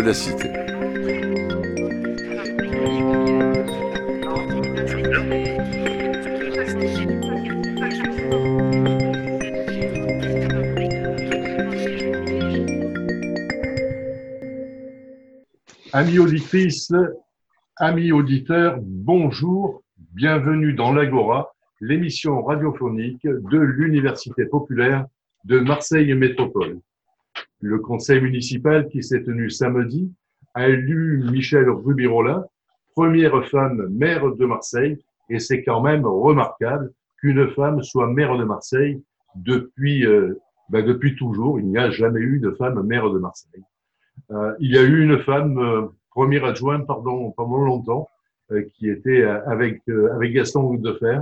la 0.00 0.12
cité. 0.12 0.50
Amis 15.92 16.18
auditrices, 16.18 16.92
amis 17.76 18.12
auditeurs, 18.12 18.78
bonjour, 18.82 19.82
bienvenue 20.14 20.74
dans 20.74 20.92
l'Agora, 20.92 21.52
l'émission 21.80 22.42
radiophonique 22.42 23.24
de 23.24 23.58
l'Université 23.58 24.44
populaire 24.44 25.06
de 25.44 25.58
Marseille 25.60 26.12
Métropole. 26.14 26.65
Le 27.60 27.78
conseil 27.78 28.20
municipal 28.20 28.88
qui 28.88 29.02
s'est 29.02 29.22
tenu 29.22 29.50
samedi 29.50 30.12
a 30.54 30.68
élu 30.68 31.24
Michel 31.30 31.68
Rubirola, 31.68 32.46
première 32.94 33.46
femme 33.48 33.88
maire 33.90 34.34
de 34.34 34.44
Marseille, 34.44 34.98
et 35.28 35.38
c'est 35.38 35.62
quand 35.62 35.82
même 35.82 36.06
remarquable 36.06 36.92
qu'une 37.18 37.48
femme 37.50 37.82
soit 37.82 38.06
maire 38.08 38.36
de 38.36 38.44
Marseille 38.44 39.02
depuis, 39.34 40.06
euh, 40.06 40.38
ben 40.68 40.84
depuis 40.84 41.16
toujours. 41.16 41.58
Il 41.58 41.66
n'y 41.66 41.78
a 41.78 41.90
jamais 41.90 42.20
eu 42.20 42.38
de 42.38 42.50
femme 42.52 42.82
maire 42.82 43.10
de 43.10 43.18
Marseille. 43.18 43.62
Euh, 44.30 44.54
il 44.60 44.72
y 44.72 44.78
a 44.78 44.82
eu 44.82 45.02
une 45.02 45.18
femme 45.18 45.58
euh, 45.58 45.86
première 46.10 46.44
adjointe 46.44 46.86
pardon, 46.86 47.30
pendant 47.32 47.58
longtemps 47.58 48.08
qui 48.74 48.88
était 48.88 49.24
avec, 49.24 49.82
avec 49.88 50.32
Gaston 50.32 50.62
Goudefer. 50.62 51.18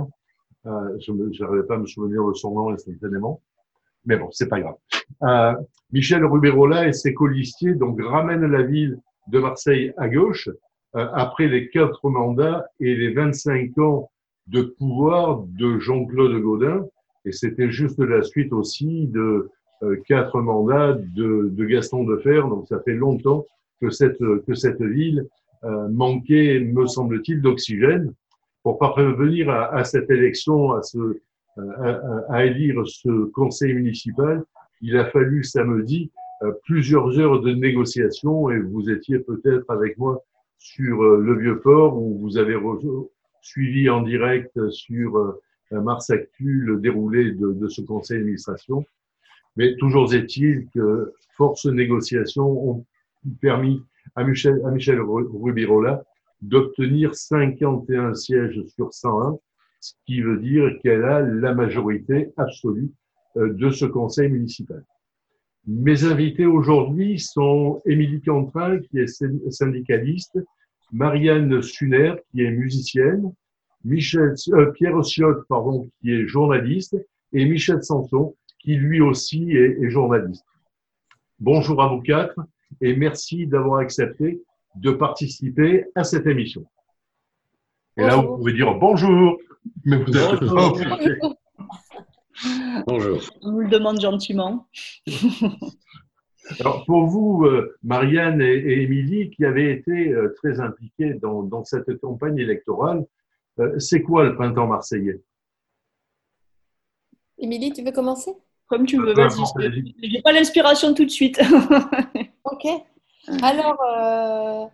Euh, 0.67 0.97
je 0.99 1.11
n'arrivais 1.11 1.63
pas 1.63 1.75
à 1.75 1.77
me 1.77 1.85
souvenir 1.85 2.25
de 2.27 2.33
son 2.33 2.53
nom 2.53 2.69
instantanément. 2.69 3.41
Mais 4.05 4.17
bon, 4.17 4.29
c'est 4.31 4.47
pas 4.49 4.59
grave. 4.59 4.75
Euh, 5.23 5.53
Michel 5.91 6.25
Ruberola 6.25 6.87
et 6.87 6.93
ses 6.93 7.13
colistiers 7.13 7.73
donc 7.73 7.99
ramènent 8.01 8.45
la 8.45 8.63
ville 8.63 8.97
de 9.27 9.39
Marseille 9.39 9.93
à 9.97 10.09
gauche 10.09 10.49
euh, 10.95 11.07
après 11.13 11.47
les 11.47 11.69
quatre 11.69 12.09
mandats 12.09 12.65
et 12.79 12.95
les 12.95 13.13
25 13.13 13.77
ans 13.79 14.09
de 14.47 14.61
pouvoir 14.61 15.43
de 15.57 15.79
Jean-Claude 15.79 16.39
Gaudin. 16.41 16.85
Et 17.25 17.31
c'était 17.31 17.71
juste 17.71 17.99
la 17.99 18.21
suite 18.21 18.53
aussi 18.53 19.07
de 19.07 19.49
euh, 19.83 19.95
quatre 20.07 20.39
mandats 20.41 20.93
de, 20.93 21.49
de 21.51 21.65
Gaston 21.65 22.03
Defer. 22.03 22.41
Donc 22.49 22.67
ça 22.67 22.79
fait 22.81 22.93
longtemps 22.93 23.45
que 23.81 23.89
cette, 23.89 24.19
que 24.19 24.53
cette 24.53 24.81
ville 24.81 25.27
euh, 25.63 25.87
manquait, 25.89 26.59
me 26.59 26.85
semble-t-il, 26.85 27.41
d'oxygène. 27.41 28.13
Pour 28.63 28.79
parvenir 28.79 29.49
à, 29.49 29.73
à 29.75 29.83
cette 29.83 30.09
élection, 30.09 30.73
à 30.73 30.81
ce, 30.81 31.19
à, 31.57 32.25
à, 32.29 32.45
élire 32.45 32.81
ce 32.85 33.25
conseil 33.31 33.73
municipal, 33.73 34.43
il 34.81 34.97
a 34.97 35.05
fallu 35.05 35.43
samedi 35.43 36.11
euh, 36.43 36.51
plusieurs 36.63 37.17
heures 37.17 37.41
de 37.41 37.51
négociations 37.53 38.49
et 38.49 38.59
vous 38.59 38.89
étiez 38.89 39.19
peut-être 39.19 39.69
avec 39.69 39.97
moi 39.97 40.23
sur 40.57 41.01
euh, 41.01 41.17
le 41.17 41.39
Vieux-Port 41.39 41.97
où 41.97 42.19
vous 42.19 42.37
avez 42.37 42.57
suivi 43.41 43.89
en 43.89 44.01
direct 44.01 44.51
sur 44.69 45.17
euh, 45.17 45.41
Mars 45.71 46.09
Actu 46.09 46.61
le 46.61 46.77
déroulé 46.77 47.31
de, 47.31 47.53
de 47.53 47.67
ce 47.69 47.81
conseil 47.81 48.17
d'administration. 48.17 48.85
Mais 49.55 49.75
toujours 49.77 50.13
est-il 50.13 50.67
que 50.73 51.13
force 51.37 51.65
négociations 51.65 52.69
ont 52.69 52.85
permis 53.41 53.81
à 54.15 54.23
Michel, 54.23 54.61
à 54.65 54.71
Michel 54.71 54.99
Rubirola 54.99 56.03
d'obtenir 56.41 57.15
51 57.15 58.13
sièges 58.13 58.61
sur 58.67 58.93
101, 58.93 59.37
ce 59.85 59.93
qui 60.07 60.21
veut 60.21 60.39
dire 60.39 60.71
qu'elle 60.81 61.03
a 61.03 61.21
la 61.21 61.53
majorité 61.53 62.31
absolue 62.37 62.89
de 63.35 63.69
ce 63.69 63.85
conseil 63.85 64.29
municipal. 64.29 64.83
Mes 65.67 66.03
invités 66.05 66.45
aujourd'hui 66.45 67.19
sont 67.19 67.81
Émilie 67.85 68.21
Cantrin, 68.21 68.79
qui 68.79 68.99
est 68.99 69.51
syndicaliste, 69.51 70.39
Marianne 70.91 71.61
Suner, 71.61 72.13
qui 72.31 72.41
est 72.41 72.51
musicienne, 72.51 73.31
Michel, 73.83 74.33
euh, 74.53 74.71
Pierre 74.71 75.03
Ciotte, 75.03 75.45
pardon, 75.47 75.87
qui 76.01 76.11
est 76.11 76.27
journaliste, 76.27 76.95
et 77.33 77.45
Michel 77.45 77.83
Sanson, 77.83 78.35
qui 78.59 78.75
lui 78.75 79.01
aussi 79.01 79.51
est, 79.51 79.83
est 79.83 79.89
journaliste. 79.89 80.45
Bonjour 81.39 81.81
à 81.83 81.89
vous 81.89 82.01
quatre 82.01 82.39
et 82.81 82.95
merci 82.95 83.45
d'avoir 83.45 83.79
accepté 83.79 84.41
de 84.75 84.91
participer 84.91 85.85
à 85.93 86.03
cette 86.03 86.25
émission. 86.25 86.65
Et 87.97 88.01
là, 88.01 88.17
vous 88.17 88.37
pouvez 88.37 88.53
dire 88.53 88.73
bonjour, 88.75 89.37
mais 89.83 89.97
vous 89.97 90.17
êtes 90.17 90.39
bonjour. 90.41 91.35
Bonjour. 92.85 93.19
On 93.41 93.51
vous 93.53 93.61
le 93.61 93.69
demande 93.69 94.01
gentiment. 94.01 94.67
Alors, 96.59 96.83
pour 96.85 97.05
vous, 97.05 97.47
Marianne 97.81 98.41
et 98.41 98.81
Émilie, 98.81 99.29
qui 99.29 99.45
avez 99.45 99.71
été 99.71 100.13
très 100.35 100.59
impliquées 100.59 101.13
dans, 101.13 101.43
dans 101.43 101.63
cette 101.63 101.97
campagne 102.01 102.37
électorale, 102.37 103.05
c'est 103.77 104.01
quoi 104.01 104.25
le 104.25 104.35
printemps 104.35 104.67
marseillais? 104.67 105.21
Émilie, 107.37 107.71
tu 107.71 107.83
veux 107.83 107.91
commencer? 107.91 108.31
Comme 108.67 108.85
tu 108.85 108.97
veux, 108.97 109.13
vas-y. 109.13 109.95
Je 110.01 110.11
n'ai 110.11 110.21
pas 110.21 110.31
l'inspiration 110.31 110.93
tout 110.93 111.05
de 111.05 111.11
suite. 111.11 111.39
ok. 112.43 112.67
Alors, 113.41 113.77
euh, 113.81 114.65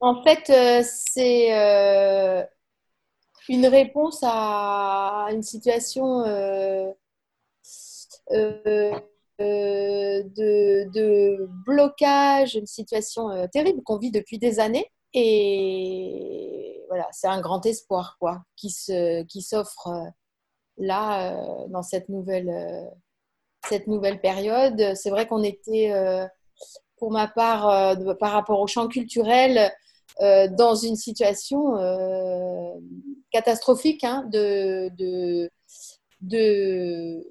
en 0.00 0.22
fait, 0.22 0.50
euh, 0.50 0.82
c'est 0.84 1.52
euh, 1.52 2.42
une 3.48 3.66
réponse 3.66 4.20
à 4.22 5.28
une 5.32 5.42
situation 5.42 6.20
euh, 6.20 6.90
euh, 8.32 8.92
de, 9.38 10.90
de, 10.90 11.48
blocage, 11.66 12.54
une 12.54 12.66
situation 12.66 13.30
euh, 13.30 13.46
terrible 13.46 13.82
qu'on 13.82 13.98
vit 13.98 14.10
depuis 14.10 14.38
des 14.38 14.60
années. 14.60 14.90
Et 15.14 16.84
voilà, 16.88 17.08
c'est 17.12 17.28
un 17.28 17.40
grand 17.40 17.64
espoir 17.64 18.16
quoi, 18.20 18.42
qui, 18.56 18.70
se, 18.70 19.22
qui 19.24 19.42
s'offre 19.42 19.88
là, 20.76 21.34
dans 21.68 21.82
cette 21.82 22.08
nouvelle, 22.08 22.90
cette 23.68 23.86
nouvelle 23.86 24.20
période. 24.20 24.94
C'est 24.94 25.10
vrai 25.10 25.26
qu'on 25.26 25.42
était, 25.42 25.92
pour 26.98 27.10
ma 27.10 27.26
part, 27.26 27.96
par 28.18 28.32
rapport 28.32 28.60
au 28.60 28.66
champ 28.66 28.86
culturel, 28.86 29.72
euh, 30.20 30.48
dans 30.48 30.74
une 30.74 30.96
situation 30.96 31.76
euh, 31.76 32.72
catastrophique 33.30 34.04
hein, 34.04 34.24
de, 34.32 34.88
de, 34.96 35.50
de, 36.20 37.26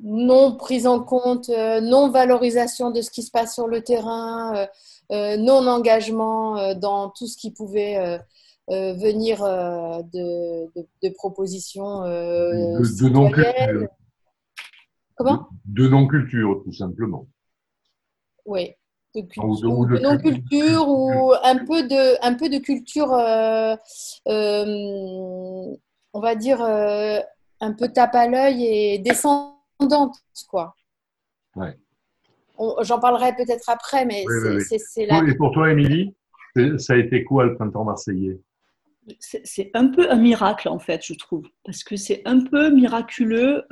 non 0.00 0.56
prise 0.56 0.86
en 0.86 1.00
compte, 1.00 1.48
euh, 1.48 1.80
non 1.80 2.10
valorisation 2.10 2.90
de 2.90 3.00
ce 3.00 3.10
qui 3.10 3.22
se 3.22 3.30
passe 3.30 3.54
sur 3.54 3.68
le 3.68 3.82
terrain, 3.82 4.66
euh, 5.12 5.36
non 5.36 5.66
engagement 5.66 6.74
dans 6.74 7.10
tout 7.10 7.26
ce 7.26 7.36
qui 7.36 7.52
pouvait 7.52 8.20
venir 8.68 9.42
de, 9.42 10.66
de, 10.74 10.86
de, 11.02 11.08
propositions 11.10 12.02
de, 12.02 13.02
de 13.02 13.08
non-culture. 13.08 13.88
Comment? 15.14 15.48
De 15.66 15.88
non-culture, 15.88 16.62
tout 16.64 16.72
simplement. 16.72 17.26
Oui 18.44 18.74
de 19.14 19.20
culture, 19.20 19.78
ou 19.78 19.86
de, 19.86 19.96
de 19.96 20.02
non-culture 20.02 20.88
ou 20.88 21.32
un 21.42 21.58
peu 21.58 21.82
de, 21.82 22.24
un 22.24 22.34
peu 22.34 22.48
de 22.48 22.58
culture, 22.58 23.12
euh, 23.12 23.76
euh, 24.28 25.76
on 26.12 26.20
va 26.20 26.34
dire, 26.34 26.62
euh, 26.62 27.18
un 27.60 27.72
peu 27.72 27.88
tape 27.88 28.14
à 28.14 28.28
l'œil 28.28 28.64
et 28.64 28.98
descendante, 28.98 30.16
quoi. 30.48 30.74
Ouais. 31.56 31.76
J'en 32.82 33.00
parlerai 33.00 33.34
peut-être 33.34 33.68
après, 33.68 34.04
mais 34.04 34.24
oui, 34.26 34.60
c'est 34.62 34.78
oui, 34.96 35.06
là. 35.06 35.22
Et 35.26 35.34
pour 35.34 35.52
toi, 35.52 35.70
Émilie, 35.70 36.14
ça 36.78 36.94
a 36.94 36.96
été 36.96 37.24
quoi 37.24 37.44
le 37.44 37.54
printemps 37.56 37.84
marseillais? 37.84 38.40
C'est 39.18 39.70
un 39.74 39.88
peu 39.88 40.10
un 40.10 40.16
miracle, 40.16 40.68
en 40.68 40.78
fait, 40.78 41.04
je 41.04 41.14
trouve, 41.14 41.44
parce 41.64 41.82
que 41.82 41.96
c'est 41.96 42.22
un 42.24 42.44
peu 42.44 42.70
miraculeux. 42.70 43.64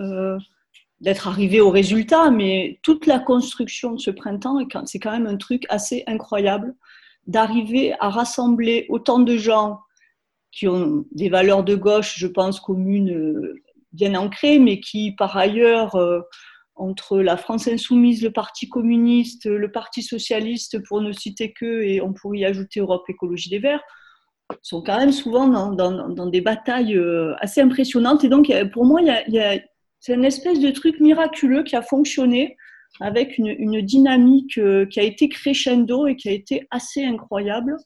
Euh 1.00 1.05
d'être 1.05 1.29
arrivé 1.29 1.61
au 1.61 1.70
résultat, 1.70 2.31
mais 2.31 2.79
toute 2.82 3.06
la 3.06 3.19
construction 3.19 3.93
de 3.93 4.00
ce 4.00 4.11
printemps, 4.11 4.58
c'est 4.85 4.99
quand 4.99 5.12
même 5.12 5.26
un 5.26 5.37
truc 5.37 5.64
assez 5.69 6.05
incroyable 6.06 6.75
d'arriver 7.26 7.94
à 8.00 8.11
rassembler 8.11 8.87
autant 8.88 9.19
de 9.19 9.37
gens 9.37 9.81
qui 10.52 10.69
ont 10.69 11.05
des 11.12 11.29
valeurs 11.29 11.64
de 11.64 11.75
gauche, 11.75 12.19
je 12.19 12.26
pense, 12.26 12.61
communes 12.61 13.55
bien 13.93 14.14
ancrées, 14.14 14.58
mais 14.58 14.81
qui, 14.81 15.12
par 15.12 15.37
ailleurs, 15.37 15.97
entre 16.75 17.19
la 17.19 17.37
France 17.37 17.69
insoumise, 17.69 18.23
le 18.23 18.32
Parti 18.32 18.69
communiste, 18.69 19.47
le 19.47 19.70
Parti 19.70 20.02
socialiste, 20.02 20.82
pour 20.87 21.00
ne 21.00 21.12
citer 21.12 21.52
que, 21.52 21.82
et 21.82 22.00
on 22.00 22.12
pourrait 22.12 22.38
y 22.38 22.44
ajouter 22.44 22.81
Europe 22.81 23.05
Écologie 23.08 23.50
des 23.50 23.58
Verts, 23.58 23.82
sont 24.62 24.82
quand 24.82 24.99
même 24.99 25.12
souvent 25.12 25.47
dans, 25.47 26.26
des 26.26 26.41
batailles 26.41 26.97
euh, 26.97 27.35
assez 27.38 27.61
impressionnantes. 27.61 28.25
Et 28.25 28.29
donc, 28.29 28.52
pour 28.73 28.85
moi, 28.85 29.00
c'est 30.00 30.14
une 30.14 30.25
espèce 30.25 30.61
de 30.61 30.70
truc 30.70 30.99
miraculeux 30.99 31.62
qui 31.62 31.76
a 31.76 31.82
fonctionné 31.82 32.56
avec 32.99 33.38
une, 33.38 33.81
dynamique 33.82 34.58
euh, 34.58 34.85
qui 34.85 34.99
a 34.99 35.05
été 35.05 35.29
crescendo 35.29 36.06
et 36.06 36.17
qui 36.17 36.29
a 36.29 36.32
été 36.32 36.67
assez 36.70 37.05
incroyable. 37.05 37.76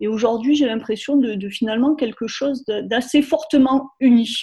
Et 0.00 0.08
aujourd'hui, 0.08 0.56
j'ai 0.56 0.66
l'impression 0.66 1.16
de, 1.16 1.48
finalement 1.48 1.94
quelque 1.94 2.26
chose 2.26 2.64
d'assez 2.64 3.22
fortement 3.22 3.90
uni. 4.00 4.34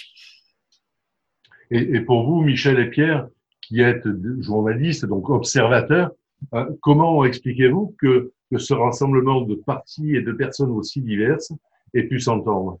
Et, 1.70 2.00
pour 2.00 2.26
vous, 2.26 2.42
Michel 2.42 2.78
et 2.78 2.88
Pierre, 2.88 3.28
qui 3.60 3.80
êtes 3.80 4.06
journalistes, 4.40 5.04
donc 5.04 5.28
observateurs, 5.28 6.12
euh, 6.54 6.64
comment 6.80 7.24
expliquez-vous 7.24 7.96
que, 8.00 8.32
que 8.50 8.58
ce 8.58 8.72
rassemblement 8.72 9.42
de 9.42 9.54
partis 9.56 10.14
et 10.14 10.22
de 10.22 10.32
personnes 10.32 10.70
aussi 10.70 11.02
diverses 11.02 11.52
ait 11.92 12.04
pu 12.04 12.20
s'entendre? 12.20 12.78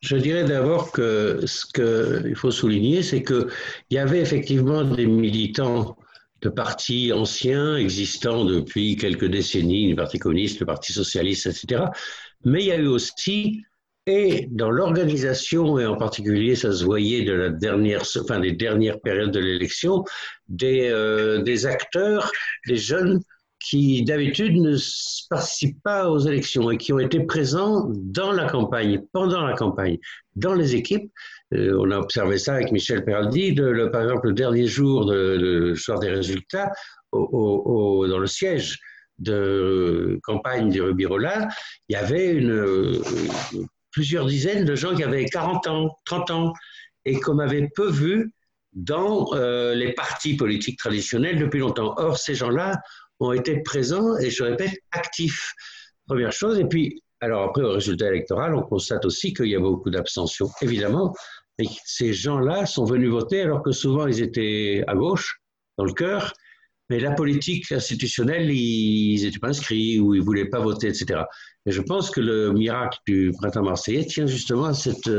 Je 0.00 0.16
dirais 0.16 0.44
d'abord 0.44 0.92
que 0.92 1.40
ce 1.46 1.66
qu'il 1.66 2.36
faut 2.36 2.50
souligner, 2.50 3.02
c'est 3.02 3.22
qu'il 3.22 3.46
y 3.90 3.98
avait 3.98 4.20
effectivement 4.20 4.84
des 4.84 5.06
militants 5.06 5.96
de 6.42 6.48
partis 6.48 7.12
anciens 7.12 7.76
existants 7.76 8.44
depuis 8.44 8.96
quelques 8.96 9.26
décennies, 9.26 9.90
le 9.90 9.96
Parti 9.96 10.18
communiste, 10.18 10.60
le 10.60 10.66
Parti 10.66 10.92
socialiste, 10.92 11.46
etc. 11.46 11.84
Mais 12.44 12.62
il 12.62 12.66
y 12.66 12.72
a 12.72 12.76
eu 12.76 12.86
aussi, 12.86 13.62
et 14.06 14.46
dans 14.50 14.70
l'organisation, 14.70 15.78
et 15.78 15.86
en 15.86 15.96
particulier, 15.96 16.54
ça 16.54 16.72
se 16.72 16.84
voyait 16.84 17.24
de 17.24 17.32
la 17.32 17.48
dernière, 17.48 18.02
enfin, 18.20 18.38
des 18.38 18.52
dernières 18.52 19.00
périodes 19.00 19.32
de 19.32 19.40
l'élection, 19.40 20.04
des, 20.48 20.88
euh, 20.90 21.42
des 21.42 21.66
acteurs, 21.66 22.30
des 22.68 22.76
jeunes 22.76 23.20
qui 23.68 24.04
d'habitude 24.04 24.56
ne 24.56 24.76
participent 25.28 25.82
pas 25.82 26.08
aux 26.08 26.20
élections 26.20 26.70
et 26.70 26.76
qui 26.76 26.92
ont 26.92 27.00
été 27.00 27.20
présents 27.20 27.88
dans 27.90 28.30
la 28.30 28.48
campagne, 28.48 29.02
pendant 29.12 29.44
la 29.44 29.54
campagne, 29.54 29.98
dans 30.36 30.54
les 30.54 30.76
équipes. 30.76 31.10
Euh, 31.52 31.76
on 31.80 31.90
a 31.90 31.98
observé 31.98 32.38
ça 32.38 32.54
avec 32.54 32.70
Michel 32.70 33.04
Peraldi, 33.04 33.52
le, 33.52 33.90
par 33.90 34.02
exemple 34.02 34.28
le 34.28 34.34
dernier 34.34 34.68
jour 34.68 35.06
de, 35.06 35.74
soir 35.74 35.98
des 35.98 36.10
résultats, 36.10 36.70
dans 37.12 38.18
le 38.18 38.26
siège 38.26 38.78
de 39.18 40.20
campagne 40.22 40.70
du 40.70 40.80
Rubirola, 40.82 41.48
il 41.88 41.94
y 41.94 41.96
avait 41.96 42.40
plusieurs 43.90 44.26
dizaines 44.26 44.64
de 44.64 44.76
gens 44.76 44.94
qui 44.94 45.02
avaient 45.02 45.24
40 45.24 45.66
ans, 45.66 45.96
30 46.04 46.30
ans, 46.30 46.52
et 47.04 47.18
qu'on 47.18 47.38
avait 47.38 47.68
peu 47.74 47.90
vu 47.90 48.30
dans 48.74 49.32
euh, 49.32 49.74
les 49.74 49.92
partis 49.94 50.36
politiques 50.36 50.78
traditionnels 50.78 51.38
depuis 51.38 51.60
longtemps. 51.60 51.94
Or, 51.96 52.18
ces 52.18 52.34
gens-là 52.34 52.78
ont 53.20 53.32
été 53.32 53.62
présents 53.62 54.16
et 54.18 54.30
je 54.30 54.42
répète, 54.42 54.78
actifs. 54.92 55.52
Première 56.06 56.32
chose. 56.32 56.58
Et 56.58 56.64
puis, 56.64 57.02
alors 57.20 57.44
après, 57.44 57.62
au 57.62 57.72
résultat 57.72 58.08
électoral, 58.08 58.54
on 58.54 58.62
constate 58.62 59.04
aussi 59.04 59.32
qu'il 59.32 59.46
y 59.46 59.56
a 59.56 59.60
beaucoup 59.60 59.90
d'abstention, 59.90 60.48
évidemment. 60.62 61.14
Mais 61.58 61.66
ces 61.84 62.12
gens-là 62.12 62.66
sont 62.66 62.84
venus 62.84 63.10
voter 63.10 63.42
alors 63.42 63.62
que 63.62 63.72
souvent 63.72 64.06
ils 64.06 64.22
étaient 64.22 64.84
à 64.86 64.94
gauche, 64.94 65.40
dans 65.78 65.84
le 65.84 65.92
cœur, 65.92 66.34
mais 66.88 67.00
la 67.00 67.12
politique 67.12 67.72
institutionnelle, 67.72 68.50
ils 68.50 69.24
n'étaient 69.24 69.38
pas 69.38 69.48
inscrits 69.48 69.98
ou 69.98 70.14
ils 70.14 70.20
ne 70.20 70.24
voulaient 70.24 70.48
pas 70.48 70.60
voter, 70.60 70.88
etc. 70.88 71.22
Et 71.64 71.72
je 71.72 71.82
pense 71.82 72.10
que 72.10 72.20
le 72.20 72.52
miracle 72.52 72.98
du 73.06 73.32
printemps 73.36 73.64
marseillais 73.64 74.04
tient 74.04 74.26
justement 74.26 74.66
à 74.66 74.74
cette 74.74 75.10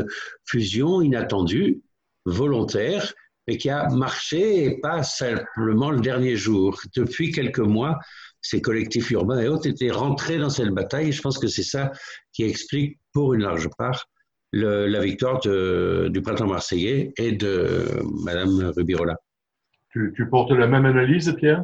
fusion 0.46 1.02
inattendue, 1.02 1.82
volontaire, 2.26 3.14
et 3.48 3.58
qui 3.58 3.70
a 3.70 3.90
marché 3.90 4.66
et 4.66 4.80
pas 4.80 5.04
simplement 5.04 5.92
le 5.92 6.00
dernier 6.00 6.36
jour. 6.36 6.80
Depuis 6.96 7.32
quelques 7.32 7.60
mois, 7.60 7.98
ces 8.42 8.62
collectifs 8.62 9.12
urbains 9.12 9.40
et 9.40 9.48
autres 9.48 9.68
étaient 9.68 9.92
rentrés 9.92 10.38
dans 10.38 10.50
cette 10.50 10.70
bataille. 10.70 11.12
je 11.12 11.22
pense 11.22 11.38
que 11.38 11.48
c'est 11.48 11.64
ça 11.64 11.92
qui 12.34 12.44
explique 12.44 13.00
pour 13.14 13.34
une 13.34 13.42
large 13.42 13.70
part 13.78 14.06
la 14.54 15.02
victoire 15.02 15.40
du 15.40 16.22
printemps 16.22 16.48
marseillais 16.48 17.14
et 17.18 17.34
de 17.34 17.86
Madame 18.24 18.72
Rubirola. 18.76 19.16
Tu, 19.90 20.14
tu 20.16 20.28
portes 20.30 20.52
la 20.52 20.68
même 20.68 20.86
analyse, 20.86 21.36
Pierre? 21.38 21.64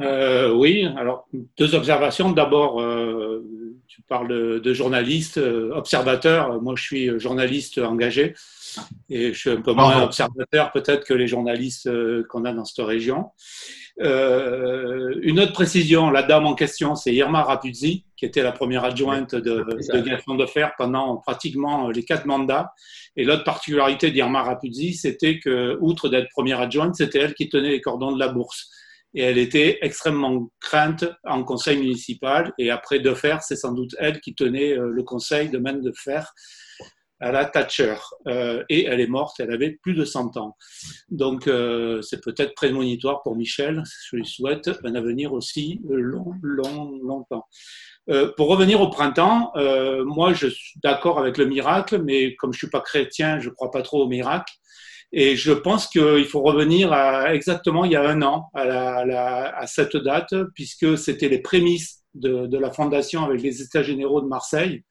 Euh, 0.00 0.52
Oui, 0.54 0.86
alors 0.96 1.28
deux 1.58 1.74
observations. 1.74 2.30
D'abord, 2.32 2.80
euh, 2.80 3.44
tu 3.86 4.02
parles 4.02 4.60
de, 4.60 4.72
journaliste, 4.72 5.38
euh, 5.38 5.70
observateur. 5.74 6.60
Moi, 6.62 6.74
je 6.76 6.82
suis 6.82 7.20
journaliste 7.20 7.78
engagé 7.78 8.34
et 9.10 9.32
je 9.32 9.38
suis 9.38 9.50
un 9.50 9.60
peu 9.60 9.72
moins 9.72 10.02
observateur 10.02 10.72
peut-être 10.72 11.04
que 11.04 11.14
les 11.14 11.26
journalistes 11.26 11.86
euh, 11.86 12.24
qu'on 12.28 12.44
a 12.44 12.52
dans 12.52 12.64
cette 12.64 12.84
région. 12.84 13.30
Euh, 14.00 15.14
une 15.22 15.38
autre 15.40 15.52
précision, 15.52 16.10
la 16.10 16.22
dame 16.22 16.46
en 16.46 16.54
question, 16.54 16.94
c'est 16.94 17.14
Irma 17.14 17.42
Rapuzzi, 17.42 18.06
qui 18.16 18.24
était 18.24 18.42
la 18.42 18.52
première 18.52 18.84
adjointe 18.84 19.34
de, 19.34 19.64
de 19.64 20.36
de 20.36 20.46
Fer 20.46 20.72
pendant 20.78 21.16
pratiquement 21.18 21.88
les 21.88 22.04
quatre 22.04 22.24
mandats. 22.24 22.72
Et 23.16 23.24
l'autre 23.24 23.44
particularité 23.44 24.10
d'Irma 24.10 24.42
Rapuzzi, 24.42 24.94
c'était 24.94 25.38
que, 25.38 25.76
outre 25.80 26.08
d'être 26.08 26.30
première 26.30 26.60
adjointe, 26.60 26.94
c'était 26.94 27.18
elle 27.18 27.34
qui 27.34 27.48
tenait 27.48 27.70
les 27.70 27.80
cordons 27.80 28.12
de 28.12 28.18
la 28.18 28.28
bourse 28.28 28.70
et 29.14 29.22
elle 29.22 29.38
était 29.38 29.78
extrêmement 29.82 30.50
crainte 30.60 31.04
en 31.24 31.44
conseil 31.44 31.78
municipal. 31.78 32.52
Et 32.58 32.70
après 32.70 32.98
de 32.98 33.12
fer, 33.14 33.42
c'est 33.42 33.56
sans 33.56 33.72
doute 33.72 33.94
elle 33.98 34.20
qui 34.20 34.34
tenait 34.34 34.72
euh, 34.72 34.88
le 34.90 35.02
conseil 35.02 35.50
de 35.50 35.58
main 35.58 35.74
de 35.74 35.92
fer 35.92 36.32
à 37.22 37.32
la 37.32 37.44
Thatcher. 37.44 37.94
Euh, 38.26 38.62
et 38.68 38.84
elle 38.84 39.00
est 39.00 39.06
morte, 39.06 39.40
elle 39.40 39.52
avait 39.52 39.78
plus 39.82 39.94
de 39.94 40.04
100 40.04 40.36
ans. 40.36 40.56
Donc 41.10 41.46
euh, 41.46 42.02
c'est 42.02 42.22
peut-être 42.22 42.54
prémonitoire 42.54 43.22
pour 43.22 43.36
Michel. 43.36 43.82
Je 44.10 44.16
lui 44.16 44.26
souhaite 44.26 44.70
un 44.84 44.94
avenir 44.94 45.32
aussi 45.32 45.80
long, 45.88 46.34
long, 46.42 46.98
longtemps. 47.02 47.46
pour 48.36 48.48
revenir 48.48 48.80
au 48.80 48.88
printemps, 48.88 49.52
moi 50.04 50.32
je 50.34 50.48
suis 50.48 50.80
d'accord 50.82 51.18
avec 51.18 51.38
le 51.38 51.46
miracle, 51.46 52.02
mais 52.02 52.34
comme 52.34 52.52
je 52.52 52.58
suis 52.58 52.70
pas 52.70 52.80
chrétien, 52.80 53.38
je 53.38 53.48
crois 53.48 53.70
pas 53.70 53.82
trop 53.82 54.02
au 54.02 54.08
miracle. 54.08 54.52
Et 55.12 55.36
je 55.36 55.52
pense 55.52 55.88
qu'il 55.88 56.24
faut 56.24 56.40
revenir 56.40 56.92
à 56.92 57.34
exactement 57.34 57.84
il 57.84 57.92
y 57.92 57.96
a 57.96 58.08
un 58.08 58.22
an 58.22 58.48
à, 58.54 58.64
la, 59.04 59.54
à 59.56 59.66
cette 59.66 59.96
date, 59.96 60.34
puisque 60.54 60.96
c'était 60.96 61.28
les 61.28 61.40
prémices 61.40 62.02
de, 62.14 62.46
de, 62.46 62.58
la 62.58 62.72
fondation 62.72 63.22
avec 63.24 63.42
les 63.42 63.60
États 63.60 63.82
généraux 63.82 64.22
de 64.22 64.26
Marseille, 64.26 64.84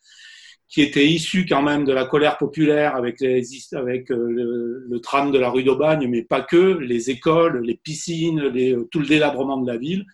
qui 0.72 0.82
étaient 0.82 1.06
issus 1.06 1.46
quand 1.46 1.62
même 1.62 1.84
de 1.84 1.92
la 1.92 2.06
colère 2.06 2.38
populaire 2.38 2.96
avec, 2.96 3.20
les, 3.20 3.44
avec 3.74 4.10
euh, 4.10 4.16
le, 4.16 4.86
le 4.90 5.02
tram 5.02 5.30
de 5.30 5.38
la 5.38 5.50
rue 5.50 5.64
d'Aubagne, 5.64 6.08
mais 6.08 6.24
pas 6.24 6.42
que, 6.42 6.78
les 6.78 7.10
écoles, 7.10 7.62
les 7.62 7.76
piscines, 7.76 8.40
les, 8.40 8.78
tout 8.90 9.00
le 9.00 9.06
délabrement 9.06 9.58
de 9.58 9.70
la 9.70 9.78
ville. 9.78 10.06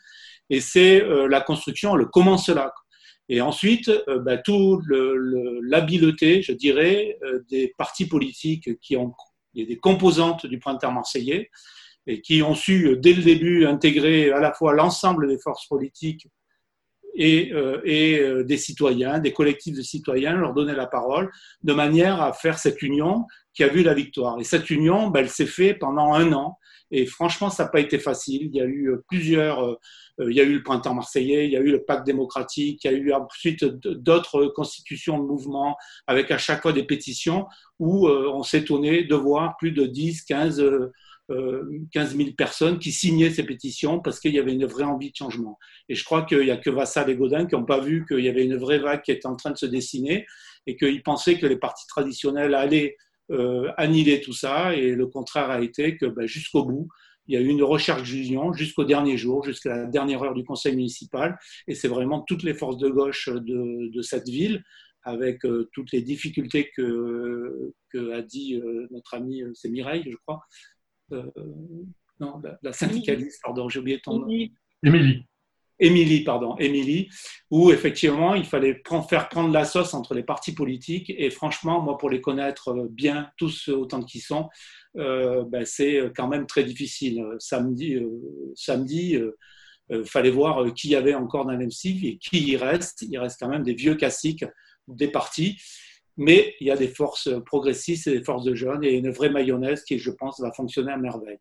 Et 0.49 0.59
c'est 0.59 1.03
euh, 1.03 1.27
la 1.27 1.41
construction, 1.41 1.95
le 1.95 2.05
comment 2.05 2.39
cela. 2.39 2.73
Et 3.29 3.39
ensuite, 3.39 3.89
euh, 4.07 4.17
bah, 4.17 4.37
tout 4.37 4.81
l'habileté, 5.61 6.41
je 6.41 6.53
dirais, 6.53 7.19
des 7.51 7.71
partis 7.77 8.07
politiques 8.07 8.79
qui 8.79 8.97
ont 8.97 9.13
a 9.55 9.63
des 9.63 9.77
composantes 9.77 10.45
du 10.47 10.59
printemps 10.59 10.91
marseillais 10.91 11.49
et 12.07 12.21
qui 12.21 12.41
ont 12.41 12.55
su, 12.55 12.97
dès 12.99 13.13
le 13.13 13.21
début, 13.21 13.65
intégrer 13.65 14.31
à 14.31 14.39
la 14.39 14.53
fois 14.53 14.73
l'ensemble 14.73 15.27
des 15.27 15.37
forces 15.37 15.67
politiques 15.67 16.27
et, 17.17 17.51
euh, 17.51 17.81
et, 17.83 18.19
euh, 18.19 18.43
des 18.43 18.57
citoyens, 18.57 19.19
des 19.19 19.33
collectifs 19.33 19.75
de 19.75 19.81
citoyens, 19.81 20.37
leur 20.37 20.53
donner 20.53 20.73
la 20.73 20.85
parole, 20.85 21.29
de 21.63 21.73
manière 21.73 22.21
à 22.21 22.31
faire 22.31 22.59
cette 22.59 22.81
union 22.81 23.25
qui 23.53 23.63
a 23.63 23.67
vu 23.67 23.81
la 23.81 23.95
victoire. 23.95 24.39
Et 24.39 24.43
cette 24.43 24.69
union, 24.69 25.07
ben, 25.07 25.21
elle 25.21 25.29
s'est 25.29 25.47
faite 25.47 25.79
pendant 25.79 26.13
un 26.13 26.31
an. 26.31 26.57
Et 26.91 27.05
franchement, 27.05 27.49
ça 27.49 27.63
n'a 27.63 27.69
pas 27.69 27.79
été 27.79 27.97
facile. 27.97 28.43
Il 28.43 28.55
y 28.55 28.61
a 28.61 28.65
eu 28.65 28.91
euh, 28.91 29.03
plusieurs 29.09 29.77
il 30.19 30.35
y 30.35 30.41
a 30.41 30.43
eu 30.43 30.55
le 30.55 30.63
printemps 30.63 30.95
marseillais, 30.95 31.45
il 31.45 31.51
y 31.51 31.57
a 31.57 31.59
eu 31.59 31.71
le 31.71 31.83
pacte 31.83 32.03
démocratique, 32.03 32.83
il 32.83 32.91
y 32.91 32.95
a 32.95 32.97
eu 32.97 33.13
ensuite 33.13 33.63
d'autres 33.63 34.47
constitutions 34.47 35.19
de 35.19 35.23
mouvements 35.23 35.77
avec 36.07 36.31
à 36.31 36.39
chaque 36.39 36.63
fois 36.63 36.73
des 36.73 36.81
pétitions 36.81 37.45
où 37.77 38.09
on 38.09 38.41
s'étonnait 38.41 39.03
de 39.03 39.13
voir 39.13 39.57
plus 39.57 39.71
de 39.71 39.85
10, 39.85 40.23
15, 40.23 40.89
15 41.29 42.15
000 42.15 42.29
personnes 42.37 42.79
qui 42.79 42.91
signaient 42.91 43.29
ces 43.29 43.43
pétitions 43.43 43.99
parce 43.99 44.19
qu'il 44.19 44.33
y 44.33 44.39
avait 44.39 44.53
une 44.53 44.65
vraie 44.65 44.83
envie 44.83 45.11
de 45.11 45.15
changement. 45.15 45.59
Et 45.89 45.95
je 45.95 46.03
crois 46.03 46.23
qu'il 46.23 46.39
n'y 46.39 46.51
a 46.51 46.57
que 46.57 46.69
Vassal 46.69 47.09
et 47.09 47.15
Godin 47.15 47.45
qui 47.45 47.55
n'ont 47.55 47.65
pas 47.65 47.79
vu 47.79 48.05
qu'il 48.05 48.21
y 48.21 48.29
avait 48.29 48.45
une 48.45 48.55
vraie 48.55 48.79
vague 48.79 49.01
qui 49.01 49.11
était 49.11 49.27
en 49.27 49.35
train 49.35 49.51
de 49.51 49.57
se 49.57 49.65
dessiner 49.65 50.25
et 50.67 50.77
qu'ils 50.77 51.03
pensaient 51.03 51.37
que 51.37 51.45
les 51.45 51.57
partis 51.57 51.85
traditionnels 51.87 52.55
allaient 52.55 52.95
euh, 53.31 53.71
annihiler 53.77 54.21
tout 54.21 54.33
ça. 54.33 54.73
Et 54.75 54.91
le 54.91 55.07
contraire 55.07 55.49
a 55.49 55.61
été 55.61 55.97
que 55.97 56.05
ben, 56.05 56.27
jusqu'au 56.27 56.63
bout, 56.63 56.87
il 57.27 57.33
y 57.33 57.37
a 57.37 57.41
eu 57.41 57.47
une 57.47 57.63
recherche 57.63 58.03
d'union 58.03 58.53
jusqu'au 58.53 58.85
dernier 58.85 59.17
jour, 59.17 59.43
jusqu'à 59.43 59.75
la 59.75 59.85
dernière 59.85 60.23
heure 60.23 60.33
du 60.33 60.43
conseil 60.43 60.75
municipal. 60.75 61.37
Et 61.67 61.75
c'est 61.75 61.87
vraiment 61.87 62.21
toutes 62.21 62.43
les 62.43 62.53
forces 62.53 62.77
de 62.77 62.89
gauche 62.89 63.29
de, 63.29 64.01
cette 64.01 64.29
ville, 64.29 64.63
avec 65.03 65.45
euh, 65.45 65.69
toutes 65.73 65.91
les 65.91 66.01
difficultés 66.01 66.71
que, 66.75 67.73
a 68.13 68.21
dit 68.21 68.55
euh, 68.55 68.87
notre 68.91 69.15
ami, 69.15 69.41
euh, 69.41 69.51
c'est 69.55 69.69
Mireille, 69.69 70.03
je 70.05 70.15
crois. 70.17 70.41
Non, 72.19 72.41
la, 72.61 72.73
syndicaliste, 72.73 73.41
pardon, 73.43 73.69
j'ai 73.69 73.79
oublié 73.79 73.99
ton 73.99 74.19
nom. 74.19 74.27
Émilie. 74.83 75.25
Émilie, 75.79 76.23
pardon, 76.23 76.55
Émilie, 76.57 77.07
où 77.51 77.71
effectivement 77.71 78.33
il 78.33 78.45
fallait 78.45 78.81
faire 79.07 79.29
prendre 79.29 79.53
la 79.53 79.63
sauce 79.63 79.93
entre 79.93 80.15
les 80.15 80.23
partis 80.23 80.53
politiques. 80.53 81.13
Et 81.15 81.29
franchement, 81.29 81.81
moi, 81.81 81.97
pour 81.97 82.09
les 82.09 82.19
connaître 82.19 82.87
bien, 82.89 83.29
tous 83.37 83.67
autant 83.67 84.01
qu'ils 84.01 84.21
sont, 84.21 84.49
ben, 84.95 85.63
c'est 85.65 86.11
quand 86.15 86.27
même 86.27 86.47
très 86.47 86.63
difficile. 86.63 87.23
Samedi, 87.37 87.99
samedi 88.55 89.19
fallait 90.05 90.31
voir 90.31 90.73
qui 90.73 90.89
y 90.89 90.95
avait 90.95 91.13
encore 91.13 91.45
dans 91.45 91.51
l'MCIV 91.51 92.05
et 92.05 92.17
qui 92.17 92.49
y 92.49 92.57
reste. 92.57 93.03
Il 93.03 93.19
reste 93.19 93.39
quand 93.39 93.49
même 93.49 93.63
des 93.63 93.75
vieux 93.75 93.95
classiques 93.95 94.45
des 94.87 95.09
partis. 95.09 95.61
Mais 96.17 96.55
il 96.59 96.67
y 96.67 96.71
a 96.71 96.75
des 96.75 96.87
forces 96.87 97.29
progressistes 97.45 98.07
et 98.07 98.17
des 98.17 98.23
forces 98.23 98.43
de 98.43 98.55
jeunes 98.55 98.83
et 98.83 98.93
une 98.93 99.11
vraie 99.11 99.29
mayonnaise 99.29 99.83
qui, 99.83 99.99
je 99.99 100.11
pense, 100.11 100.39
va 100.39 100.51
fonctionner 100.51 100.91
à 100.91 100.97
merveille. 100.97 101.39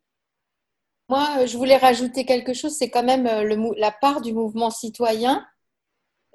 Moi, 1.09 1.47
je 1.47 1.56
voulais 1.56 1.76
rajouter 1.76 2.25
quelque 2.25 2.52
chose, 2.52 2.76
c'est 2.76 2.90
quand 2.90 3.04
même 3.04 3.25
le, 3.25 3.78
la 3.78 3.92
part 3.92 4.21
du 4.21 4.33
mouvement 4.33 4.71
citoyen, 4.71 5.47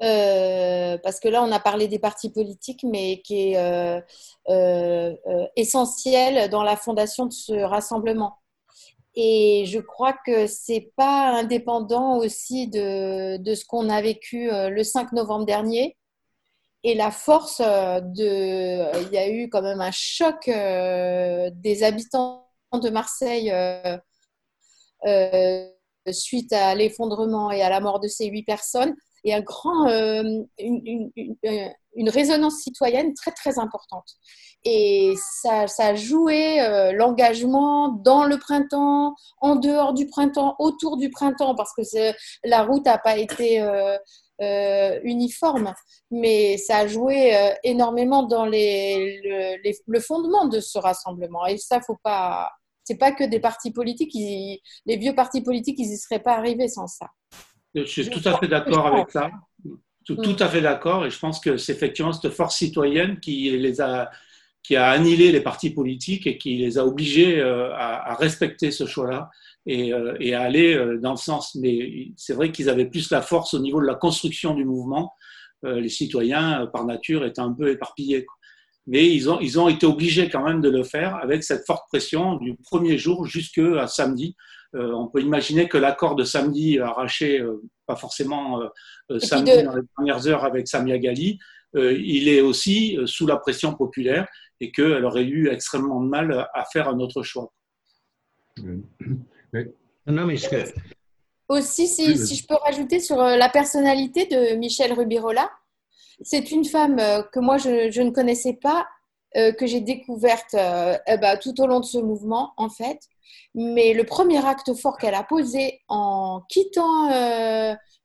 euh, 0.01 0.98
parce 1.03 1.19
que 1.19 1.27
là, 1.27 1.43
on 1.43 1.51
a 1.51 1.60
parlé 1.60 1.88
des 1.88 2.00
partis 2.00 2.31
politiques, 2.31 2.83
mais 2.83 3.21
qui 3.21 3.51
est 3.51 3.57
euh, 3.57 4.01
euh, 4.50 5.15
essentiel 5.55 6.50
dans 6.50 6.63
la 6.63 6.75
fondation 6.75 7.27
de 7.27 7.33
ce 7.33 7.53
rassemblement. 7.53 8.38
Et 9.13 9.65
je 9.67 9.79
crois 9.79 10.13
que 10.25 10.48
c'est 10.48 10.91
pas 10.95 11.38
indépendant 11.38 12.17
aussi 12.17 12.67
de, 12.69 13.38
de 13.38 13.55
ce 13.55 13.65
qu'on 13.65 13.89
a 13.89 14.01
vécu 14.01 14.50
le 14.50 14.83
5 14.83 15.12
novembre 15.12 15.45
dernier. 15.45 15.98
Et 16.83 16.95
la 16.95 17.11
force 17.11 17.61
de. 17.61 19.01
Il 19.03 19.13
y 19.13 19.17
a 19.17 19.29
eu 19.29 19.50
quand 19.50 19.61
même 19.61 19.81
un 19.81 19.91
choc 19.91 20.47
des 20.47 21.83
habitants 21.83 22.47
de 22.73 22.89
Marseille 22.89 23.51
euh, 25.05 25.67
suite 26.11 26.51
à 26.51 26.73
l'effondrement 26.73 27.51
et 27.51 27.61
à 27.61 27.69
la 27.69 27.79
mort 27.79 28.00
de 28.00 28.07
ces 28.07 28.25
huit 28.27 28.43
personnes, 28.43 28.95
et 29.23 29.33
un 29.35 29.41
grand, 29.41 29.88
euh, 29.88 30.41
une, 30.57 32.09
résonance 32.09 32.55
citoyenne 32.61 33.13
très 33.13 33.31
très 33.31 33.59
importante. 33.59 34.07
Et 34.63 35.13
ça, 35.41 35.67
ça 35.67 35.88
a 35.88 35.95
joué 35.95 36.59
euh, 36.61 36.91
l'engagement 36.91 37.89
dans 37.89 38.25
le 38.25 38.38
printemps, 38.38 39.13
en 39.39 39.55
dehors 39.55 39.93
du 39.93 40.07
printemps, 40.07 40.55
autour 40.57 40.97
du 40.97 41.09
printemps, 41.11 41.53
parce 41.55 41.73
que 41.73 41.83
la 42.43 42.63
route 42.63 42.85
n'a 42.85 42.97
pas 42.97 43.17
été 43.17 43.61
euh, 43.61 43.97
euh, 44.41 45.00
uniforme, 45.03 45.74
mais 46.10 46.57
ça 46.57 46.77
a 46.77 46.88
joué 46.88 47.33
énormément 47.63 48.24
dans 48.24 48.45
les, 48.45 49.21
le, 49.24 49.62
les, 49.63 49.77
le, 49.88 50.00
fondement 50.00 50.48
de 50.48 50.60
ce 50.60 50.79
rassemblement. 50.79 51.45
Et 51.45 51.57
ça, 51.57 51.81
faut 51.81 52.00
pas, 52.03 52.50
c'est 52.83 52.98
pas 52.98 53.12
que 53.12 53.24
des 53.24 53.39
partis 53.39 53.71
politiques. 53.71 54.13
les 54.13 54.98
vieux 54.98 55.15
partis 55.15 55.41
politiques, 55.41 55.79
ils 55.79 55.89
n'y 55.89 55.98
seraient 55.98 56.19
pas 56.21 56.38
arrivés 56.38 56.67
sans 56.67 56.88
ça. 56.88 57.07
Je 57.74 57.83
suis 57.83 58.10
tout 58.10 58.27
à 58.27 58.38
fait 58.38 58.48
d'accord 58.48 58.88
avec 58.88 59.12
ça. 59.12 59.31
Tout, 60.05 60.15
tout, 60.15 60.36
à 60.39 60.50
fait 60.50 60.62
d'accord. 60.62 61.05
Et 61.05 61.10
je 61.10 61.19
pense 61.19 61.39
que 61.39 61.57
c'est 61.57 61.74
effectivement 61.74 62.12
cette 62.12 62.33
force 62.33 62.57
citoyenne 62.57 63.19
qui 63.19 63.51
les 63.51 63.81
a, 63.81 64.10
qui 64.63 64.75
a 64.75 64.89
annihilé 64.89 65.31
les 65.31 65.41
partis 65.41 65.69
politiques 65.69 66.27
et 66.27 66.38
qui 66.38 66.57
les 66.57 66.77
a 66.77 66.86
obligés 66.86 67.39
euh, 67.39 67.71
à, 67.75 68.12
à 68.12 68.15
respecter 68.15 68.71
ce 68.71 68.86
choix-là 68.86 69.29
et, 69.65 69.93
euh, 69.93 70.15
et, 70.19 70.33
à 70.33 70.41
aller 70.41 70.75
euh, 70.75 70.97
dans 70.97 71.11
le 71.11 71.17
sens. 71.17 71.55
Mais 71.55 72.11
c'est 72.17 72.33
vrai 72.33 72.51
qu'ils 72.51 72.69
avaient 72.69 72.89
plus 72.89 73.11
la 73.11 73.21
force 73.21 73.53
au 73.53 73.59
niveau 73.59 73.81
de 73.81 73.87
la 73.87 73.95
construction 73.95 74.53
du 74.53 74.65
mouvement. 74.65 75.13
Les 75.63 75.89
citoyens, 75.89 76.65
par 76.73 76.85
nature, 76.85 77.23
étaient 77.23 77.39
un 77.39 77.53
peu 77.53 77.69
éparpillés. 77.69 78.25
Quoi 78.25 78.35
mais 78.87 79.13
ils 79.13 79.29
ont, 79.29 79.39
ils 79.39 79.59
ont 79.59 79.67
été 79.67 79.85
obligés 79.85 80.29
quand 80.29 80.43
même 80.43 80.61
de 80.61 80.69
le 80.69 80.83
faire 80.83 81.15
avec 81.15 81.43
cette 81.43 81.65
forte 81.65 81.83
pression 81.87 82.35
du 82.37 82.55
premier 82.55 82.97
jour 82.97 83.25
jusqu'à 83.25 83.87
samedi. 83.87 84.35
Euh, 84.75 84.91
on 84.93 85.07
peut 85.07 85.21
imaginer 85.21 85.67
que 85.67 85.77
l'accord 85.77 86.15
de 86.15 86.23
samedi 86.23 86.79
arraché, 86.79 87.41
euh, 87.41 87.61
pas 87.85 87.95
forcément 87.95 88.61
euh, 89.11 89.19
samedi 89.19 89.63
dans 89.63 89.75
les 89.75 89.83
premières 89.95 90.27
heures 90.27 90.45
avec 90.45 90.67
Samia 90.67 90.97
Gali, 90.97 91.39
il 91.73 92.27
est 92.27 92.41
aussi 92.41 92.97
sous 93.05 93.25
la 93.25 93.37
pression 93.37 93.73
populaire 93.73 94.27
et 94.59 94.73
qu'elle 94.73 95.05
aurait 95.05 95.23
eu 95.23 95.47
extrêmement 95.47 96.01
de 96.01 96.09
mal 96.09 96.49
à 96.53 96.65
faire 96.65 96.89
un 96.89 96.99
autre 96.99 97.23
choix. 97.23 97.53
Non, 100.08 100.25
mais 100.25 100.36
Aussi, 101.48 101.88
si, 101.88 102.17
si, 102.17 102.36
je 102.36 102.48
peux 102.48 102.55
rajouter 102.55 103.00
sur 103.00 103.17
la 103.17 103.50
personnalité 103.50 104.25
de 104.25 104.55
Michel 104.55 104.93
Rubirola, 104.93 105.50
c'est 106.24 106.51
une 106.51 106.65
femme 106.65 107.00
euh, 107.00 107.24
que 107.24 107.39
moi, 107.39 107.58
je, 107.58 108.01
ne 108.01 108.12
connaissais 108.12 108.53
pas, 108.53 108.88
euh, 109.38 109.51
que 109.53 109.65
j'ai 109.65 109.81
découverte 109.81 110.53
euh, 110.53 110.98
eh 111.08 111.17
ben, 111.17 111.38
tout 111.38 111.60
au 111.62 111.67
long 111.67 111.79
de 111.79 111.86
ce 111.86 111.98
mouvement, 111.98 112.53
en 112.58 112.70
fait. 112.70 113.00
Mais 113.55 113.93
le 113.93 114.03
premier 114.03 114.46
acte 114.46 114.74
fort 114.74 114.98
qu'elle 114.98 115.15
a 115.15 115.24
posé 115.24 115.81
en 115.88 116.41
quittant, 116.50 117.10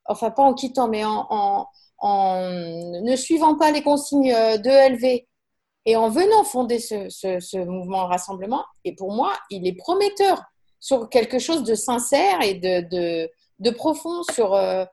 enfin 0.06 0.30
pas 0.30 0.42
en 0.42 0.54
quittant, 0.54 0.88
mais 0.88 1.04
en, 1.04 1.66
ne 2.02 3.16
suivant 3.16 3.56
pas 3.56 3.70
les 3.70 3.82
consignes 3.82 4.32
de 4.32 4.94
LV 4.94 5.24
et 5.84 5.96
en 5.96 6.08
venant 6.08 6.44
fonder 6.44 6.78
ce, 6.78 7.64
mouvement 7.64 8.06
rassemblement, 8.06 8.64
et 8.84 8.94
pour 8.94 9.12
moi, 9.12 9.32
il 9.50 9.66
est 9.66 9.76
prometteur 9.76 10.42
sur 10.86 11.08
quelque 11.08 11.40
chose 11.40 11.64
de 11.64 11.74
sincère 11.74 12.40
et 12.42 12.54
de, 12.54 13.70
profond 13.72 14.22
sur 14.32 14.54
euh, 14.54 14.84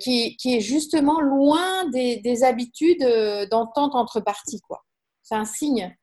qui, 0.00 0.34
est 0.46 0.60
justement 0.60 1.20
loin 1.20 1.86
des, 1.90 2.42
habitudes 2.42 3.02
euh, 3.02 3.44
d'entente 3.46 3.94
entre 3.94 4.20
partis. 4.20 4.62
C'est 5.22 5.34
un 5.34 5.44
signe. 5.44 5.94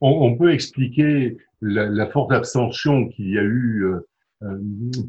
On, 0.00 0.36
peut 0.36 0.52
expliquer 0.52 1.36
la, 1.60 2.08
forte 2.08 2.32
abstention 2.32 3.06
qu'il 3.10 3.30
y 3.30 3.38
a 3.38 3.42
eu 3.42 3.84
euh, 4.42 4.58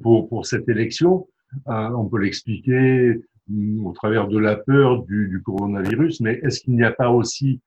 pour, 0.03 0.29
pour 0.29 0.45
cette 0.45 0.69
élection. 0.69 1.27
on 1.65 2.07
peut 2.07 2.19
l'expliquer 2.19 3.15
mm, 3.47 3.83
au 3.83 3.93
travers 3.93 4.27
de 4.27 4.37
la 4.37 4.57
peur 4.57 5.01
du 5.05 5.41
coronavirus, 5.43 6.21
mais 6.21 6.39
est-ce 6.43 6.59
qu'il 6.59 6.75
n'y 6.75 6.83
a 6.83 6.91
pas 6.91 7.09
aussi 7.09 7.61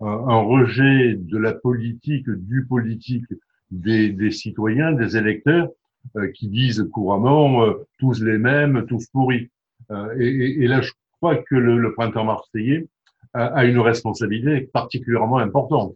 un 0.00 0.42
rejet 0.42 1.16
de 1.16 1.38
la 1.38 1.54
politique, 1.54 2.28
du 2.28 2.66
politique 2.66 3.24
des, 3.70 4.30
citoyens, 4.30 4.92
des 4.92 5.16
électeurs, 5.16 5.68
euh, 6.16 6.30
qui 6.32 6.48
disent 6.48 6.88
couramment 6.92 7.64
euh, 7.64 7.86
tous 7.98 8.22
les 8.22 8.38
mêmes, 8.38 8.86
tous 8.86 9.06
pourris. 9.06 9.50
Euh, 9.90 10.14
et, 10.18 10.66
là, 10.68 10.80
je 10.80 10.92
crois 11.18 11.36
que 11.36 11.54
le, 11.54 11.92
printemps 11.94 12.24
marseillais 12.24 12.86
a, 13.34 13.64
une 13.64 13.80
responsabilité 13.80 14.62
particulièrement 14.72 15.38
importante. 15.38 15.94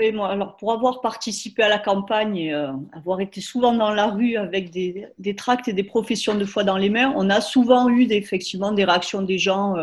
Et 0.00 0.12
moi, 0.12 0.28
alors 0.28 0.56
pour 0.56 0.72
avoir 0.72 1.00
participé 1.00 1.64
à 1.64 1.68
la 1.68 1.80
campagne 1.80 2.52
avoir 2.92 3.20
été 3.20 3.40
souvent 3.40 3.72
dans 3.72 3.92
la 3.92 4.06
rue 4.06 4.36
avec 4.36 4.70
des, 4.70 5.34
tracts 5.36 5.66
et 5.66 5.72
des 5.72 5.82
professions 5.82 6.36
de 6.36 6.44
foi 6.44 6.62
dans 6.62 6.76
les 6.76 6.88
mains, 6.88 7.12
on 7.16 7.30
a 7.30 7.40
souvent 7.40 7.88
eu 7.88 8.06
effectivement 8.12 8.70
des 8.70 8.84
réactions 8.84 9.22
des 9.22 9.38
gens 9.38 9.74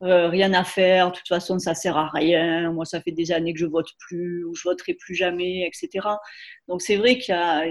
rien 0.00 0.52
à 0.54 0.64
faire, 0.64 1.10
de 1.10 1.16
toute 1.16 1.28
façon 1.28 1.58
ça 1.58 1.74
sert 1.74 1.96
à 1.96 2.08
rien, 2.08 2.72
moi 2.72 2.84
ça 2.84 3.00
fait 3.00 3.12
des 3.12 3.32
années 3.32 3.52
que 3.52 3.60
je 3.60 3.66
vote 3.66 3.88
plus 3.98 4.44
ou 4.44 4.54
je 4.54 4.62
voterai 4.64 4.94
plus 4.94 5.14
jamais, 5.14 5.66
etc. 5.66 6.06
Donc 6.68 6.80
c'est 6.80 6.96
vrai 6.96 7.18
qu'il 7.18 7.34
y 7.34 7.38
a 7.38 7.64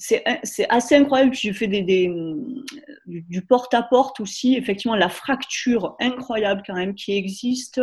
c'est 0.00 0.66
assez 0.70 0.96
incroyable. 0.96 1.34
Je 1.34 1.52
fais 1.52 1.66
des, 1.66 2.10
du 3.06 3.42
porte-à-porte 3.42 4.20
aussi. 4.20 4.56
Effectivement, 4.56 4.96
la 4.96 5.10
fracture 5.10 5.94
incroyable 6.00 6.62
quand 6.66 6.74
même 6.74 6.94
qui 6.94 7.12
existe 7.12 7.80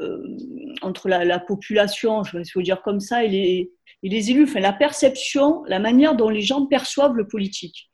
euh, 0.00 0.36
entre 0.82 1.08
la, 1.08 1.24
la, 1.24 1.40
population, 1.40 2.22
je 2.22 2.38
vais 2.38 2.44
vous 2.54 2.62
dire 2.62 2.82
comme 2.82 3.00
ça, 3.00 3.24
et 3.24 3.28
les, 3.28 3.72
et 4.02 4.08
les 4.08 4.30
élus. 4.30 4.44
Enfin, 4.44 4.60
la 4.60 4.72
perception, 4.72 5.64
la 5.66 5.80
manière 5.80 6.14
dont 6.14 6.28
les 6.28 6.42
gens 6.42 6.66
perçoivent 6.66 7.16
le 7.16 7.26
politique 7.26 7.90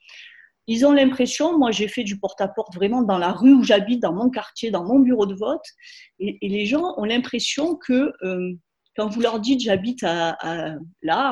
ils 0.66 0.86
ont 0.86 0.92
l'impression, 0.92 1.58
moi 1.58 1.70
j'ai 1.70 1.88
fait 1.88 2.04
du 2.04 2.18
porte-à-porte 2.18 2.74
vraiment 2.74 3.02
dans 3.02 3.18
la 3.18 3.32
rue 3.32 3.52
où 3.52 3.62
j'habite, 3.62 4.00
dans 4.00 4.12
mon 4.12 4.30
quartier, 4.30 4.70
dans 4.70 4.84
mon 4.84 5.00
bureau 5.00 5.26
de 5.26 5.34
vote, 5.34 5.64
et, 6.18 6.38
les 6.42 6.66
gens 6.66 6.94
ont 6.96 7.04
l'impression 7.04 7.76
que 7.76 8.12
euh, 8.22 8.52
quand 8.96 9.08
vous 9.08 9.20
leur 9.20 9.40
dites 9.40 9.60
j'habite 9.60 10.02
là, 10.02 10.76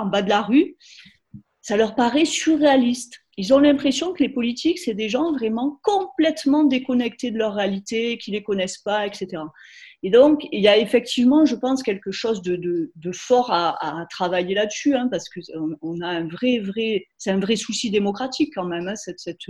en 0.02 0.06
bas 0.06 0.22
de 0.22 0.28
la 0.28 0.42
rue, 0.42 0.76
ça 1.60 1.76
leur 1.76 1.94
paraît 1.94 2.24
surréaliste. 2.24 3.18
Ils 3.36 3.54
ont 3.54 3.58
l'impression 3.58 4.12
que 4.12 4.22
les 4.22 4.28
politiques, 4.28 4.78
c'est 4.78 4.94
des 4.94 5.08
gens 5.08 5.32
vraiment 5.32 5.78
complètement 5.82 6.64
déconnectés 6.64 7.30
de 7.30 7.38
leur 7.38 7.54
réalité, 7.54 8.18
qui 8.18 8.32
ne 8.32 8.36
les 8.36 8.42
connaissent 8.42 8.78
pas, 8.78 9.06
etc. 9.06 9.42
Et 10.02 10.10
donc, 10.10 10.46
il 10.50 10.60
y 10.62 10.68
a 10.68 10.78
effectivement, 10.78 11.44
je 11.44 11.54
pense, 11.54 11.82
quelque 11.82 12.10
chose 12.10 12.40
de, 12.42 12.56
de, 12.56 12.90
de 12.96 13.12
fort 13.12 13.50
à, 13.52 14.02
à 14.02 14.06
travailler 14.06 14.54
là-dessus, 14.54 14.94
hein, 14.94 15.08
parce 15.10 15.28
qu'on 15.28 15.76
on 15.82 16.00
a 16.00 16.08
un 16.08 16.26
vrai, 16.26 16.58
vrai, 16.58 17.06
c'est 17.18 17.30
un 17.30 17.40
vrai 17.40 17.56
souci 17.56 17.90
démocratique 17.90 18.52
quand 18.54 18.64
même, 18.64 18.88
hein, 18.88 18.96
cette, 18.96 19.20
cette, 19.20 19.46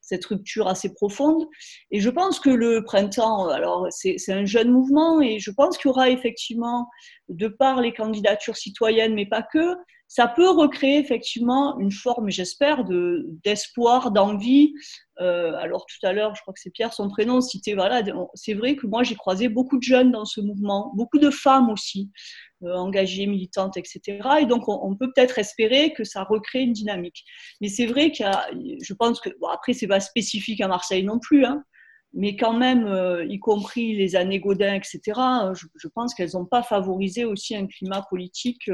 cette 0.00 0.24
rupture 0.24 0.68
assez 0.68 0.92
profonde. 0.92 1.46
Et 1.90 2.00
je 2.00 2.10
pense 2.10 2.40
que 2.40 2.50
le 2.50 2.82
printemps, 2.84 3.48
alors 3.48 3.86
c'est 3.90 4.16
un 4.32 4.44
jeune 4.44 4.70
mouvement, 4.70 5.20
et 5.20 5.38
je 5.38 5.50
pense 5.50 5.78
qu'il 5.78 5.88
y 5.88 5.90
aura 5.90 6.10
effectivement, 6.10 6.88
de 7.28 7.48
par 7.48 7.80
les 7.80 7.92
candidatures 7.92 8.56
citoyennes, 8.56 9.14
mais 9.14 9.26
pas 9.26 9.42
que, 9.42 9.74
ça 10.08 10.28
peut 10.28 10.48
recréer 10.48 10.98
effectivement 10.98 11.78
une 11.78 11.90
forme, 11.90 12.30
j'espère, 12.30 12.84
d'espoir, 12.84 14.12
d'envie. 14.12 14.72
Euh, 15.20 15.54
alors 15.54 15.86
tout 15.86 16.06
à 16.06 16.12
l'heure, 16.12 16.34
je 16.36 16.42
crois 16.42 16.54
que 16.54 16.60
c'est 16.60 16.70
Pierre, 16.70 16.92
son 16.92 17.08
prénom, 17.08 17.40
cité. 17.40 17.74
Voilà, 17.74 18.02
c'est 18.34 18.54
vrai 18.54 18.76
que 18.76 18.86
moi 18.86 19.02
j'ai 19.02 19.16
croisé 19.16 19.48
beaucoup 19.48 19.78
de 19.78 19.82
jeunes 19.82 20.12
dans 20.12 20.24
ce 20.24 20.40
mouvement, 20.40 20.92
beaucoup 20.94 21.18
de 21.18 21.30
femmes 21.30 21.70
aussi 21.70 22.10
euh, 22.62 22.74
engagées, 22.74 23.26
militantes, 23.26 23.76
etc. 23.76 24.20
Et 24.40 24.46
donc 24.46 24.68
on, 24.68 24.94
peut 24.94 25.10
peut-être 25.12 25.38
espérer 25.38 25.92
que 25.92 26.04
ça 26.04 26.22
recrée 26.22 26.60
une 26.60 26.72
dynamique. 26.72 27.24
Mais 27.60 27.68
c'est 27.68 27.86
vrai 27.86 28.12
qu'il 28.12 28.26
y 28.26 28.28
a, 28.28 28.48
je 28.80 28.94
pense 28.94 29.20
que 29.20 29.30
bon, 29.40 29.48
après 29.48 29.72
c'est 29.72 29.88
pas 29.88 30.00
spécifique 30.00 30.60
à 30.60 30.68
Marseille 30.68 31.02
non 31.02 31.18
plus. 31.18 31.44
Hein, 31.44 31.64
mais 32.12 32.36
quand 32.36 32.54
même, 32.54 32.88
y 33.28 33.38
compris 33.40 33.94
les 33.94 34.16
années 34.16 34.40
Godin, 34.40 34.74
etc., 34.74 35.00
je, 35.54 35.88
pense 35.88 36.14
qu'elles 36.14 36.30
n'ont 36.32 36.46
pas 36.46 36.62
favorisé 36.62 37.26
aussi 37.26 37.54
un 37.54 37.66
climat 37.66 38.06
politique 38.08 38.70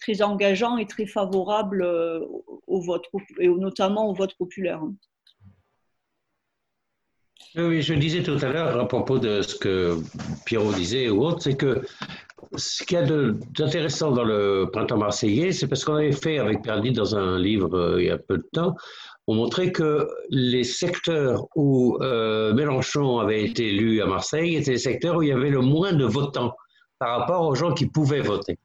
très 0.00 0.22
engageant 0.22 0.76
et 0.78 0.86
très 0.86 1.06
favorable 1.06 1.86
au 2.66 2.80
vote, 2.80 3.04
et 3.38 3.48
notamment 3.48 4.08
au 4.08 4.14
vote 4.14 4.34
populaire. 4.36 4.82
Oui, 7.56 7.82
je 7.82 7.94
disais 7.94 8.22
tout 8.22 8.38
à 8.42 8.48
l'heure 8.48 8.78
à 8.78 8.86
propos 8.86 9.18
de 9.18 9.42
ce 9.42 9.56
que 9.56 9.98
Pierrot 10.46 10.72
disait 10.72 11.08
ou 11.08 11.24
autre, 11.24 11.42
c'est 11.42 11.56
que 11.56 11.82
ce 12.56 12.84
qu'il 12.84 12.96
y 12.96 13.00
a 13.00 13.06
d'intéressant 13.06 14.12
dans 14.12 14.24
le 14.24 14.68
printemps 14.72 14.98
marseillais, 14.98 15.50
c'est 15.50 15.66
parce 15.66 15.84
qu'on 15.84 15.96
avait 15.96 16.12
fait 16.12 16.38
avec 16.38 16.62
Perdi 16.62 16.92
dans 16.92 17.16
un 17.16 17.38
livre 17.38 17.76
euh, 17.76 18.00
il 18.00 18.06
y 18.06 18.10
a 18.10 18.18
peu 18.18 18.38
de 18.38 18.46
temps, 18.52 18.76
on 19.26 19.34
montrait 19.34 19.72
que 19.72 20.08
les 20.30 20.64
secteurs 20.64 21.46
où 21.56 21.98
euh, 22.00 22.54
Mélenchon 22.54 23.18
avait 23.18 23.44
été 23.44 23.68
élu 23.68 24.00
à 24.00 24.06
Marseille 24.06 24.56
étaient 24.56 24.72
les 24.72 24.78
secteurs 24.78 25.16
où 25.16 25.22
il 25.22 25.28
y 25.28 25.32
avait 25.32 25.50
le 25.50 25.60
moins 25.60 25.92
de 25.92 26.04
votants 26.04 26.54
par 26.98 27.18
rapport 27.18 27.46
aux 27.46 27.54
gens 27.54 27.74
qui 27.74 27.86
pouvaient 27.86 28.20
voter. 28.20 28.58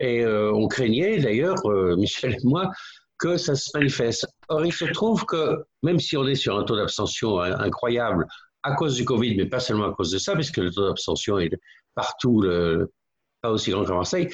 Et 0.00 0.22
euh, 0.22 0.52
on 0.52 0.68
craignait 0.68 1.18
d'ailleurs, 1.18 1.56
Michel 1.96 2.34
et 2.34 2.44
moi, 2.44 2.70
que 3.18 3.36
ça 3.36 3.54
se 3.54 3.70
manifeste. 3.74 4.26
Or, 4.48 4.64
il 4.64 4.72
se 4.72 4.84
trouve 4.84 5.24
que 5.24 5.64
même 5.82 5.98
si 5.98 6.16
on 6.16 6.26
est 6.26 6.34
sur 6.34 6.58
un 6.58 6.64
taux 6.64 6.76
d'abstention 6.76 7.40
incroyable 7.40 8.26
à 8.62 8.74
cause 8.74 8.96
du 8.96 9.04
Covid, 9.04 9.36
mais 9.36 9.46
pas 9.46 9.60
seulement 9.60 9.86
à 9.86 9.92
cause 9.92 10.10
de 10.10 10.18
ça, 10.18 10.34
puisque 10.34 10.58
le 10.58 10.70
taux 10.70 10.86
d'abstention 10.86 11.38
est 11.38 11.50
partout 11.94 12.42
pas 13.42 13.50
aussi 13.50 13.70
grand 13.70 13.84
qu'à 13.84 13.94
Marseille, 13.94 14.28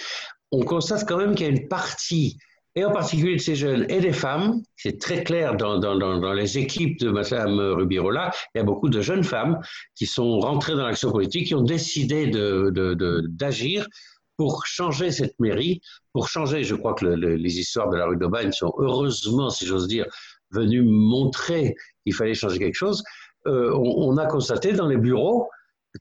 on 0.50 0.62
constate 0.62 1.06
quand 1.08 1.16
même 1.16 1.34
qu'il 1.34 1.46
y 1.46 1.48
a 1.48 1.52
une 1.52 1.68
partie, 1.68 2.38
et 2.74 2.84
en 2.84 2.92
particulier 2.92 3.36
de 3.36 3.40
ces 3.40 3.54
jeunes 3.54 3.84
et 3.90 4.00
des 4.00 4.12
femmes, 4.12 4.62
c'est 4.76 4.98
très 4.98 5.24
clair 5.24 5.56
dans, 5.56 6.32
les 6.32 6.58
équipes 6.58 6.98
de 7.00 7.10
Mme 7.10 7.58
Rubirola, 7.58 8.30
il 8.54 8.58
y 8.58 8.60
a 8.60 8.64
beaucoup 8.64 8.88
de 8.88 9.00
jeunes 9.00 9.24
femmes 9.24 9.60
qui 9.94 10.06
sont 10.06 10.40
rentrées 10.40 10.74
dans 10.74 10.86
l'action 10.86 11.12
politique, 11.12 11.48
qui 11.48 11.54
ont 11.54 11.62
décidé 11.62 12.30
d'agir 12.30 13.86
pour 14.36 14.66
changer 14.66 15.10
cette 15.10 15.38
mairie, 15.38 15.80
pour 16.12 16.28
changer, 16.28 16.64
je 16.64 16.74
crois 16.74 16.94
que 16.94 17.06
les 17.06 17.58
histoires 17.58 17.90
de 17.90 17.96
la 17.96 18.06
rue 18.06 18.16
d'Aubagne 18.16 18.52
sont 18.52 18.72
heureusement, 18.78 19.50
si 19.50 19.66
j'ose 19.66 19.88
dire, 19.88 20.06
venues 20.50 20.82
montrer 20.82 21.74
qu'il 22.04 22.14
fallait 22.14 22.34
changer 22.34 22.58
quelque 22.58 22.74
chose. 22.74 23.02
Euh, 23.46 23.72
on, 23.74 24.16
a 24.18 24.26
constaté 24.26 24.72
dans 24.72 24.86
les 24.86 24.96
bureaux, 24.96 25.48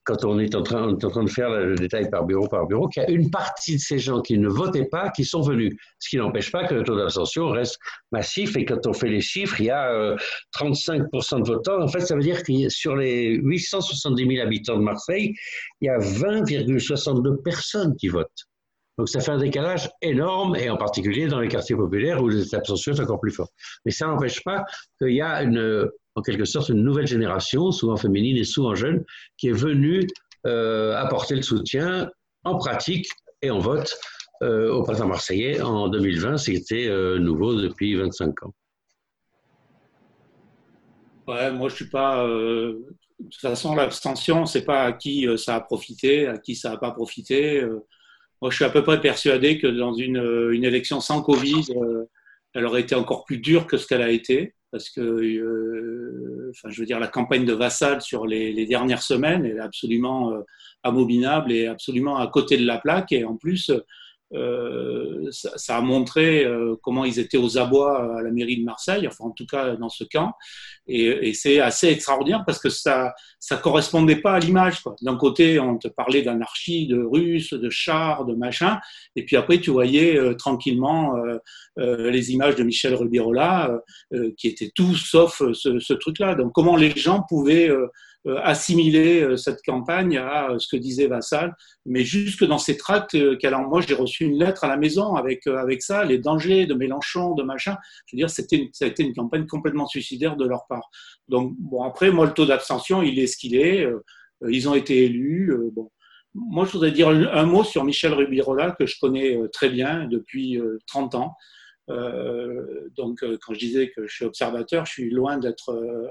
quand 0.04 0.24
on 0.24 0.40
est 0.40 0.56
en 0.56 0.64
train, 0.64 0.94
de 0.94 1.30
faire 1.30 1.50
le 1.50 1.76
détail 1.76 2.10
par 2.10 2.26
bureau 2.26 2.48
par 2.48 2.66
bureau, 2.66 2.88
qu'il 2.88 3.04
y 3.04 3.06
a 3.06 3.10
une 3.10 3.30
partie 3.30 3.76
de 3.76 3.82
ces 3.82 4.00
gens 4.00 4.22
qui 4.22 4.38
ne 4.38 4.48
votaient 4.48 4.86
pas 4.86 5.10
qui 5.10 5.26
sont 5.26 5.42
venus. 5.42 5.76
Ce 6.00 6.10
qui 6.10 6.18
n'empêche 6.18 6.52
pas 6.52 6.66
que 6.66 6.76
le 6.76 6.84
taux 6.84 6.96
d'abstention 6.96 7.50
reste 7.50 7.78
massif. 8.12 8.56
Et 8.58 8.66
quand 8.66 8.88
on 8.88 8.94
fait 8.94 9.10
les 9.10 9.22
chiffres, 9.22 9.60
il 9.60 9.66
y 9.68 9.70
a 9.70 10.16
35% 10.58 11.36
euh, 11.36 11.40
de 11.40 11.48
votants. 11.48 11.82
En 11.82 11.88
fait, 11.88 12.02
ça 12.02 12.16
veut 12.16 12.22
dire 12.22 12.44
que 12.44 12.70
sur 12.70 12.96
les 12.96 13.36
870 13.36 14.36
000 14.36 14.46
habitants 14.46 14.78
de 14.78 14.84
Marseille, 14.84 15.34
il 15.82 15.88
y 15.88 15.90
a 15.90 15.98
20,62 15.98 17.42
personnes 17.42 17.96
qui 17.98 18.08
votent. 18.08 18.48
Donc 18.98 19.10
ça 19.10 19.20
fait 19.20 19.32
un 19.32 19.40
décalage 19.40 19.90
énorme, 20.02 20.56
et 20.56 20.70
en 20.70 20.78
particulier 20.78 21.28
dans 21.28 21.40
les 21.40 21.48
quartiers 21.48 21.76
populaires 21.76 22.22
où 22.22 22.30
l'abstention 22.30 22.94
est 22.94 23.00
encore 23.00 23.20
plus 23.20 23.32
forte. 23.32 23.52
Mais 23.86 23.92
ça 23.92 24.06
n'empêche 24.06 24.44
pas 24.44 24.64
qu'il 25.00 25.14
y 25.14 25.22
a 25.22 25.42
une, 25.42 25.90
en 26.16 26.22
quelque 26.22 26.46
sorte 26.46 26.70
une 26.70 26.84
nouvelle 26.84 27.08
génération, 27.08 27.72
souvent 27.72 27.98
féminine 27.98 28.38
et 28.38 28.44
souvent 28.44 28.76
jeune, 28.76 29.04
qui 29.38 29.48
est 29.48 29.54
venue 29.54 30.08
euh, 30.48 30.96
apporter 30.96 31.36
le 31.36 31.42
soutien 31.42 32.10
en 32.44 32.58
pratique 32.58 33.08
et 33.42 33.52
en 33.52 33.60
vote 33.60 33.96
euh, 34.44 34.72
au 34.72 34.84
printemps 34.84 35.08
marseillais 35.08 35.62
en 35.62 35.88
2020, 35.88 36.38
c'était 36.38 36.88
euh, 36.88 37.20
nouveau 37.20 37.62
depuis 37.62 37.96
25 37.96 38.44
ans. 38.44 38.54
Ouais, 41.28 41.52
moi 41.52 41.70
je 41.70 41.76
suis 41.76 41.90
pas. 41.90 42.26
de 42.28 42.84
toute 43.20 43.40
façon, 43.40 43.76
l'abstention, 43.76 44.46
c'est 44.46 44.66
pas 44.66 44.84
à 44.84 44.94
qui 44.94 45.28
ça 45.38 45.56
a 45.56 45.62
profité, 45.62 46.28
à 46.28 46.38
qui 46.38 46.56
ça 46.56 46.72
n'a 46.72 46.78
pas 46.78 46.92
profité. 46.92 47.64
moi, 48.42 48.50
je 48.50 48.56
suis 48.56 48.66
à 48.66 48.70
peu 48.70 48.84
près 48.84 49.00
persuadé 49.00 49.60
que 49.60 49.68
dans 49.68 49.94
une, 49.94 50.50
une 50.52 50.64
élection 50.66 51.00
sans 51.00 51.22
Covid, 51.22 51.68
elle 52.54 52.66
aurait 52.66 52.82
été 52.82 52.96
encore 52.96 53.24
plus 53.24 53.38
dure 53.38 53.68
que 53.68 53.78
ce 53.78 53.88
qu'elle 53.88 54.02
a 54.02 54.10
été 54.10 54.56
parce 54.72 54.90
que, 54.90 55.02
euh, 55.02 56.52
enfin, 56.52 56.70
je 56.70 56.80
veux 56.80 56.86
dire, 56.86 57.00
la 57.00 57.08
campagne 57.08 57.46
de 57.46 57.54
Vassal 57.54 58.02
sur 58.02 58.26
les, 58.26 58.66
dernières 58.66 59.04
semaines 59.04 59.46
est 59.46 59.60
absolument 59.60 60.32
euh, 60.32 60.42
abominable 60.84 61.52
et 61.52 61.68
absolument 61.68 62.18
à 62.18 62.28
côté 62.28 62.58
de 62.58 62.66
la 62.66 62.78
plaque. 62.78 63.12
Et 63.12 63.26
en 63.26 63.36
plus, 63.36 63.72
euh, 64.34 65.28
ça, 65.32 65.78
a 65.78 65.82
montré 65.82 66.46
euh, 66.46 66.76
comment 66.82 67.06
ils 67.06 67.20
étaient 67.20 67.38
aux 67.38 67.58
abois 67.58 68.18
à 68.18 68.22
la 68.22 68.32
mairie 68.32 68.60
de 68.60 68.64
Marseille, 68.64 69.08
enfin 69.08 69.26
en 69.26 69.32
tout 69.32 69.46
cas 69.46 69.76
dans 69.76 69.90
ce 69.90 70.04
camp. 70.04 70.34
Et, 70.88 71.30
et 71.30 71.34
c'est 71.34 71.60
assez 71.60 71.88
extraordinaire 71.88 72.44
parce 72.46 72.60
que 72.60 72.70
ça 72.70 73.14
ça 73.40 73.58
correspondait 73.58 74.18
pas 74.18 74.34
à 74.34 74.40
l'image. 74.40 74.82
D'un 75.02 75.18
côté, 75.18 75.60
on 75.60 75.78
te 75.78 75.88
parlait 75.88 76.22
d'anarchie, 76.22 76.88
de 76.88 77.02
Russes, 77.02 77.54
de 77.54 77.70
chars, 77.70 78.26
de 78.26 78.34
machin, 78.34 78.80
et 79.16 79.26
puis 79.26 79.36
après 79.36 79.60
tu 79.60 79.72
voyais 79.72 80.18
euh, 80.18 80.34
tranquillement 80.34 81.16
les 81.78 82.32
images 82.32 82.56
de 82.56 82.64
Michel 82.64 82.94
Rubirola 82.96 83.80
qui 84.38 84.48
étaient 84.48 84.72
tout 84.74 84.96
sauf 84.96 85.42
ce, 85.54 85.80
ce 85.80 85.94
truc-là. 85.94 86.36
Donc 86.36 86.52
comment 86.54 86.76
les 86.76 86.92
gens 86.92 87.24
pouvaient 87.28 87.70
euh, 87.70 87.88
assimiler 88.44 89.22
euh, 89.22 89.38
cette 89.38 89.62
campagne 89.64 90.18
à 90.18 90.52
euh, 90.52 90.60
ce 90.60 90.68
que 90.68 90.80
disait 90.80 91.08
Vassal, 91.08 91.56
mais 91.86 92.04
jusque 92.04 92.46
dans 92.46 92.58
ces 92.58 92.78
tracts 92.78 93.18
qu'elle 93.40 93.56
moi 93.68 93.82
j'ai 93.82 93.96
reçu 93.96 94.26
une 94.26 94.38
lettre 94.38 94.64
à 94.64 94.68
la 94.68 94.78
maison 94.78 95.16
avec 95.16 95.48
avec 95.48 95.82
ça, 95.82 96.04
les 96.06 96.18
dangers 96.18 96.66
de 96.66 96.74
Mélenchon, 96.74 97.34
de 97.34 97.44
machin. 97.44 97.78
Je 98.06 98.16
veux 98.16 98.20
dire, 98.20 98.30
c'était 98.30 98.70
ça 98.74 98.86
a 98.86 98.88
été 98.88 99.04
une 99.04 99.14
campagne 99.14 99.48
complètement 99.48 99.88
suicidaire 99.88 100.36
de 100.36 100.46
leur 100.46 100.68
part. 100.68 100.90
Donc 101.28 101.56
bon 101.58 101.84
après 101.84 102.12
moi 102.12 102.26
le 102.26 102.34
taux 102.34 102.46
d'abstention 102.46 103.02
il 103.02 103.20
est 103.20 103.28
ce 103.28 103.38
qu'il 103.38 103.56
est. 103.56 103.88
Ils 104.48 104.68
ont 104.68 104.74
été 104.74 105.06
élus. 105.06 105.54
Bon. 105.74 105.92
Moi, 106.34 106.66
je 106.66 106.72
voudrais 106.72 106.92
dire 106.92 107.10
un 107.10 107.46
mot 107.46 107.64
sur 107.64 107.84
Michel 107.84 108.14
Rubirola, 108.14 108.72
que 108.72 108.88
je 108.88 108.96
connais 109.00 109.38
très 109.54 109.70
bien 109.70 110.08
depuis 110.08 110.60
30 110.88 111.16
ans. 111.16 111.36
Euh, 111.92 112.90
donc, 112.96 113.24
euh, 113.24 113.38
quand 113.42 113.54
je 113.54 113.60
disais 113.60 113.90
que 113.90 114.08
je 114.08 114.14
suis 114.14 114.26
observateur, 114.26 114.86
je 114.86 114.92
suis 114.92 115.10
loin 115.10 115.38
d'être, 115.38 115.72
euh, 115.72 116.08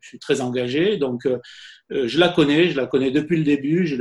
je 0.00 0.08
suis 0.08 0.18
très 0.18 0.40
engagé. 0.40 0.96
Donc, 0.96 1.26
je 1.90 2.18
la 2.20 2.28
connais, 2.28 2.70
je 2.70 2.76
la 2.76 2.86
connais 2.86 3.10
depuis 3.10 3.36
le 3.36 3.44
début. 3.44 3.98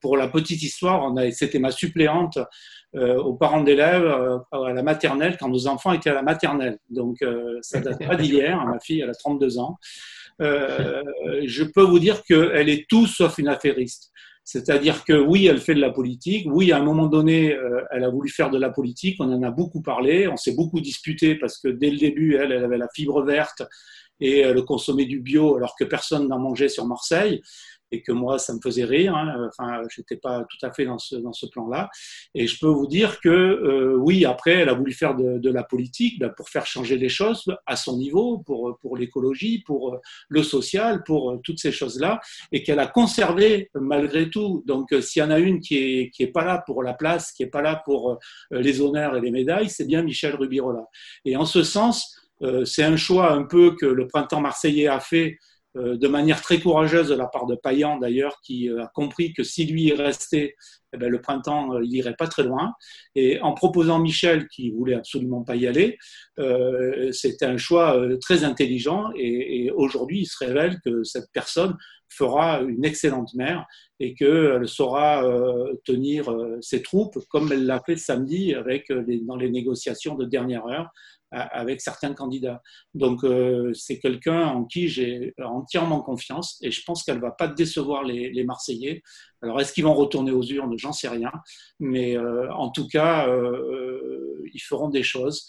Pour 0.00 0.16
la 0.16 0.28
petite 0.28 0.62
histoire, 0.62 1.12
c'était 1.32 1.58
ma 1.58 1.70
suppléante 1.70 2.38
aux 2.94 3.34
parents 3.34 3.62
d'élèves 3.62 4.40
à 4.52 4.72
la 4.72 4.82
maternelle 4.82 5.36
quand 5.38 5.48
nos 5.48 5.66
enfants 5.66 5.92
étaient 5.92 6.10
à 6.10 6.14
la 6.14 6.22
maternelle. 6.22 6.78
Donc, 6.90 7.24
ça 7.60 7.80
date 7.80 8.06
pas 8.06 8.14
d'hier. 8.16 8.64
Ma 8.64 8.78
fille, 8.78 9.00
elle 9.00 9.10
a 9.10 9.14
32 9.14 9.58
ans. 9.58 9.78
je 10.38 11.64
peux 11.64 11.82
vous 11.82 11.98
dire 11.98 12.22
qu'elle 12.22 12.68
est 12.68 12.88
tout 12.88 13.06
sauf 13.06 13.38
une 13.38 13.48
affairiste. 13.48 14.12
C'est-à-dire 14.44 15.04
que 15.04 15.14
oui, 15.14 15.46
elle 15.46 15.58
fait 15.58 15.74
de 15.74 15.80
la 15.80 15.90
politique. 15.90 16.46
Oui, 16.50 16.70
à 16.70 16.76
un 16.76 16.82
moment 16.84 17.06
donné, 17.06 17.54
euh, 17.54 17.80
elle 17.90 18.04
a 18.04 18.10
voulu 18.10 18.28
faire 18.28 18.50
de 18.50 18.58
la 18.58 18.68
politique. 18.68 19.16
On 19.18 19.32
en 19.32 19.42
a 19.42 19.50
beaucoup 19.50 19.80
parlé. 19.80 20.28
On 20.28 20.36
s'est 20.36 20.54
beaucoup 20.54 20.80
disputé 20.80 21.34
parce 21.34 21.58
que 21.58 21.68
dès 21.68 21.90
le 21.90 21.96
début, 21.96 22.36
elle, 22.36 22.52
elle 22.52 22.64
avait 22.64 22.76
la 22.76 22.88
fibre 22.94 23.22
verte 23.22 23.62
et 24.20 24.40
elle 24.40 24.62
consommait 24.64 25.06
du 25.06 25.20
bio 25.20 25.56
alors 25.56 25.74
que 25.76 25.84
personne 25.84 26.28
n'en 26.28 26.38
mangeait 26.38 26.68
sur 26.68 26.86
Marseille 26.86 27.40
et 27.90 28.02
que 28.02 28.12
moi, 28.12 28.38
ça 28.38 28.52
me 28.54 28.60
faisait 28.60 28.84
rire. 28.84 29.14
Hein. 29.14 29.48
Enfin, 29.48 29.82
je 29.88 30.00
n'étais 30.00 30.16
pas 30.16 30.44
tout 30.48 30.66
à 30.66 30.72
fait 30.72 30.84
dans 30.84 30.98
ce, 30.98 31.16
dans 31.16 31.32
ce 31.32 31.46
plan-là. 31.46 31.90
Et 32.34 32.46
je 32.46 32.58
peux 32.58 32.68
vous 32.68 32.86
dire 32.86 33.20
que, 33.20 33.28
euh, 33.28 33.96
oui, 33.96 34.24
après, 34.24 34.52
elle 34.52 34.68
a 34.68 34.74
voulu 34.74 34.92
faire 34.92 35.14
de, 35.14 35.50
la 35.50 35.62
politique 35.62 36.18
ben, 36.18 36.30
pour 36.30 36.48
faire 36.48 36.66
changer 36.66 36.96
les 36.96 37.08
choses 37.08 37.44
à 37.66 37.76
son 37.76 37.96
niveau, 37.96 38.38
pour, 38.38 38.78
pour 38.80 38.96
l'écologie, 38.96 39.62
pour 39.64 39.94
euh, 39.94 39.98
le 40.28 40.42
social, 40.42 41.04
pour 41.04 41.30
euh, 41.30 41.40
toutes 41.44 41.60
ces 41.60 41.70
choses-là, 41.70 42.20
et 42.50 42.62
qu'elle 42.62 42.80
a 42.80 42.86
conservé 42.86 43.70
malgré 43.74 44.30
tout. 44.30 44.64
Donc, 44.66 44.94
s'il 45.00 45.20
y 45.20 45.24
en 45.24 45.30
a 45.30 45.38
une 45.38 45.60
qui 45.60 45.76
est, 45.76 46.10
qui 46.10 46.24
est 46.24 46.32
pas 46.32 46.44
là 46.44 46.62
pour 46.66 46.82
la 46.82 46.94
place, 46.94 47.32
qui 47.32 47.42
est 47.44 47.48
pas 47.48 47.62
là 47.62 47.80
pour 47.84 48.18
les 48.50 48.80
honneurs 48.80 49.16
et 49.16 49.20
les 49.20 49.30
médailles, 49.30 49.68
c'est 49.68 49.86
bien 49.86 50.02
Michel 50.02 50.34
Rubirola. 50.34 50.84
Et 51.24 51.36
en 51.36 51.44
ce 51.44 51.62
sens, 51.62 52.16
c'est 52.64 52.82
un 52.82 52.96
choix 52.96 53.32
un 53.32 53.44
peu 53.44 53.74
que 53.76 53.86
le 53.86 54.06
printemps 54.06 54.40
marseillais 54.40 54.88
a 54.88 55.00
fait 55.00 55.38
de 55.74 56.08
manière 56.08 56.40
très 56.40 56.60
courageuse 56.60 57.08
de 57.08 57.14
la 57.14 57.26
part 57.26 57.46
de 57.46 57.54
Payan 57.54 57.98
d'ailleurs, 57.98 58.40
qui 58.42 58.68
euh, 58.68 58.84
a 58.84 58.90
compris 58.94 59.32
que 59.32 59.42
si 59.42 59.66
lui 59.66 59.88
est 59.88 59.94
resté, 59.94 60.56
eh 60.92 60.96
ben, 60.96 61.08
le 61.08 61.20
printemps, 61.20 61.74
euh, 61.74 61.84
il 61.84 61.94
irait 61.94 62.14
pas 62.14 62.28
très 62.28 62.44
loin. 62.44 62.72
Et 63.14 63.40
en 63.40 63.52
proposant 63.54 63.98
Michel, 63.98 64.48
qui 64.48 64.70
voulait 64.70 64.94
absolument 64.94 65.42
pas 65.42 65.56
y 65.56 65.66
aller, 65.66 65.98
euh, 66.38 67.10
c'était 67.12 67.46
un 67.46 67.56
choix 67.56 68.00
très 68.20 68.44
intelligent. 68.44 69.10
Et 69.16 69.70
aujourd'hui, 69.74 70.20
il 70.20 70.26
se 70.26 70.44
révèle 70.44 70.80
que 70.84 71.02
cette 71.04 71.30
personne 71.32 71.76
fera 72.08 72.60
une 72.62 72.84
excellente 72.84 73.34
mère 73.34 73.66
et 74.00 74.14
qu'elle 74.14 74.68
saura 74.68 75.24
tenir 75.84 76.34
ses 76.60 76.82
troupes 76.82 77.18
comme 77.28 77.50
elle 77.52 77.66
l'a 77.66 77.80
fait 77.84 77.96
samedi 77.96 78.54
avec 78.54 78.92
dans 79.26 79.36
les 79.36 79.50
négociations 79.50 80.14
de 80.14 80.24
dernière 80.24 80.66
heure 80.66 80.90
avec 81.34 81.80
certains 81.80 82.14
candidats. 82.14 82.62
Donc 82.94 83.24
euh, 83.24 83.72
c'est 83.74 83.98
quelqu'un 83.98 84.46
en 84.46 84.64
qui 84.64 84.88
j'ai 84.88 85.34
entièrement 85.42 86.00
confiance 86.00 86.58
et 86.62 86.70
je 86.70 86.82
pense 86.84 87.02
qu'elle 87.02 87.20
va 87.20 87.30
pas 87.30 87.48
décevoir 87.48 88.04
les, 88.04 88.44
Marseillais. 88.44 89.02
Alors 89.42 89.60
est-ce 89.60 89.72
qu'ils 89.72 89.84
vont 89.84 89.94
retourner 89.94 90.30
aux 90.30 90.42
urnes? 90.42 90.74
J'en 90.76 90.92
sais 90.92 91.08
rien, 91.08 91.32
mais 91.80 92.16
euh, 92.16 92.52
en 92.54 92.70
tout 92.70 92.86
cas 92.86 93.28
euh, 93.28 94.42
ils 94.52 94.60
feront 94.60 94.88
des 94.88 95.02
choses. 95.02 95.46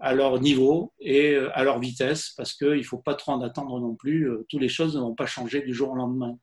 À 0.00 0.14
leur 0.14 0.40
niveau 0.40 0.92
et 1.00 1.36
à 1.36 1.64
leur 1.64 1.78
vitesse, 1.78 2.32
parce 2.36 2.52
qu'il 2.52 2.78
ne 2.78 2.82
faut 2.82 2.98
pas 2.98 3.14
trop 3.14 3.32
en 3.32 3.42
attendre 3.42 3.80
non 3.80 3.94
plus. 3.94 4.28
Toutes 4.48 4.60
les 4.60 4.68
choses 4.68 4.96
ne 4.96 5.00
vont 5.00 5.14
pas 5.14 5.26
changer 5.26 5.62
du 5.62 5.72
jour 5.72 5.92
au 5.92 5.94
lendemain. 5.94 6.36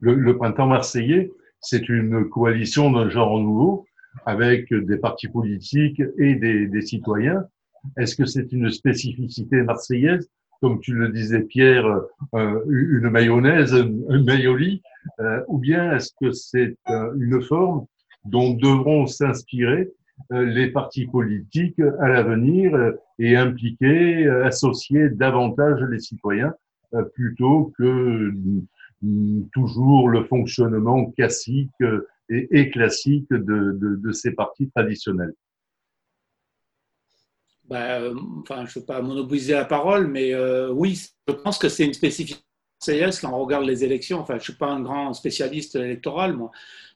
Le, 0.00 0.36
printemps 0.36 0.66
marseillais, 0.66 1.30
c'est 1.60 1.88
une 1.88 2.28
coalition 2.28 2.90
d'un 2.90 3.08
genre 3.08 3.38
nouveau, 3.38 3.86
avec 4.24 4.72
des 4.72 4.96
partis 4.98 5.28
politiques 5.28 6.02
et 6.18 6.34
des, 6.34 6.82
citoyens. 6.82 7.44
Est-ce 7.96 8.16
que 8.16 8.24
c'est 8.24 8.50
une 8.52 8.70
spécificité 8.70 9.62
marseillaise? 9.62 10.28
Comme 10.62 10.80
tu 10.80 10.94
le 10.94 11.10
disais 11.10 11.42
Pierre, 11.42 11.86
euh, 12.34 12.60
une 12.70 13.10
mayonnaise, 13.10 13.74
un 13.74 14.22
mayoli, 14.22 14.82
euh, 15.20 15.42
ou 15.48 15.58
bien 15.58 15.94
est-ce 15.94 16.12
que 16.18 16.32
c'est 16.32 16.76
euh, 16.88 17.12
une 17.18 17.42
forme 17.42 17.86
dont 18.24 18.54
devront 18.54 19.06
s'inspirer 19.06 19.90
les 20.30 20.70
partis 20.70 21.06
politiques 21.06 21.80
à 22.00 22.08
l'avenir 22.08 22.72
et 23.18 23.36
impliquer, 23.36 24.26
associer 24.44 25.10
davantage 25.10 25.80
les 25.90 26.00
citoyens 26.00 26.54
plutôt 27.14 27.72
que 27.78 28.32
toujours 29.52 30.08
le 30.08 30.24
fonctionnement 30.24 31.10
classique 31.12 31.70
et, 32.28 32.70
classique 32.70 33.28
de, 33.30 34.12
ces 34.12 34.32
partis 34.32 34.70
traditionnels. 34.70 35.34
Ben, 37.68 38.14
enfin, 38.40 38.64
je 38.66 38.78
ne 38.78 38.80
veux 38.80 38.86
pas 38.86 39.02
monopoliser 39.02 39.54
la 39.54 39.64
parole, 39.64 40.06
mais 40.06 40.32
euh, 40.32 40.70
oui, 40.70 41.00
je 41.26 41.32
pense 41.34 41.58
que 41.58 41.68
c'est 41.68 41.84
une 41.84 41.94
spécificité 41.94 42.42
quand 43.20 43.32
on 43.32 43.38
regarde 43.38 43.64
les 43.64 43.82
élections. 43.82 44.20
Enfin, 44.20 44.34
je 44.34 44.38
ne 44.38 44.44
suis 44.44 44.52
pas 44.52 44.68
un 44.68 44.82
grand 44.82 45.12
spécialiste 45.14 45.74
électoral, 45.74 46.34
moi, 46.34 46.52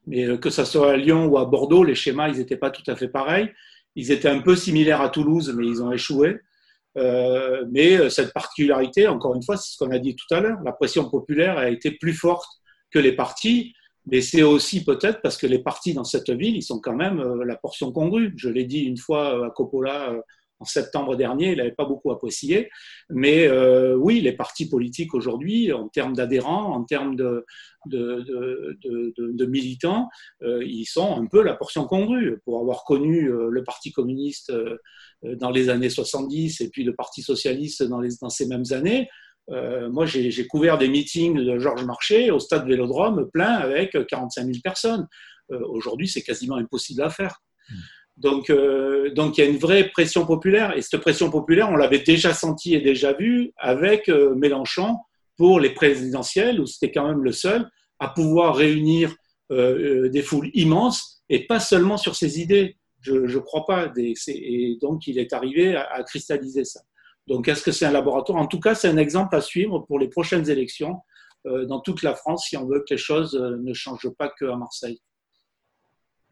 mais 0.07 0.27
euh, 0.27 0.37
que 0.37 0.51
ce 0.51 0.65
soit 0.65 0.93
à 0.93 0.97
Lyon 0.97 1.27
ou 1.27 1.39
à 1.39 1.45
Bordeaux, 1.45 1.85
les 1.85 1.95
schémas, 1.95 2.29
ils 2.29 2.39
n'étaient 2.39 2.57
pas 2.57 2.71
tout 2.71 2.89
à 2.91 2.97
fait 2.97 3.09
pareils. 3.09 3.51
Ils 3.97 4.13
étaient 4.13 4.29
un 4.29 4.41
peu 4.41 4.57
similaires 4.57 5.01
à 5.01 5.09
Toulouse, 5.09 5.53
mais 5.57 5.67
ils 5.67 5.83
ont 5.83 5.93
échoué. 5.93 6.39
Euh, 6.97 7.65
mais 7.71 8.11
cette 8.11 8.33
particularité, 8.33 9.07
encore 9.09 9.35
une 9.35 9.43
fois, 9.43 9.57
c'est 9.57 9.73
ce 9.73 9.79
qu'on 9.79 9.91
a 9.91 9.99
dit 9.99 10.17
tout 10.17 10.35
à 10.35 10.41
l'heure, 10.41 10.59
la 10.65 10.73
pression 10.73 11.09
populaire 11.09 11.59
a 11.59 11.69
été 11.69 11.93
plus 11.93 12.15
forte 12.15 12.49
que 12.91 12.99
les 12.99 13.13
partis, 13.13 13.75
mais 14.07 14.21
c'est 14.21 14.43
aussi 14.43 14.85
peut-être 14.85 15.21
parce 15.23 15.37
que 15.37 15.47
les 15.47 15.61
partis 15.61 15.95
dans 15.95 16.05
cette 16.05 16.31
ville, 16.31 16.57
ils 16.57 16.63
sont 16.63 16.81
quand 16.81 16.95
même 16.95 17.21
euh, 17.21 17.45
la 17.45 17.57
portion 17.57 17.93
congrue. 17.93 18.33
Je 18.37 18.49
l'ai 18.49 18.65
dit 18.65 18.81
une 18.81 18.97
fois 18.97 19.47
à 19.47 19.51
Coppola 19.51 20.11
euh, 20.11 20.21
en 20.61 20.65
septembre 20.65 21.17
dernier, 21.17 21.53
il 21.53 21.57
n'avait 21.57 21.73
pas 21.73 21.87
beaucoup 21.87 22.13
apprécié. 22.13 22.71
Mais 23.09 23.51
oui, 23.95 24.21
les 24.21 24.33
partis 24.33 24.69
politiques 24.69 25.15
aujourd'hui, 25.15 25.73
en 25.73 25.89
termes 25.89 26.15
d'adhérents, 26.15 26.75
en 26.75 26.85
termes 26.85 27.17
de, 27.17 27.45
militants, 29.47 30.09
ils 30.43 30.87
sont 30.87 31.17
un 31.17 31.27
peu 31.27 31.43
la 31.43 31.55
portion 31.55 31.87
congrue. 31.87 32.39
Pour 32.45 32.61
avoir 32.61 32.85
connu 32.85 33.29
le 33.31 33.65
Parti 33.65 33.91
communiste 33.91 34.53
euh, 35.25 35.37
dans 35.37 35.51
les 35.51 35.69
années 35.69 35.91
70 35.91 36.61
et 36.61 36.71
puis 36.71 36.85
le 36.85 36.95
Parti 36.95 37.23
socialiste 37.23 37.83
dans, 37.83 38.31
ces 38.31 38.47
mêmes 38.47 38.65
années. 38.71 39.09
Euh, 39.51 39.91
moi, 39.91 40.07
j'ai 40.07 40.47
couvert 40.47 40.79
des 40.79 40.89
meetings 40.89 41.37
de 41.37 41.59
Georges 41.59 41.85
Marchais 41.85 42.31
au 42.31 42.39
stade 42.39 42.67
Vélodrome 42.67 43.29
plein 43.33 43.55
avec 43.55 43.97
45 44.07 44.45
000 44.45 44.59
personnes. 44.63 45.07
Euh, 45.51 45.61
aujourd'hui, 45.69 46.09
c'est 46.09 46.23
quasiment 46.23 46.57
impossible 46.57 47.03
à 47.03 47.11
faire. 47.11 47.43
Hmm. 47.69 47.75
Donc, 48.21 48.53
donc, 49.15 49.39
il 49.39 49.41
y 49.41 49.47
a 49.47 49.51
une 49.51 49.57
vraie 49.57 49.89
pression 49.89 50.27
populaire. 50.27 50.77
Et 50.77 50.83
cette 50.83 51.01
pression 51.01 51.31
populaire, 51.31 51.71
on 51.71 51.77
l'avait 51.77 52.01
déjà 52.01 52.35
senti 52.35 52.75
et 52.75 52.81
déjà 52.81 53.15
vu 53.15 53.53
avec 53.57 54.09
Mélenchon 54.09 54.97
pour 55.37 55.59
les 55.59 55.71
présidentielles, 55.71 56.61
où 56.61 56.67
c'était 56.67 56.93
quand 56.93 57.09
même 57.09 57.25
le 57.25 57.33
seul 57.33 57.69
à 57.99 58.09
pouvoir 58.09 58.57
réunir 58.57 59.15
des 59.51 60.23
foules 60.23 60.51
immenses 60.53 61.23
et 61.31 61.47
pas 61.47 61.61
seulement 61.61 61.97
sur 61.97 62.15
ses 62.15 62.41
idées. 62.41 62.77
Je 63.01 63.15
ne 63.15 63.39
crois 63.39 63.65
pas. 63.65 63.91
et 63.97 64.79
donc, 64.83 65.07
il 65.07 65.19
est 65.19 65.33
arrivé 65.33 65.75
à, 65.75 66.03
cristalliser 66.03 66.65
ça. 66.65 66.81
Donc, 67.27 67.49
est-ce 67.49 67.63
que 67.63 67.73
c'est 67.73 67.87
un 67.87 67.93
laboratoire? 67.93 68.39
En 68.39 68.47
tout 68.47 68.61
cas, 68.61 68.75
c'est 68.75 68.89
un 68.89 68.97
exemple 68.97 69.35
à 69.37 69.41
suivre 69.41 69.81
pour 69.87 69.99
les 69.99 70.09
prochaines 70.09 70.51
élections 70.51 70.99
euh, 71.47 71.65
dans 71.65 71.81
toute 71.81 72.03
la 72.03 72.15
France 72.15 72.47
si 72.49 72.57
on 72.57 72.67
veut 72.67 72.81
que 72.81 72.93
les 72.93 72.99
choses 72.99 73.35
euh, 73.35 73.57
ne 73.63 73.73
changent 73.73 74.11
pas 74.19 74.29
qu'à 74.29 74.57
Marseille. 74.57 75.01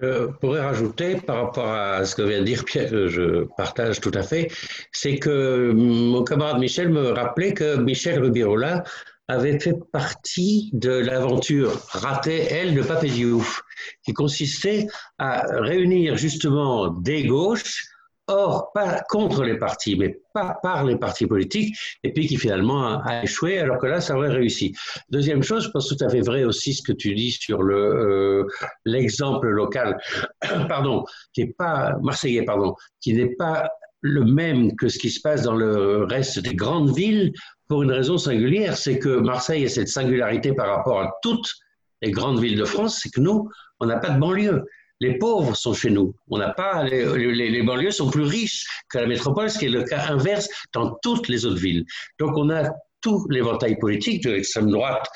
Je 0.00 0.26
pourrais 0.40 0.60
rajouter 0.60 1.16
par 1.16 1.44
rapport 1.44 1.68
à 1.68 2.04
ce 2.04 2.14
que 2.14 2.22
vient 2.22 2.38
de 2.38 2.44
dire 2.44 2.64
Pierre, 2.64 2.88
que 2.88 3.08
je 3.08 3.44
partage 3.56 4.00
tout 4.00 4.12
à 4.14 4.22
fait, 4.22 4.48
c'est 4.92 5.18
que 5.18 5.72
mon 5.72 6.22
camarade 6.22 6.58
Michel 6.58 6.88
me 6.90 7.10
rappelait 7.10 7.52
que 7.52 7.76
Michel 7.76 8.22
Rubirola 8.22 8.84
avait 9.26 9.58
fait 9.58 9.74
partie 9.92 10.70
de 10.72 10.90
l'aventure 10.90 11.72
ratée, 11.90 12.46
elle, 12.50 12.74
de 12.74 12.82
Papédiouf, 12.82 13.62
qui 14.04 14.12
consistait 14.12 14.86
à 15.18 15.44
réunir 15.60 16.16
justement 16.16 16.88
des 16.88 17.24
gauches, 17.24 17.84
or 18.28 18.70
pas 18.72 19.02
contre 19.08 19.42
les 19.42 19.58
partis, 19.58 19.96
mais 19.96 20.20
pas 20.32 20.58
par 20.62 20.84
les 20.84 20.96
partis 20.96 21.26
politiques, 21.26 21.76
et 22.04 22.12
puis 22.12 22.26
qui 22.26 22.36
finalement 22.36 23.00
a, 23.02 23.24
échoué, 23.24 23.58
alors 23.58 23.78
que 23.78 23.86
là, 23.86 24.00
ça 24.00 24.16
aurait 24.16 24.28
réussi. 24.28 24.74
Deuxième 25.10 25.42
chose, 25.42 25.64
je 25.64 25.70
pense 25.70 25.88
tout 25.88 26.02
à 26.04 26.08
fait 26.08 26.20
vrai 26.20 26.44
aussi 26.44 26.74
ce 26.74 26.82
que 26.82 26.92
tu 26.92 27.14
dis 27.14 27.32
sur 27.32 27.62
le 27.62 27.76
euh, 27.76 28.46
l'exemple 28.84 29.48
local, 29.48 29.98
pardon, 30.68 31.04
qui 31.32 31.44
n'est 31.44 31.52
pas 31.52 31.96
marseillais, 32.02 32.44
pardon, 32.44 32.74
qui 33.00 33.14
n'est 33.14 33.34
pas 33.34 33.68
le 34.00 34.24
même 34.24 34.76
que 34.76 34.88
ce 34.88 34.98
qui 34.98 35.10
se 35.10 35.20
passe 35.20 35.42
dans 35.42 35.56
le 35.56 36.04
reste 36.04 36.38
des 36.38 36.54
grandes 36.54 36.94
villes 36.94 37.32
pour 37.66 37.82
une 37.82 37.90
raison 37.90 38.16
singulière, 38.16 38.76
c'est 38.76 38.98
que 38.98 39.18
Marseille 39.18 39.64
a 39.64 39.68
cette 39.68 39.88
singularité 39.88 40.52
par 40.52 40.68
rapport 40.68 41.00
à 41.00 41.12
toutes 41.22 41.52
les 42.00 42.10
grandes 42.10 42.40
villes 42.40 42.58
de 42.58 42.64
France, 42.64 43.00
c'est 43.02 43.10
que 43.10 43.20
nous, 43.20 43.48
on 43.80 43.86
n'a 43.86 43.98
pas 43.98 44.10
de 44.10 44.20
banlieue. 44.20 44.64
Les 45.00 45.18
pauvres 45.18 45.56
sont 45.56 45.74
chez 45.74 45.90
nous. 45.90 46.14
On 46.28 46.38
n'a 46.38 46.50
pas 46.50 46.84
les, 46.84 47.62
banlieues 47.62 47.90
sont 47.90 48.10
plus 48.10 48.24
riches 48.24 48.66
que 48.90 48.98
la 48.98 49.06
métropole, 49.06 49.50
ce 49.50 49.58
qui 49.58 49.66
est 49.66 49.70
le 49.70 49.84
cas 49.84 50.06
inverse 50.08 50.48
dans 50.72 50.96
toutes 51.02 51.28
les 51.28 51.46
autres 51.46 51.60
villes. 51.60 51.84
Donc 52.18 52.36
on 52.36 52.50
a 52.50 52.70
tout 53.00 53.24
l'éventail 53.30 53.78
politique 53.78 54.24
de 54.24 54.30
l'extrême 54.30 54.70
droite 54.70 55.06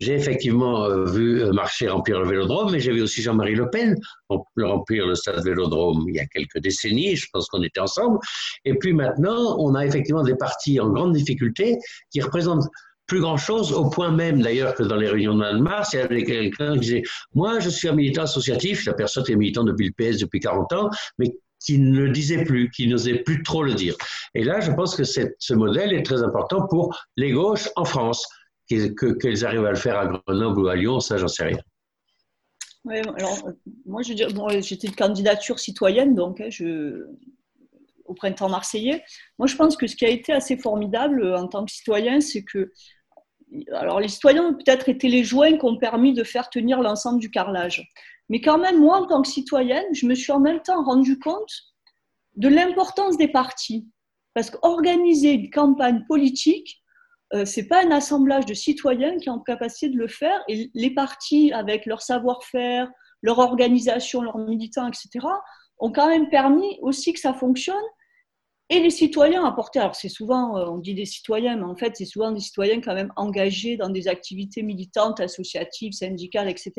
j'ai 0.00 0.14
effectivement 0.14 0.84
euh, 0.84 1.04
vu 1.04 1.42
euh, 1.42 1.52
marcher 1.52 1.88
remplir 1.88 2.20
le 2.20 2.26
Vélodrome, 2.26 2.72
mais 2.72 2.80
j'ai 2.80 2.92
vu 2.92 3.02
aussi 3.02 3.20
Jean-Marie 3.20 3.54
Le 3.54 3.68
Pen 3.68 3.96
remplir 4.56 5.06
le 5.06 5.14
stade 5.14 5.44
Vélodrome 5.44 6.06
il 6.08 6.14
y 6.14 6.20
a 6.20 6.26
quelques 6.26 6.58
décennies, 6.58 7.16
je 7.16 7.26
pense 7.32 7.48
qu'on 7.48 7.62
était 7.62 7.80
ensemble. 7.80 8.18
Et 8.64 8.74
puis 8.74 8.94
maintenant, 8.94 9.56
on 9.58 9.74
a 9.74 9.84
effectivement 9.84 10.22
des 10.22 10.36
partis 10.36 10.80
en 10.80 10.88
grande 10.88 11.12
difficulté 11.12 11.78
qui 12.10 12.20
représentent 12.22 12.66
plus 13.10 13.20
grand-chose, 13.20 13.72
au 13.72 13.90
point 13.90 14.12
même 14.12 14.40
d'ailleurs 14.40 14.76
que 14.76 14.84
dans 14.84 14.94
les 14.94 15.08
réunions 15.08 15.34
de 15.34 15.58
mars, 15.58 15.92
il 15.92 15.96
y 15.96 15.98
avait 15.98 16.22
quelqu'un 16.22 16.74
qui 16.74 16.80
disait 16.80 17.02
Moi, 17.34 17.58
je 17.58 17.68
suis 17.68 17.88
un 17.88 17.92
militant 17.92 18.22
associatif, 18.22 18.86
la 18.86 18.94
personne 18.94 19.24
est 19.28 19.34
militant 19.34 19.64
depuis 19.64 19.92
le 19.92 19.92
PS 19.92 20.18
depuis 20.18 20.38
40 20.38 20.72
ans, 20.74 20.90
mais 21.18 21.34
qui 21.58 21.78
ne 21.78 22.02
le 22.02 22.10
disait 22.10 22.44
plus, 22.44 22.70
qui 22.70 22.86
n'osait 22.86 23.18
plus 23.18 23.42
trop 23.42 23.64
le 23.64 23.74
dire. 23.74 23.96
Et 24.36 24.44
là, 24.44 24.60
je 24.60 24.70
pense 24.70 24.94
que 24.94 25.02
ce 25.02 25.54
modèle 25.54 25.92
est 25.92 26.04
très 26.04 26.22
important 26.22 26.68
pour 26.68 26.96
les 27.16 27.32
gauches 27.32 27.68
en 27.74 27.84
France 27.84 28.24
qu'elles 28.68 29.44
arrivent 29.44 29.66
à 29.66 29.70
le 29.70 29.76
faire 29.76 29.98
à 29.98 30.06
Grenoble 30.06 30.60
ou 30.60 30.68
à 30.68 30.76
Lyon, 30.76 31.00
ça, 31.00 31.16
j'en 31.16 31.26
sais 31.26 31.42
rien. 31.42 31.58
Moi, 32.84 34.02
je 34.02 34.32
bon, 34.32 34.48
j'étais 34.60 34.86
de 34.86 34.94
candidature 34.94 35.58
citoyenne, 35.58 36.14
donc, 36.14 36.40
hein, 36.40 36.48
je, 36.48 37.08
au 38.10 38.14
printemps 38.14 38.48
marseillais. 38.48 39.02
Moi, 39.38 39.46
je 39.46 39.56
pense 39.56 39.76
que 39.76 39.86
ce 39.86 39.96
qui 39.96 40.04
a 40.04 40.08
été 40.08 40.32
assez 40.32 40.56
formidable 40.56 41.34
en 41.34 41.46
tant 41.46 41.64
que 41.64 41.72
citoyen, 41.72 42.20
c'est 42.20 42.42
que, 42.42 42.72
alors, 43.72 44.00
les 44.00 44.08
citoyens 44.08 44.44
ont 44.44 44.54
peut-être 44.54 44.88
été 44.88 45.08
les 45.08 45.24
joints 45.24 45.58
qui 45.58 45.64
ont 45.64 45.76
permis 45.76 46.12
de 46.12 46.24
faire 46.24 46.50
tenir 46.50 46.80
l'ensemble 46.80 47.20
du 47.20 47.30
carrelage. 47.30 47.88
Mais 48.28 48.40
quand 48.40 48.58
même, 48.58 48.78
moi, 48.78 48.98
en 48.98 49.06
tant 49.06 49.22
que 49.22 49.28
citoyenne, 49.28 49.86
je 49.92 50.06
me 50.06 50.14
suis 50.14 50.32
en 50.32 50.40
même 50.40 50.62
temps 50.62 50.84
rendu 50.84 51.18
compte 51.18 51.52
de 52.36 52.48
l'importance 52.48 53.16
des 53.16 53.28
partis. 53.28 53.88
Parce 54.34 54.50
qu'organiser 54.50 55.32
une 55.32 55.50
campagne 55.50 56.04
politique, 56.06 56.80
euh, 57.34 57.44
c'est 57.44 57.66
pas 57.66 57.84
un 57.84 57.90
assemblage 57.90 58.46
de 58.46 58.54
citoyens 58.54 59.16
qui 59.18 59.30
ont 59.30 59.40
capacité 59.40 59.88
de 59.88 59.98
le 59.98 60.06
faire. 60.06 60.40
Et 60.48 60.70
les 60.74 60.94
partis, 60.94 61.52
avec 61.52 61.86
leur 61.86 62.02
savoir-faire, 62.02 62.88
leur 63.22 63.38
organisation, 63.38 64.22
leurs 64.22 64.38
militants, 64.38 64.86
etc., 64.86 65.26
ont 65.78 65.90
quand 65.90 66.08
même 66.08 66.28
permis 66.28 66.78
aussi 66.82 67.12
que 67.12 67.20
ça 67.20 67.34
fonctionne. 67.34 67.76
Et 68.72 68.78
les 68.78 68.90
citoyens 68.90 69.44
apportés, 69.44 69.80
alors 69.80 69.96
c'est 69.96 70.08
souvent, 70.08 70.56
euh, 70.56 70.66
on 70.66 70.78
dit 70.78 70.94
des 70.94 71.04
citoyens, 71.04 71.56
mais 71.56 71.64
en 71.64 71.74
fait, 71.74 71.96
c'est 71.96 72.04
souvent 72.04 72.30
des 72.30 72.38
citoyens 72.38 72.80
quand 72.80 72.94
même 72.94 73.12
engagés 73.16 73.76
dans 73.76 73.88
des 73.88 74.06
activités 74.06 74.62
militantes, 74.62 75.18
associatives, 75.18 75.92
syndicales, 75.92 76.48
etc. 76.48 76.72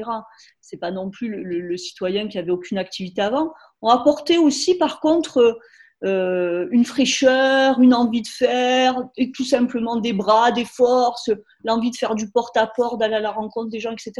C'est 0.62 0.78
pas 0.78 0.92
non 0.92 1.10
plus 1.10 1.28
le, 1.44 1.76
citoyen 1.76 2.30
qui 2.30 2.40
avait 2.40 2.52
aucune 2.52 2.78
activité 2.78 3.22
avant. 3.22 3.52
Ont 3.82 3.90
apporté 3.90 4.38
aussi, 4.38 4.76
par 4.76 5.02
contre, 5.02 5.60
euh, 6.06 6.68
une 6.72 6.86
fraîcheur, 6.86 7.82
une 7.82 7.94
envie 7.94 8.22
de 8.22 8.28
faire, 8.28 8.96
et 9.18 9.34
tout 9.34 9.44
simplement 9.44 9.98
des 9.98 10.14
bras, 10.14 10.54
des 10.54 10.66
forces, 10.66 11.30
l'envie 11.66 11.92
de 11.92 11.98
faire 11.98 12.16
du 12.16 12.32
porte-à-porte, 12.32 13.02
d'aller 13.02 13.16
à 13.16 13.20
la 13.20 13.32
rencontre 13.32 13.70
des 13.70 13.82
gens, 13.82 13.92
etc. 13.92 14.14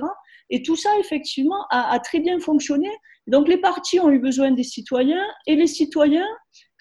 Et 0.50 0.62
tout 0.62 0.76
ça, 0.76 0.90
effectivement, 1.00 1.66
a, 1.70 1.98
très 2.00 2.20
bien 2.20 2.38
fonctionné. 2.42 2.90
Donc 3.28 3.48
les 3.48 3.58
partis 3.58 4.00
ont 4.02 4.10
eu 4.10 4.20
besoin 4.20 4.52
des 4.52 4.64
citoyens, 4.64 5.26
et 5.48 5.56
les 5.56 5.68
citoyens, 5.68 6.28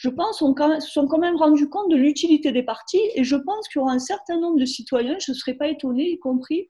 je 0.00 0.08
pense, 0.08 0.38
se 0.38 0.90
sont 0.90 1.06
quand 1.06 1.18
même 1.18 1.36
rendus 1.36 1.68
compte 1.68 1.90
de 1.90 1.96
l'utilité 1.96 2.52
des 2.52 2.62
partis, 2.62 3.02
et 3.14 3.22
je 3.22 3.36
pense 3.36 3.68
qu'il 3.68 3.80
y 3.80 3.82
aura 3.82 3.92
un 3.92 3.98
certain 3.98 4.40
nombre 4.40 4.58
de 4.58 4.64
citoyens, 4.64 5.18
je 5.20 5.32
ne 5.32 5.36
serais 5.36 5.52
pas 5.52 5.68
étonnée, 5.68 6.12
y 6.12 6.18
compris, 6.18 6.68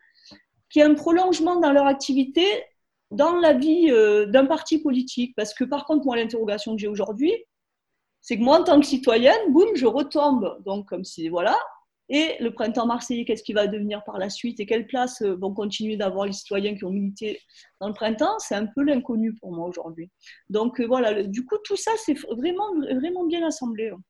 qui 0.68 0.80
y 0.80 0.82
a 0.82 0.86
un 0.86 0.94
prolongement 0.94 1.60
dans 1.60 1.70
leur 1.70 1.86
activité 1.86 2.44
dans 3.12 3.36
la 3.36 3.52
vie 3.52 3.86
euh, 3.90 4.26
d'un 4.26 4.46
parti 4.46 4.78
politique. 4.78 5.34
Parce 5.36 5.54
que 5.54 5.62
par 5.62 5.84
contre, 5.84 6.04
moi, 6.06 6.16
l'interrogation 6.16 6.74
que 6.74 6.80
j'ai 6.80 6.88
aujourd'hui, 6.88 7.32
c'est 8.20 8.36
que 8.36 8.42
moi, 8.42 8.60
en 8.60 8.64
tant 8.64 8.80
que 8.80 8.86
citoyenne, 8.86 9.52
boum, 9.52 9.76
je 9.76 9.86
retombe. 9.86 10.60
Donc, 10.64 10.88
comme 10.88 11.04
si, 11.04 11.28
voilà. 11.28 11.56
Et 12.12 12.36
le 12.40 12.52
printemps 12.52 12.86
marseillais, 12.86 13.24
qu'est-ce 13.24 13.44
qui 13.44 13.52
va 13.52 13.68
devenir 13.68 14.02
par 14.02 14.18
la 14.18 14.28
suite 14.28 14.58
et 14.58 14.66
quelle 14.66 14.88
place 14.88 15.22
euh, 15.22 15.36
vont 15.36 15.54
continuer 15.54 15.96
d'avoir 15.96 16.26
les 16.26 16.32
citoyens 16.32 16.74
qui 16.74 16.84
ont 16.84 16.90
milité 16.90 17.40
dans 17.80 17.86
le 17.86 17.94
printemps? 17.94 18.36
C'est 18.40 18.56
un 18.56 18.66
peu 18.66 18.82
l'inconnu 18.82 19.32
pour 19.36 19.52
moi 19.52 19.68
aujourd'hui. 19.68 20.10
Donc, 20.48 20.80
euh, 20.80 20.86
voilà, 20.86 21.22
du 21.22 21.46
coup, 21.46 21.56
tout 21.62 21.76
ça, 21.76 21.92
c'est 22.04 22.18
vraiment, 22.28 22.74
vraiment 22.96 23.24
bien 23.26 23.46
assemblé. 23.46 23.90
Hein. 23.90 24.00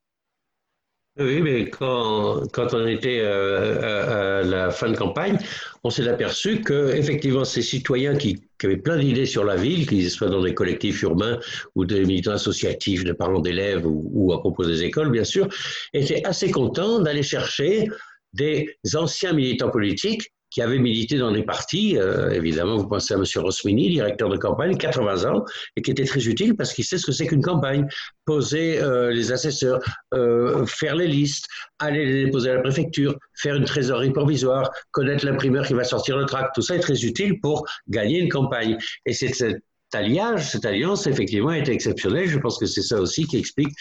Oui, 1.18 1.42
mais 1.42 1.68
quand, 1.68 2.46
quand 2.53 2.73
on 2.73 2.87
était 2.87 3.20
euh, 3.20 4.40
à, 4.40 4.42
la 4.42 4.70
fin 4.70 4.90
de 4.90 4.96
campagne, 4.96 5.38
on 5.83 5.90
s'est 5.90 6.09
aperçu 6.09 6.62
que 6.62 6.94
effectivement 6.94 7.44
ces 7.44 7.62
citoyens 7.62 8.16
qui, 8.16 8.40
avaient 8.62 8.77
plein 8.77 8.96
d'idées 8.96 9.27
sur 9.27 9.44
la 9.44 9.57
ville, 9.57 9.87
qu'ils 9.88 10.09
soient 10.11 10.29
dans 10.29 10.42
des 10.42 10.55
collectifs 10.55 11.03
urbains 11.03 11.38
ou 11.75 11.85
des 11.85 12.05
militants 12.05 12.33
associatifs, 12.33 13.05
de 13.05 13.12
parents 13.12 13.40
d'élèves 13.40 13.87
ou, 13.87 14.09
ou, 14.12 14.33
à 14.33 14.38
propos 14.38 14.64
des 14.64 14.85
écoles, 14.85 15.11
bien 15.11 15.25
sûr, 15.25 15.49
étaient 15.92 16.25
assez 16.25 16.51
contents 16.51 17.01
d'aller 17.01 17.25
chercher 17.25 17.88
des 18.33 18.77
anciens 18.94 19.33
militants 19.33 19.70
politiques 19.70 20.31
qui 20.51 20.63
avait 20.63 20.79
milité 20.79 21.17
dans 21.17 21.31
des 21.31 21.43
partis. 21.43 21.97
Euh, 21.97 22.31
évidemment, 22.31 22.77
vous 22.77 22.89
pensez 22.89 23.15
à 23.15 23.17
M. 23.17 23.25
Rosmini, 23.37 23.89
directeur 23.91 24.29
de 24.29 24.37
campagne, 24.37 24.77
80 24.77 25.31
ans, 25.31 25.45
et 25.77 25.83
qui 25.83 25.91
était 25.91 26.05
très 26.05 26.27
utile 26.27 26.57
parce 26.57 26.73
qu'il 26.73 26.85
sait 26.85 26.99
ce 26.99 27.07
que 27.07 27.13
c'est 27.13 27.27
qu'une 27.27 27.43
campagne. 27.43 27.87
Poser 28.25 28.81
euh, 28.81 29.11
les 29.11 29.33
assesseurs, 29.33 29.81
euh, 30.15 30.67
faire 30.67 30.97
les 30.97 31.07
listes, 31.07 31.47
aller 31.79 32.05
les 32.05 32.25
déposer 32.27 32.51
à 32.51 32.55
la 32.55 32.61
préfecture, 32.61 33.17
faire 33.35 33.55
une 33.55 33.65
trésorerie 33.65 34.13
provisoire, 34.13 34.71
connaître 34.91 35.25
l'imprimeur 35.25 35.67
qui 35.67 35.75
va 35.75 35.85
sortir 35.85 36.17
le 36.17 36.27
tract. 36.27 36.55
Tout 36.55 36.63
ça 36.63 36.77
est 36.77 36.81
très 36.81 37.05
utile 37.05 37.41
pour 37.41 37.67
gagner 37.89 38.21
une 38.21 38.29
campagne. 38.29 38.77
Et 39.07 39.13
c'est 39.13 39.33
cet 39.33 39.63
alliage, 39.93 40.51
cette 40.51 40.65
alliance, 40.65 41.07
effectivement, 41.07 41.53
était 41.53 41.73
exceptionnelle. 41.73 42.29
Je 42.29 42.39
pense 42.39 42.59
que 42.59 42.67
c'est 42.67 42.83
ça 42.83 43.01
aussi 43.01 43.27
qui 43.27 43.39
explique 43.39 43.75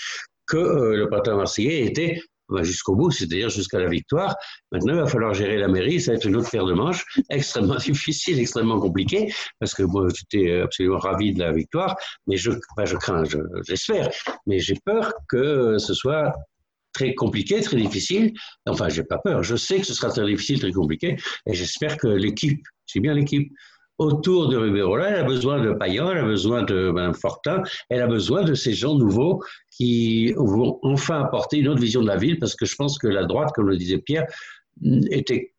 que 0.47 0.57
le 0.95 1.07
printemps 1.07 1.37
marseillais 1.37 1.85
était 1.85 2.19
jusqu'au 2.61 2.95
bout, 2.95 3.11
c'est-à-dire 3.11 3.49
jusqu'à 3.49 3.79
la 3.79 3.89
victoire. 3.89 4.35
Maintenant, 4.71 4.93
il 4.93 4.99
va 4.99 5.07
falloir 5.07 5.33
gérer 5.33 5.57
la 5.57 5.67
mairie, 5.67 6.01
ça 6.01 6.11
va 6.11 6.17
être 6.17 6.25
une 6.25 6.35
autre 6.35 6.49
paire 6.49 6.65
de 6.65 6.73
manches, 6.73 7.05
extrêmement 7.29 7.75
difficile, 7.75 8.39
extrêmement 8.39 8.79
compliqué, 8.79 9.33
parce 9.59 9.73
que 9.73 9.83
moi, 9.83 10.07
j'étais 10.13 10.61
absolument 10.61 10.99
ravi 10.99 11.33
de 11.33 11.39
la 11.39 11.51
victoire, 11.51 11.95
mais 12.27 12.37
je, 12.37 12.51
je 12.51 12.95
crains, 12.97 13.23
j'espère, 13.67 14.09
mais 14.47 14.59
j'ai 14.59 14.75
peur 14.85 15.13
que 15.27 15.77
ce 15.77 15.93
soit 15.93 16.33
très 16.93 17.13
compliqué, 17.13 17.61
très 17.61 17.77
difficile. 17.77 18.33
Enfin, 18.65 18.89
j'ai 18.89 19.03
pas 19.03 19.19
peur, 19.19 19.43
je 19.43 19.55
sais 19.55 19.79
que 19.79 19.85
ce 19.85 19.93
sera 19.93 20.09
très 20.09 20.25
difficile, 20.25 20.59
très 20.59 20.71
compliqué, 20.71 21.17
et 21.45 21.53
j'espère 21.53 21.97
que 21.97 22.07
l'équipe, 22.07 22.61
c'est 22.85 22.99
bien 22.99 23.13
l'équipe, 23.13 23.51
autour 23.99 24.49
de 24.49 24.57
Ribérola, 24.57 25.09
elle 25.09 25.19
a 25.19 25.23
besoin 25.23 25.61
de 25.61 25.73
Payan, 25.73 26.09
elle 26.09 26.19
a 26.19 26.23
besoin 26.23 26.63
de 26.63 26.89
Mme 26.89 27.13
Fortin, 27.13 27.61
elle 27.89 28.01
a 28.01 28.07
besoin 28.07 28.43
de 28.43 28.53
ces 28.53 28.73
gens 28.73 28.95
nouveaux 28.95 29.43
qui 29.69 30.33
vont 30.33 30.79
enfin 30.83 31.21
apporter 31.21 31.57
une 31.57 31.67
autre 31.67 31.81
vision 31.81 32.01
de 32.01 32.07
la 32.07 32.17
ville, 32.17 32.39
parce 32.39 32.55
que 32.55 32.65
je 32.65 32.75
pense 32.75 32.97
que 32.97 33.07
la 33.07 33.25
droite, 33.25 33.51
comme 33.53 33.69
le 33.69 33.77
disait 33.77 33.99
Pierre, 33.99 34.25
était 35.11 35.53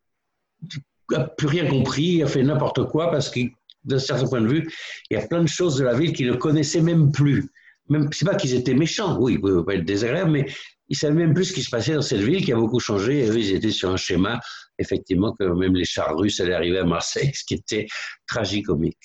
n'a 1.11 1.25
plus 1.25 1.47
rien 1.47 1.67
compris, 1.67 2.23
a 2.23 2.27
fait 2.27 2.43
n'importe 2.43 2.85
quoi, 2.85 3.11
parce 3.11 3.29
que 3.29 3.41
d'un 3.83 3.99
certain 3.99 4.27
point 4.27 4.41
de 4.41 4.47
vue, 4.47 4.71
il 5.09 5.17
y 5.17 5.17
a 5.17 5.27
plein 5.27 5.41
de 5.41 5.47
choses 5.47 5.77
de 5.77 5.83
la 5.83 5.93
ville 5.93 6.13
qu'ils 6.13 6.27
ne 6.27 6.35
connaissaient 6.35 6.81
même 6.81 7.11
plus. 7.11 7.49
Même, 7.89 8.09
c'est 8.11 8.25
pas 8.25 8.35
qu'ils 8.35 8.53
étaient 8.53 8.73
méchants, 8.73 9.17
oui, 9.19 9.33
ils 9.33 9.41
pouvaient 9.41 9.63
pas 9.63 9.75
être 9.75 9.85
désagréables, 9.85 10.31
mais 10.31 10.45
ils 10.91 10.95
savaient 10.97 11.15
même 11.15 11.33
plus 11.33 11.45
ce 11.45 11.53
qui 11.53 11.63
se 11.63 11.69
passait 11.69 11.93
dans 11.93 12.01
cette 12.01 12.19
ville 12.19 12.43
qui 12.43 12.51
a 12.51 12.57
beaucoup 12.57 12.81
changé. 12.81 13.19
Et 13.19 13.29
eux, 13.29 13.39
ils 13.39 13.55
étaient 13.55 13.71
sur 13.71 13.89
un 13.89 13.95
schéma 13.95 14.41
effectivement 14.77 15.33
que 15.33 15.45
même 15.45 15.73
les 15.73 15.85
chars 15.85 16.17
russes 16.17 16.41
allaient 16.41 16.53
arriver 16.53 16.79
à 16.79 16.83
Marseille, 16.83 17.31
ce 17.33 17.45
qui 17.45 17.53
était 17.53 17.87
tragicomique. 18.27 18.99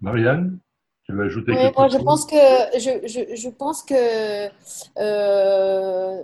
Marianne 0.00 0.60
tu 1.04 1.12
veux 1.12 1.24
ajouter 1.24 1.52
oui, 1.52 1.70
moi, 1.76 1.86
je 1.86 1.98
pense 1.98 2.26
que 2.26 2.34
je, 2.34 3.06
je, 3.06 3.36
je 3.36 3.48
pense 3.48 3.84
que 3.84 4.48
euh, 4.98 6.22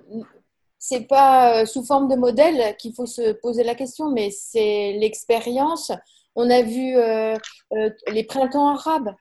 c'est 0.77 1.07
pas 1.07 1.64
sous 1.66 1.85
forme 1.85 2.09
de 2.09 2.16
modèle 2.16 2.77
qu'il 2.79 2.92
faut 2.92 3.07
se 3.07 3.31
poser 3.33 3.62
la 3.62 3.77
question, 3.77 4.11
mais 4.11 4.31
c'est 4.33 4.95
l'expérience. 4.99 5.92
On 6.35 6.51
a 6.51 6.62
vu 6.62 6.97
euh, 6.97 7.37
euh, 7.75 7.90
les 8.11 8.25
printemps 8.25 8.75
arabes 8.75 9.14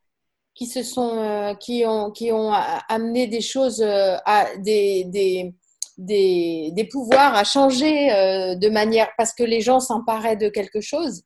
qui 0.54 0.68
se 0.68 0.84
sont, 0.84 1.18
euh, 1.18 1.54
qui 1.56 1.84
ont, 1.86 2.12
qui 2.12 2.32
ont 2.32 2.52
amené 2.90 3.28
des 3.28 3.42
choses 3.42 3.82
à 3.82 4.48
des, 4.58 5.06
des 5.06 5.54
des, 5.98 6.88
pouvoirs 6.92 7.36
à 7.36 7.44
changer 7.44 8.12
euh, 8.12 8.56
de 8.56 8.70
manière 8.70 9.10
parce 9.18 9.34
que 9.34 9.44
les 9.44 9.62
gens 9.62 9.80
s'emparaient 9.80 10.36
de 10.36 10.50
quelque 10.50 10.82
chose. 10.82 11.24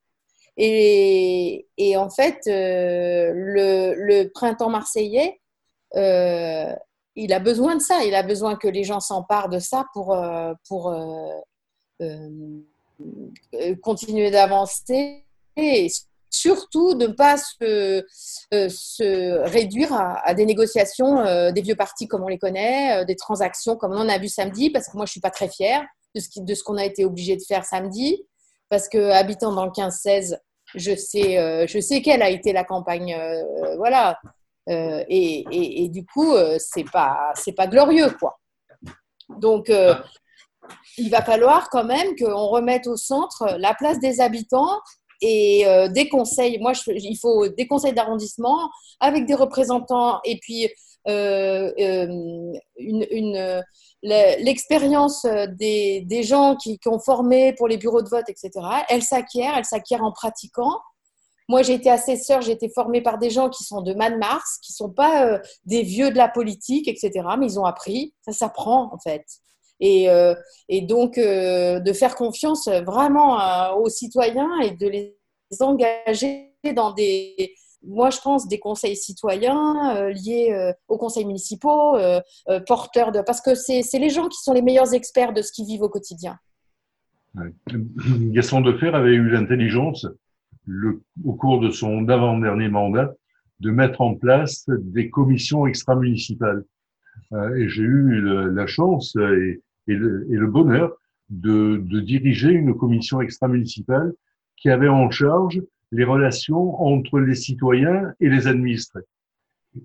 Et, 0.57 1.65
en 1.97 2.09
fait, 2.09 2.39
euh, 2.47 3.31
le, 3.35 4.27
printemps 4.33 4.69
marseillais, 4.69 5.41
euh, 5.95 6.73
il 7.15 7.33
a 7.33 7.39
besoin 7.39 7.75
de 7.75 7.81
ça. 7.81 8.03
Il 8.03 8.15
a 8.15 8.23
besoin 8.23 8.55
que 8.55 8.67
les 8.67 8.83
gens 8.83 8.99
s'emparent 8.99 9.49
de 9.49 9.59
ça 9.59 9.85
pour, 9.93 10.17
pour 10.67 10.93
continuer 13.81 14.31
d'avancer 14.31 15.25
et 15.57 15.87
surtout 16.35 16.95
de 16.95 17.07
ne 17.07 17.13
pas 17.13 17.37
se, 17.37 18.03
euh, 18.53 18.69
se, 18.69 19.49
réduire 19.49 19.93
à, 19.93 20.33
des 20.33 20.45
négociations 20.45 21.19
euh, 21.19 21.51
des 21.51 21.61
vieux 21.61 21.75
partis 21.75 22.07
comme 22.07 22.23
on 22.23 22.27
les 22.27 22.37
connaît, 22.37 23.01
euh, 23.01 23.05
des 23.05 23.15
transactions 23.15 23.75
comme 23.75 23.93
on 23.93 24.09
a 24.09 24.17
vu 24.17 24.27
samedi, 24.27 24.69
parce 24.69 24.87
que 24.87 24.97
moi 24.97 25.05
je 25.05 25.09
ne 25.09 25.13
suis 25.13 25.21
pas 25.21 25.31
très 25.31 25.49
fière 25.49 25.83
de 26.13 26.19
ce, 26.19 26.39
de 26.39 26.53
ce 26.53 26.63
qu'on 26.63 26.77
a 26.77 26.85
été 26.85 27.05
obligé 27.05 27.35
de 27.35 27.41
faire 27.41 27.65
samedi, 27.65 28.23
parce 28.69 28.89
que 28.89 29.11
habitant 29.11 29.53
dans 29.53 29.65
le 29.65 29.71
15-16, 29.71 30.37
je 30.75 30.95
sais, 30.95 31.67
je 31.67 31.79
sais 31.79 32.01
quelle 32.01 32.21
a 32.21 32.29
été 32.29 32.51
la 32.51 32.63
campagne, 32.63 33.15
voilà, 33.77 34.19
et, 34.67 35.83
et, 35.83 35.89
du 35.89 36.05
coup 36.05 36.33
c'est 36.57 36.89
pas 36.91 37.31
c'est 37.35 37.51
pas 37.51 37.67
glorieux 37.67 38.09
quoi. 38.19 38.39
Donc 39.29 39.71
il 40.97 41.09
va 41.11 41.21
falloir 41.21 41.69
quand 41.69 41.83
même 41.83 42.15
qu'on 42.17 42.47
remette 42.47 42.87
au 42.87 42.97
centre 42.97 43.57
la 43.59 43.75
place 43.75 43.99
des 43.99 44.21
habitants 44.21 44.79
et 45.21 45.65
euh, 45.65 45.87
des 45.87 46.09
conseils. 46.09 46.59
Moi, 46.59 46.73
il 46.87 47.17
faut 47.17 47.47
des 47.47 47.67
conseils 47.67 47.93
d'arrondissement 47.93 48.69
avec 48.99 49.25
des 49.25 49.35
représentants 49.35 50.19
et 50.23 50.39
puis 50.39 50.69
euh, 51.07 51.71
euh, 51.79 53.61
l'expérience 54.03 55.25
des, 55.57 56.23
gens 56.23 56.55
qui, 56.55 56.79
ont 56.87 56.99
formé 56.99 57.53
pour 57.53 57.67
les 57.67 57.77
bureaux 57.77 58.01
de 58.01 58.09
vote, 58.09 58.29
etc. 58.29 58.51
Elle 58.89 59.03
s'acquiert, 59.03 59.55
elle 59.57 59.65
s'acquiert 59.65 60.03
en 60.03 60.11
pratiquant. 60.11 60.79
Moi, 61.47 61.61
j'ai 61.61 61.73
été 61.73 61.91
assesseur, 61.91 62.41
j'ai 62.41 62.53
été 62.53 62.69
formée 62.69 63.01
par 63.01 63.19
des 63.19 63.29
gens 63.29 63.49
qui 63.49 63.63
sont 63.63 63.81
de 63.81 63.93
Man 63.93 64.17
Mars, 64.17 64.57
qui 64.63 64.73
sont 64.73 64.89
pas 64.89 65.39
des 65.65 65.83
vieux 65.83 66.09
de 66.09 66.17
la 66.17 66.27
politique, 66.27 66.87
etc. 66.87 67.11
Mais 67.37 67.45
ils 67.45 67.59
ont 67.59 67.65
appris. 67.65 68.15
Ça 68.25 68.31
s'apprend 68.31 68.91
en 68.91 68.97
fait. 68.97 69.23
Et, 69.79 70.09
euh, 70.09 70.35
et 70.69 70.81
donc, 70.81 71.17
euh, 71.17 71.79
de 71.79 71.93
faire 71.93 72.15
confiance 72.15 72.67
vraiment 72.85 73.39
euh, 73.39 73.73
aux 73.75 73.89
citoyens 73.89 74.59
et 74.61 74.71
de 74.71 74.87
les 74.87 75.15
engager 75.59 76.53
dans 76.75 76.93
des, 76.93 77.53
moi, 77.83 78.09
je 78.09 78.19
pense, 78.19 78.47
des 78.47 78.59
conseils 78.59 78.95
citoyens 78.95 80.09
liés 80.09 80.73
aux 80.87 80.97
conseils 80.97 81.25
municipaux, 81.25 81.95
porteurs 82.65 83.11
de. 83.11 83.21
Parce 83.21 83.41
que 83.41 83.53
c'est 83.53 83.99
les 83.99 84.09
gens 84.09 84.27
qui 84.27 84.41
sont 84.41 84.53
les 84.53 84.63
meilleurs 84.63 84.93
experts 84.95 85.33
de 85.33 85.43
ce 85.43 85.51
qu'ils 85.51 85.67
vivent 85.67 85.83
au 85.83 85.89
quotidien. 85.89 86.37
Gaston 87.67 88.61
Defer 88.61 88.89
avait 88.89 89.13
eu 89.13 89.29
l'intelligence, 89.29 90.07
au 91.23 91.33
cours 91.33 91.59
de 91.59 91.69
son 91.69 92.09
avant-dernier 92.09 92.69
mandat, 92.69 93.13
de 93.59 93.69
mettre 93.69 94.01
en 94.01 94.15
place 94.15 94.65
des 94.67 95.11
commissions 95.11 95.67
extra-municipales. 95.67 96.63
et 97.55 97.69
j'ai 97.69 97.83
eu 97.83 98.19
la 98.51 98.65
chance 98.65 99.15
et, 99.15 99.61
et 99.87 99.95
le, 99.95 100.27
et 100.31 100.35
le 100.35 100.47
bonheur 100.47 100.97
de, 101.29 101.81
de, 101.83 101.99
diriger 101.99 102.51
une 102.51 102.75
commission 102.75 103.21
extra-municipale 103.21 104.13
qui 104.57 104.69
avait 104.69 104.89
en 104.89 105.09
charge 105.09 105.61
les 105.91 106.03
relations 106.03 106.81
entre 106.81 107.19
les 107.19 107.35
citoyens 107.35 108.13
et 108.19 108.29
les 108.29 108.47
administrés. 108.47 109.03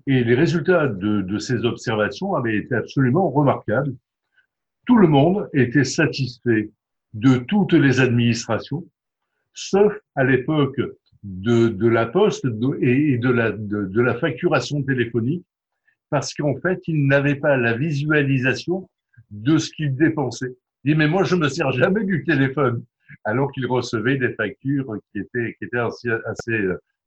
Et 0.07 0.23
les 0.23 0.35
résultats 0.35 0.87
de, 0.87 1.21
de 1.21 1.37
ces 1.37 1.65
observations 1.65 2.35
avaient 2.35 2.57
été 2.57 2.75
absolument 2.75 3.29
remarquables. 3.29 3.95
Tout 4.85 4.97
le 4.97 5.07
monde 5.07 5.49
était 5.53 5.83
satisfait 5.83 6.69
de 7.13 7.37
toutes 7.37 7.73
les 7.73 7.99
administrations, 7.99 8.85
sauf 9.53 9.93
à 10.15 10.23
l'époque 10.23 10.79
de, 11.23 11.67
de, 11.67 11.87
la 11.87 12.05
poste 12.05 12.45
et 12.45 13.17
de 13.17 13.29
la, 13.29 13.51
de, 13.51 14.01
la 14.01 14.15
facturation 14.15 14.81
téléphonique, 14.81 15.45
parce 16.09 16.33
qu'en 16.33 16.55
fait, 16.55 16.79
ils 16.87 17.05
n'avaient 17.05 17.35
pas 17.35 17.57
la 17.57 17.73
visualisation 17.73 18.89
de 19.31 19.57
ce 19.57 19.71
qu'il 19.71 19.95
dépensait. 19.95 20.55
Il 20.83 20.93
dit, 20.93 20.97
mais 20.97 21.07
moi, 21.07 21.23
je 21.23 21.35
me 21.35 21.49
sers 21.49 21.71
jamais 21.71 22.03
du 22.03 22.23
téléphone. 22.23 22.83
Alors 23.25 23.51
qu'il 23.51 23.65
recevait 23.65 24.17
des 24.17 24.33
factures 24.33 24.95
qui 25.11 25.19
étaient, 25.19 25.55
qui 25.57 25.65
étaient 25.65 25.77
assez, 25.77 26.09
assez 26.25 26.51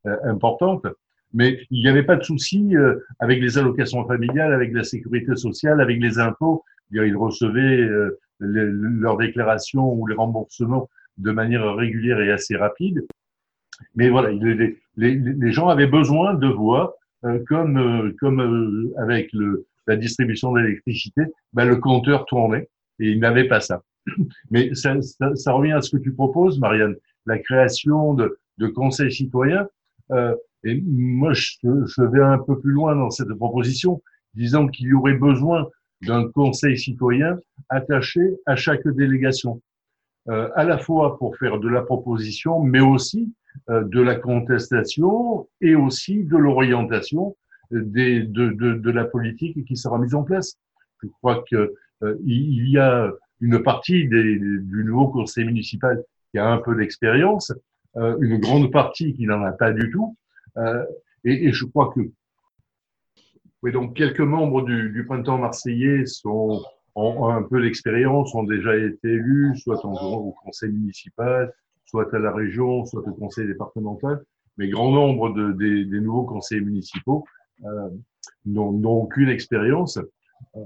euh, 0.07 0.17
importantes. 0.25 0.87
Mais 1.33 1.61
il 1.71 1.81
n'y 1.81 1.89
avait 1.89 2.03
pas 2.03 2.17
de 2.17 2.23
souci 2.23 2.77
euh, 2.77 2.97
avec 3.19 3.41
les 3.41 3.59
allocations 3.59 4.07
familiales, 4.07 4.53
avec 4.53 4.73
la 4.73 4.85
sécurité 4.85 5.35
sociale, 5.35 5.81
avec 5.81 6.01
les 6.01 6.19
impôts. 6.19 6.63
Il 6.91 7.17
recevait 7.17 7.81
euh, 7.81 8.19
leurs 8.39 9.17
déclarations 9.17 9.93
ou 9.95 10.07
les 10.07 10.15
remboursements 10.15 10.89
de 11.17 11.31
manière 11.31 11.75
régulière 11.75 12.21
et 12.21 12.31
assez 12.31 12.57
rapide. 12.57 13.05
Mais 13.97 14.09
voilà, 14.09 14.31
les, 14.31 14.77
les, 14.97 15.53
gens 15.53 15.69
avaient 15.69 15.89
besoin 15.89 16.35
de 16.35 16.47
voir, 16.47 16.93
comme, 17.49 18.13
comme 18.21 18.93
avec 18.99 19.33
le, 19.33 19.67
la 19.87 19.97
distribution 19.97 20.53
d'électricité, 20.53 21.23
ben, 21.53 21.65
le 21.67 21.77
compteur 21.77 22.27
tournait 22.27 22.69
et 23.01 23.11
il 23.11 23.21
n'avait 23.21 23.49
pas 23.49 23.61
ça. 23.61 23.83
Mais 24.51 24.75
ça, 24.75 24.95
ça, 25.35 25.53
revient 25.53 25.73
à 25.73 25.81
ce 25.81 25.97
que 25.97 26.03
tu 26.03 26.13
proposes, 26.13 26.59
Marianne, 26.59 26.95
la 27.27 27.39
création 27.39 28.15
de, 28.15 28.39
de 28.59 28.67
conseils 28.67 29.13
citoyens. 29.13 29.67
Euh, 30.13 30.35
et 30.65 30.81
moi, 30.83 31.33
je, 31.33 31.59
je 31.63 32.03
vais 32.03 32.23
un 32.23 32.39
peu 32.39 32.59
plus 32.59 32.73
loin 32.73 32.95
dans 32.97 33.11
cette 33.11 33.33
proposition, 33.35 34.03
disant 34.35 34.67
qu'il 34.69 34.89
y 34.89 34.93
aurait 34.93 35.15
besoin 35.15 35.69
d'un 36.03 36.29
conseil 36.31 36.79
citoyen 36.79 37.39
attaché 37.69 38.21
à 38.47 38.57
chaque 38.57 38.87
délégation, 38.87 39.61
euh, 40.29 40.49
à 40.55 40.65
la 40.65 40.79
fois 40.79 41.19
pour 41.19 41.37
faire 41.37 41.59
de 41.59 41.69
la 41.69 41.83
proposition, 41.83 42.61
mais 42.61 42.81
aussi 42.81 43.33
euh, 43.71 43.85
de 43.85 44.01
la 44.01 44.17
contestation 44.17 45.49
et 45.61 45.75
aussi 45.75 46.25
de 46.25 46.37
l'orientation 46.37 47.37
de, 47.71 48.91
la 48.91 49.05
politique 49.05 49.65
qui 49.65 49.77
sera 49.77 49.99
mise 49.99 50.15
en 50.15 50.23
place. 50.23 50.59
Je 51.03 51.09
crois 51.09 51.45
que 51.51 51.75
euh, 52.03 52.17
il 52.25 52.69
y 52.69 52.79
a 52.79 53.13
une 53.41 53.63
partie 53.63 54.07
du 54.09 54.85
nouveau 54.85 55.09
conseil 55.09 55.45
municipal 55.45 56.03
qui 56.31 56.39
a 56.39 56.49
un 56.49 56.59
peu 56.59 56.75
d'expérience, 56.75 57.53
euh, 57.97 58.17
une 58.21 58.39
grande 58.39 58.73
partie 58.73 59.15
qui 59.15 59.27
n'en 59.27 59.43
a 59.43 59.53
pas 59.53 59.73
du 59.73 59.91
tout, 59.91 60.17
euh, 60.57 60.85
et, 61.25 61.53
je 61.53 61.65
crois 61.65 61.93
que 61.95 62.01
oui, 63.63 63.73
donc 63.73 63.95
quelques 63.95 64.21
membres 64.21 64.63
du, 64.63 65.05
printemps 65.07 65.39
marseillais 65.39 66.05
sont 66.05 66.63
ont, 66.95 67.29
un 67.29 67.43
peu 67.43 67.63
d'expérience, 67.63 68.35
ont 68.35 68.45
déjà 68.45 68.77
été 68.77 69.09
élus, 69.09 69.57
soit 69.57 69.85
en, 69.85 69.95
au 69.95 70.33
conseil 70.33 70.71
municipal, 70.71 71.53
soit 71.87 72.13
à 72.15 72.19
la 72.19 72.33
région, 72.33 72.85
soit 72.85 73.07
au 73.07 73.13
conseil 73.15 73.47
départemental, 73.47 74.23
mais 74.57 74.69
grand 74.69 74.93
nombre 74.93 75.33
de, 75.33 75.53
des, 75.53 76.01
nouveaux 76.01 76.25
conseillers 76.25 76.61
municipaux 76.61 77.25
n'ont 78.45 78.85
aucune 78.85 79.29
expérience. 79.29 79.99
Euh, 80.57 80.61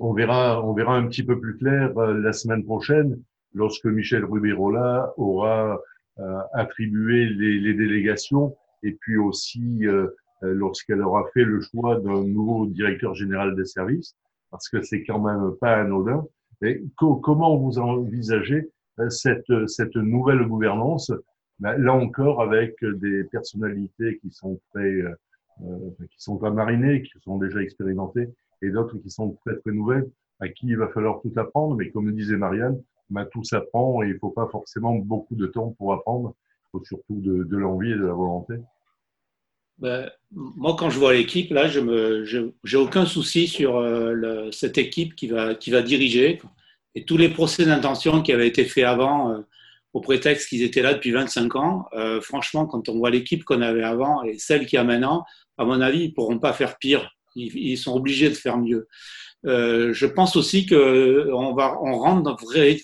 on 0.00 0.12
verra, 0.12 0.64
on 0.64 0.72
verra 0.72 0.96
un 0.96 1.06
petit 1.06 1.22
peu 1.22 1.38
plus 1.40 1.56
clair 1.56 1.96
euh, 1.98 2.18
la 2.18 2.32
semaine 2.32 2.64
prochaine 2.64 3.20
lorsque 3.54 3.86
Michel 3.86 4.24
Rubirola 4.24 5.12
aura 5.16 5.80
euh, 6.18 6.38
attribué 6.52 7.26
les, 7.26 7.58
les, 7.60 7.74
délégations 7.74 8.56
et 8.82 8.92
puis 8.92 9.16
aussi 9.16 9.86
euh, 9.86 10.08
lorsqu'elle 10.42 11.02
aura 11.02 11.24
fait 11.32 11.44
le 11.44 11.60
choix 11.60 11.98
d'un 12.00 12.24
nouveau 12.24 12.66
directeur 12.66 13.14
général 13.14 13.56
des 13.56 13.64
services, 13.64 14.14
parce 14.50 14.68
que 14.68 14.82
c'est 14.82 15.02
quand 15.04 15.18
même 15.18 15.52
pas 15.60 15.76
anodin. 15.76 16.24
Et 16.62 16.82
comment 16.96 17.56
vous 17.56 17.78
envisagez 17.78 18.68
cette, 19.08 19.52
cette 19.66 19.96
nouvelle 19.96 20.46
gouvernance 20.46 21.12
ben, 21.58 21.76
Là 21.78 21.94
encore, 21.94 22.42
avec 22.42 22.76
des 22.82 23.24
personnalités 23.24 24.18
qui 24.22 24.30
sont 24.30 24.60
très, 24.72 24.84
euh, 24.84 25.14
qui 25.58 26.16
sont 26.18 26.36
pas 26.36 26.50
marinés, 26.50 27.02
qui 27.02 27.12
sont 27.24 27.38
déjà 27.38 27.62
expérimentés, 27.62 28.28
et 28.62 28.70
d'autres 28.70 28.98
qui 28.98 29.10
sont 29.10 29.38
très 29.44 29.56
très 29.58 29.72
nouvelles, 29.72 30.10
à 30.40 30.48
qui 30.48 30.66
il 30.66 30.76
va 30.76 30.88
falloir 30.88 31.20
tout 31.22 31.32
apprendre. 31.36 31.76
Mais 31.76 31.90
comme 31.90 32.06
le 32.06 32.12
disait 32.12 32.36
Marianne, 32.36 32.80
bah, 33.10 33.24
tout 33.24 33.44
s'apprend 33.44 34.02
et 34.02 34.08
il 34.08 34.18
faut 34.18 34.30
pas 34.30 34.48
forcément 34.50 34.94
beaucoup 34.94 35.36
de 35.36 35.46
temps 35.46 35.74
pour 35.78 35.92
apprendre. 35.92 36.34
Il 36.66 36.78
faut 36.78 36.84
surtout 36.84 37.20
de, 37.20 37.56
l'envie 37.56 37.92
et 37.92 37.96
de 37.96 38.04
la 38.04 38.12
volonté. 38.12 38.54
Ben, 39.78 40.10
moi, 40.32 40.74
quand 40.78 40.90
je 40.90 40.98
vois 40.98 41.12
l'équipe, 41.12 41.50
là, 41.50 41.68
je 41.68 42.50
j'ai 42.64 42.76
aucun 42.76 43.06
souci 43.06 43.46
sur 43.46 43.76
euh, 43.76 44.50
cette 44.50 44.78
équipe 44.78 45.14
qui 45.14 45.28
va, 45.28 45.54
diriger. 45.54 46.40
Et 46.94 47.04
tous 47.04 47.18
les 47.18 47.28
procès 47.28 47.66
d'intention 47.66 48.22
qui 48.22 48.32
avaient 48.32 48.48
été 48.48 48.64
faits 48.64 48.84
avant, 48.84 49.30
euh, 49.30 49.40
au 49.92 50.00
prétexte 50.00 50.48
qu'ils 50.48 50.62
étaient 50.62 50.82
là 50.82 50.94
depuis 50.94 51.10
25 51.10 51.56
ans, 51.56 51.86
euh, 51.92 52.20
franchement, 52.20 52.66
quand 52.66 52.88
on 52.88 52.98
voit 52.98 53.10
l'équipe 53.10 53.44
qu'on 53.44 53.62
avait 53.62 53.82
avant 53.82 54.22
et 54.24 54.38
celle 54.38 54.66
qu'il 54.66 54.78
y 54.78 54.80
a 54.80 54.84
maintenant, 54.84 55.24
à 55.58 55.64
mon 55.64 55.80
avis, 55.80 56.04
ils 56.04 56.14
pourront 56.14 56.38
pas 56.38 56.52
faire 56.52 56.78
pire 56.78 57.10
ils, 57.36 57.76
sont 57.76 57.94
obligés 57.94 58.28
de 58.28 58.34
faire 58.34 58.58
mieux. 58.58 58.88
Euh, 59.44 59.92
je 59.92 60.06
pense 60.06 60.36
aussi 60.36 60.66
que 60.66 61.30
on 61.32 61.54
va, 61.54 61.78
on 61.82 61.98
rentre 61.98 62.22
dans, 62.22 62.36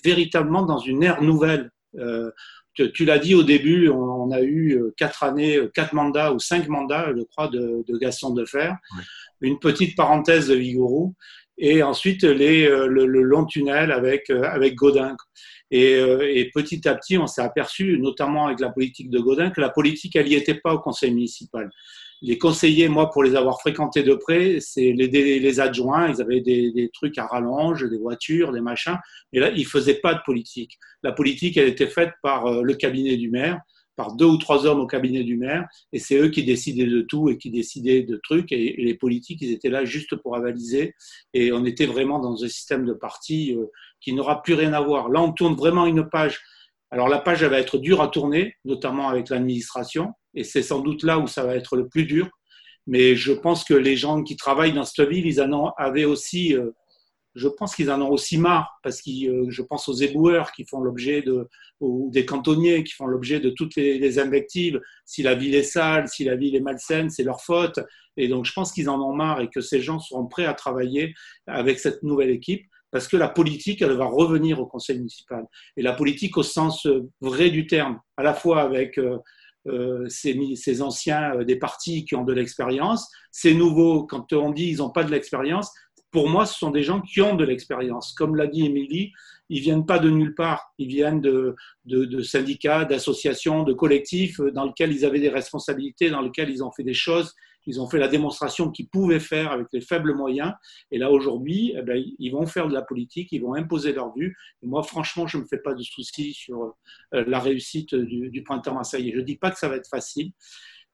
véritablement 0.04 0.62
dans 0.62 0.78
une 0.78 1.02
ère 1.02 1.22
nouvelle. 1.22 1.70
Euh, 1.98 2.30
tu, 2.74 2.90
tu 2.92 3.04
l'as 3.04 3.18
dit 3.18 3.34
au 3.34 3.42
début, 3.42 3.88
on, 3.88 4.30
a 4.30 4.40
eu 4.40 4.76
euh, 4.76 4.94
quatre 4.96 5.24
années, 5.24 5.56
euh, 5.56 5.70
quatre 5.74 5.92
mandats 5.92 6.32
ou 6.32 6.38
cinq 6.38 6.68
mandats, 6.68 7.12
je 7.14 7.22
crois, 7.24 7.48
de, 7.48 7.84
de 7.86 7.98
Gaston 7.98 8.30
Defer. 8.30 8.72
Oui. 8.96 9.02
Une 9.42 9.58
petite 9.58 9.96
parenthèse 9.96 10.48
de 10.48 10.54
Vigouroux 10.54 11.14
et 11.58 11.82
ensuite 11.82 12.22
les, 12.22 12.64
euh, 12.64 12.86
le, 12.86 13.06
le, 13.06 13.22
long 13.22 13.44
tunnel 13.44 13.92
avec, 13.92 14.30
avec 14.30 14.74
Godin. 14.74 15.16
Et, 15.70 15.92
et 15.94 16.50
petit 16.54 16.86
à 16.86 16.94
petit, 16.94 17.16
on 17.16 17.26
s'est 17.26 17.40
aperçu, 17.40 17.98
notamment 17.98 18.48
avec 18.48 18.60
la 18.60 18.68
politique 18.68 19.08
de 19.08 19.18
Godin, 19.18 19.48
que 19.48 19.60
la 19.62 19.70
politique, 19.70 20.14
elle 20.16 20.26
n'y 20.26 20.34
était 20.34 20.60
pas 20.62 20.74
au 20.74 20.78
conseil 20.78 21.12
municipal 21.12 21.70
les 22.22 22.38
conseillers, 22.38 22.88
moi, 22.88 23.10
pour 23.10 23.24
les 23.24 23.34
avoir 23.34 23.60
fréquentés 23.60 24.04
de 24.04 24.14
près, 24.14 24.58
c'est 24.60 24.92
les, 24.92 25.60
adjoints, 25.60 26.08
ils 26.08 26.22
avaient 26.22 26.40
des, 26.40 26.90
trucs 26.94 27.18
à 27.18 27.26
rallonge, 27.26 27.84
des 27.88 27.98
voitures, 27.98 28.52
des 28.52 28.60
machins, 28.60 28.96
mais 29.32 29.40
là, 29.40 29.50
ils 29.50 29.66
faisaient 29.66 30.00
pas 30.00 30.14
de 30.14 30.20
politique. 30.24 30.78
La 31.02 31.10
politique, 31.10 31.56
elle 31.56 31.68
était 31.68 31.88
faite 31.88 32.12
par 32.22 32.46
euh, 32.46 32.62
le 32.62 32.74
cabinet 32.74 33.16
du 33.16 33.28
maire, 33.28 33.60
par 33.96 34.14
deux 34.14 34.26
ou 34.26 34.36
trois 34.36 34.66
hommes 34.66 34.80
au 34.80 34.86
cabinet 34.86 35.24
du 35.24 35.36
maire, 35.36 35.66
et 35.92 35.98
c'est 35.98 36.16
eux 36.16 36.28
qui 36.28 36.44
décidaient 36.44 36.86
de 36.86 37.02
tout 37.02 37.28
et 37.28 37.36
qui 37.38 37.50
décidaient 37.50 38.02
de 38.02 38.16
trucs, 38.22 38.52
et, 38.52 38.80
et, 38.80 38.84
les 38.84 38.94
politiques, 38.94 39.42
ils 39.42 39.50
étaient 39.50 39.68
là 39.68 39.84
juste 39.84 40.14
pour 40.14 40.36
avaliser, 40.36 40.94
et 41.34 41.52
on 41.52 41.64
était 41.64 41.86
vraiment 41.86 42.20
dans 42.20 42.42
un 42.42 42.48
système 42.48 42.86
de 42.86 42.92
parti 42.92 43.52
euh, 43.56 43.66
qui 44.00 44.12
n'aura 44.12 44.42
plus 44.42 44.54
rien 44.54 44.72
à 44.74 44.80
voir. 44.80 45.08
Là, 45.08 45.20
on 45.20 45.32
tourne 45.32 45.56
vraiment 45.56 45.86
une 45.86 46.08
page. 46.08 46.40
Alors 46.92 47.08
la 47.08 47.18
page, 47.18 47.42
elle 47.42 47.50
va 47.50 47.58
être 47.58 47.78
dure 47.78 48.00
à 48.00 48.08
tourner, 48.08 48.54
notamment 48.64 49.08
avec 49.08 49.28
l'administration, 49.28 50.12
et 50.34 50.44
c'est 50.44 50.62
sans 50.62 50.80
doute 50.80 51.02
là 51.02 51.18
où 51.18 51.26
ça 51.26 51.44
va 51.44 51.56
être 51.56 51.76
le 51.76 51.88
plus 51.88 52.04
dur. 52.04 52.28
Mais 52.86 53.14
je 53.14 53.32
pense 53.32 53.64
que 53.64 53.74
les 53.74 53.96
gens 53.96 54.22
qui 54.22 54.36
travaillent 54.36 54.72
dans 54.72 54.84
cette 54.84 55.08
ville, 55.08 55.26
ils 55.26 55.40
en 55.40 55.52
ont, 55.52 55.68
avaient 55.76 56.04
aussi, 56.04 56.54
euh, 56.56 56.70
je 57.34 57.48
pense 57.48 57.76
qu'ils 57.76 57.90
en 57.90 58.02
ont 58.02 58.10
aussi 58.10 58.38
marre, 58.38 58.80
parce 58.82 59.00
que 59.00 59.28
euh, 59.28 59.46
je 59.50 59.62
pense 59.62 59.88
aux 59.88 59.94
éboueurs 59.94 60.50
qui 60.52 60.64
font 60.64 60.80
l'objet 60.80 61.22
de, 61.22 61.48
ou 61.80 62.10
des 62.12 62.26
cantonniers 62.26 62.82
qui 62.82 62.94
font 62.94 63.06
l'objet 63.06 63.38
de 63.38 63.50
toutes 63.50 63.76
les, 63.76 64.18
invectives. 64.18 64.80
Si 65.04 65.22
la 65.22 65.34
ville 65.34 65.54
est 65.54 65.62
sale, 65.62 66.08
si 66.08 66.24
la 66.24 66.34
ville 66.34 66.56
est 66.56 66.60
malsaine, 66.60 67.08
c'est 67.08 67.24
leur 67.24 67.40
faute. 67.40 67.78
Et 68.16 68.28
donc 68.28 68.44
je 68.46 68.52
pense 68.52 68.72
qu'ils 68.72 68.90
en 68.90 69.00
ont 69.00 69.14
marre 69.14 69.40
et 69.40 69.48
que 69.48 69.60
ces 69.60 69.80
gens 69.80 70.00
seront 70.00 70.26
prêts 70.26 70.44
à 70.44 70.54
travailler 70.54 71.14
avec 71.46 71.78
cette 71.78 72.02
nouvelle 72.02 72.30
équipe 72.30 72.66
parce 72.92 73.08
que 73.08 73.16
la 73.16 73.28
politique, 73.28 73.80
elle 73.80 73.92
va 73.92 74.04
revenir 74.04 74.60
au 74.60 74.66
conseil 74.66 74.98
municipal. 74.98 75.46
Et 75.78 75.82
la 75.82 75.94
politique 75.94 76.36
au 76.36 76.42
sens 76.42 76.86
vrai 77.22 77.48
du 77.48 77.66
terme, 77.66 77.98
à 78.18 78.22
la 78.22 78.34
fois 78.34 78.60
avec 78.60 78.98
euh, 78.98 79.16
euh, 79.68 80.08
ces, 80.08 80.38
ces, 80.56 80.82
anciens 80.82 81.36
euh, 81.36 81.44
des 81.44 81.56
partis 81.56 82.04
qui 82.04 82.14
ont 82.14 82.24
de 82.24 82.32
l'expérience, 82.32 83.08
ces 83.30 83.54
nouveaux, 83.54 84.04
quand 84.04 84.32
on 84.32 84.50
dit 84.50 84.70
ils 84.70 84.78
n'ont 84.78 84.90
pas 84.90 85.04
de 85.04 85.10
l'expérience, 85.10 85.72
pour 86.10 86.28
moi, 86.28 86.44
ce 86.44 86.58
sont 86.58 86.70
des 86.70 86.82
gens 86.82 87.00
qui 87.00 87.22
ont 87.22 87.36
de 87.36 87.44
l'expérience. 87.44 88.12
Comme 88.12 88.36
l'a 88.36 88.46
dit 88.46 88.66
Émilie, 88.66 89.12
ils 89.48 89.60
viennent 89.60 89.86
pas 89.86 89.98
de 89.98 90.10
nulle 90.10 90.34
part. 90.34 90.72
Ils 90.78 90.88
viennent 90.88 91.20
de, 91.20 91.54
de, 91.86 92.04
de 92.04 92.22
syndicats, 92.22 92.84
d'associations, 92.84 93.62
de 93.62 93.72
collectifs 93.72 94.38
dans 94.52 94.66
lesquels 94.66 94.92
ils 94.92 95.06
avaient 95.06 95.20
des 95.20 95.30
responsabilités, 95.30 96.10
dans 96.10 96.20
lesquels 96.20 96.50
ils 96.50 96.62
ont 96.62 96.70
fait 96.70 96.84
des 96.84 96.94
choses 96.94 97.34
ils 97.66 97.80
ont 97.80 97.88
fait 97.88 97.98
la 97.98 98.08
démonstration 98.08 98.70
qu'ils 98.70 98.88
pouvaient 98.88 99.20
faire 99.20 99.52
avec 99.52 99.66
les 99.72 99.80
faibles 99.80 100.14
moyens. 100.14 100.52
Et 100.90 100.98
là, 100.98 101.10
aujourd'hui, 101.10 101.74
eh 101.76 101.82
ben, 101.82 102.02
ils 102.18 102.30
vont 102.30 102.46
faire 102.46 102.68
de 102.68 102.74
la 102.74 102.82
politique, 102.82 103.28
ils 103.32 103.40
vont 103.40 103.54
imposer 103.54 103.92
leur 103.92 104.14
vue. 104.14 104.36
Et 104.62 104.66
moi, 104.66 104.82
franchement, 104.82 105.26
je 105.26 105.38
ne 105.38 105.42
me 105.42 105.48
fais 105.48 105.58
pas 105.58 105.74
de 105.74 105.82
soucis 105.82 106.32
sur 106.32 106.74
euh, 107.14 107.24
la 107.26 107.38
réussite 107.38 107.94
du, 107.94 108.30
du 108.30 108.42
printemps 108.42 108.74
marseillais. 108.74 109.12
Je 109.12 109.20
ne 109.20 109.24
dis 109.24 109.36
pas 109.36 109.50
que 109.50 109.58
ça 109.58 109.68
va 109.68 109.76
être 109.76 109.88
facile. 109.88 110.32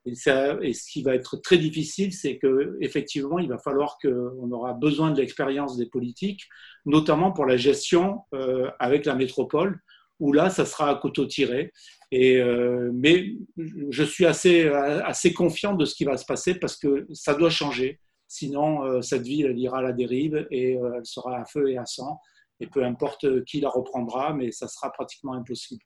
Et, 0.05 0.15
ça, 0.15 0.57
et, 0.63 0.73
ce 0.73 0.91
qui 0.91 1.03
va 1.03 1.15
être 1.15 1.37
très 1.37 1.59
difficile, 1.59 2.13
c'est 2.13 2.39
que 2.39 2.77
effectivement, 2.81 3.39
il 3.39 3.49
va 3.49 3.59
falloir 3.59 3.99
qu'on 4.01 4.51
aura 4.51 4.73
besoin 4.73 5.11
de 5.11 5.21
l'expérience 5.21 5.77
des 5.77 5.87
politiques, 5.87 6.49
notamment 6.87 7.33
pour 7.33 7.47
la 7.47 7.57
gestion 7.57 8.21
euh, 8.35 8.71
avec 8.79 9.05
la 9.05 9.15
métropole, 9.15 9.81
où 10.21 10.33
là, 10.33 10.51
ça 10.51 10.65
sera 10.65 10.91
à 10.91 10.95
couteau 10.95 11.27
tiré. 11.27 11.73
Et, 12.11 12.41
euh, 12.41 12.91
mais 12.95 13.35
je 13.57 14.03
suis 14.03 14.25
assez, 14.25 14.67
assez 14.69 15.33
confiant 15.33 15.75
de 15.75 15.85
ce 15.85 15.95
qui 15.95 16.05
va 16.05 16.17
se 16.17 16.25
passer 16.25 16.55
parce 16.55 16.77
que 16.77 17.07
ça 17.13 17.35
doit 17.35 17.51
changer. 17.51 18.01
Sinon, 18.27 18.85
euh, 18.85 19.03
cette 19.03 19.23
ville, 19.23 19.47
elle 19.47 19.59
ira 19.59 19.79
à 19.79 19.83
la 19.83 19.93
dérive 19.93 20.47
et 20.51 20.77
euh, 20.77 20.95
elle 20.97 21.07
sera 21.07 21.39
à 21.39 21.45
feu 21.45 21.71
et 21.71 21.79
à 21.79 21.87
sang. 21.87 22.19
Et 22.61 22.67
peu 22.67 22.85
importe 22.85 23.45
qui 23.45 23.61
la 23.61 23.69
reprendra, 23.69 24.35
mais 24.35 24.51
ça 24.51 24.69
sera 24.69 24.91
pratiquement 24.91 25.35
impossible. 25.35 25.83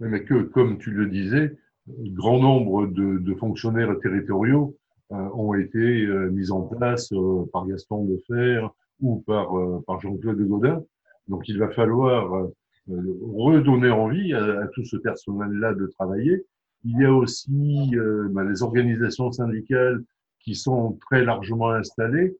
Mais 0.00 0.24
que, 0.24 0.42
comme 0.42 0.78
tu 0.78 0.90
le 0.90 1.08
disais, 1.08 1.56
grand 1.88 2.38
nombre 2.38 2.86
de, 2.86 3.18
de 3.18 3.34
fonctionnaires 3.34 3.94
territoriaux 4.00 4.76
ont 5.10 5.54
été 5.54 6.06
mis 6.32 6.50
en 6.50 6.62
place 6.62 7.12
par 7.52 7.66
Gaston 7.66 8.04
Defer 8.04 8.66
ou 9.00 9.20
par, 9.26 9.50
par 9.86 10.00
Jean-Claude 10.00 10.40
Godin. 10.46 10.82
Donc 11.28 11.48
il 11.48 11.58
va 11.58 11.68
falloir 11.70 12.48
redonner 12.88 13.90
envie 13.90 14.32
à, 14.34 14.60
à, 14.60 14.66
tout 14.68 14.84
ce 14.84 14.96
personnel-là 14.96 15.74
de 15.74 15.86
travailler. 15.86 16.44
Il 16.84 16.98
y 17.00 17.04
a 17.04 17.12
aussi 17.12 17.90
euh, 17.94 18.28
bah, 18.30 18.44
les 18.44 18.62
organisations 18.62 19.32
syndicales 19.32 20.02
qui 20.40 20.54
sont 20.54 20.98
très 21.06 21.24
largement 21.24 21.70
installées. 21.70 22.36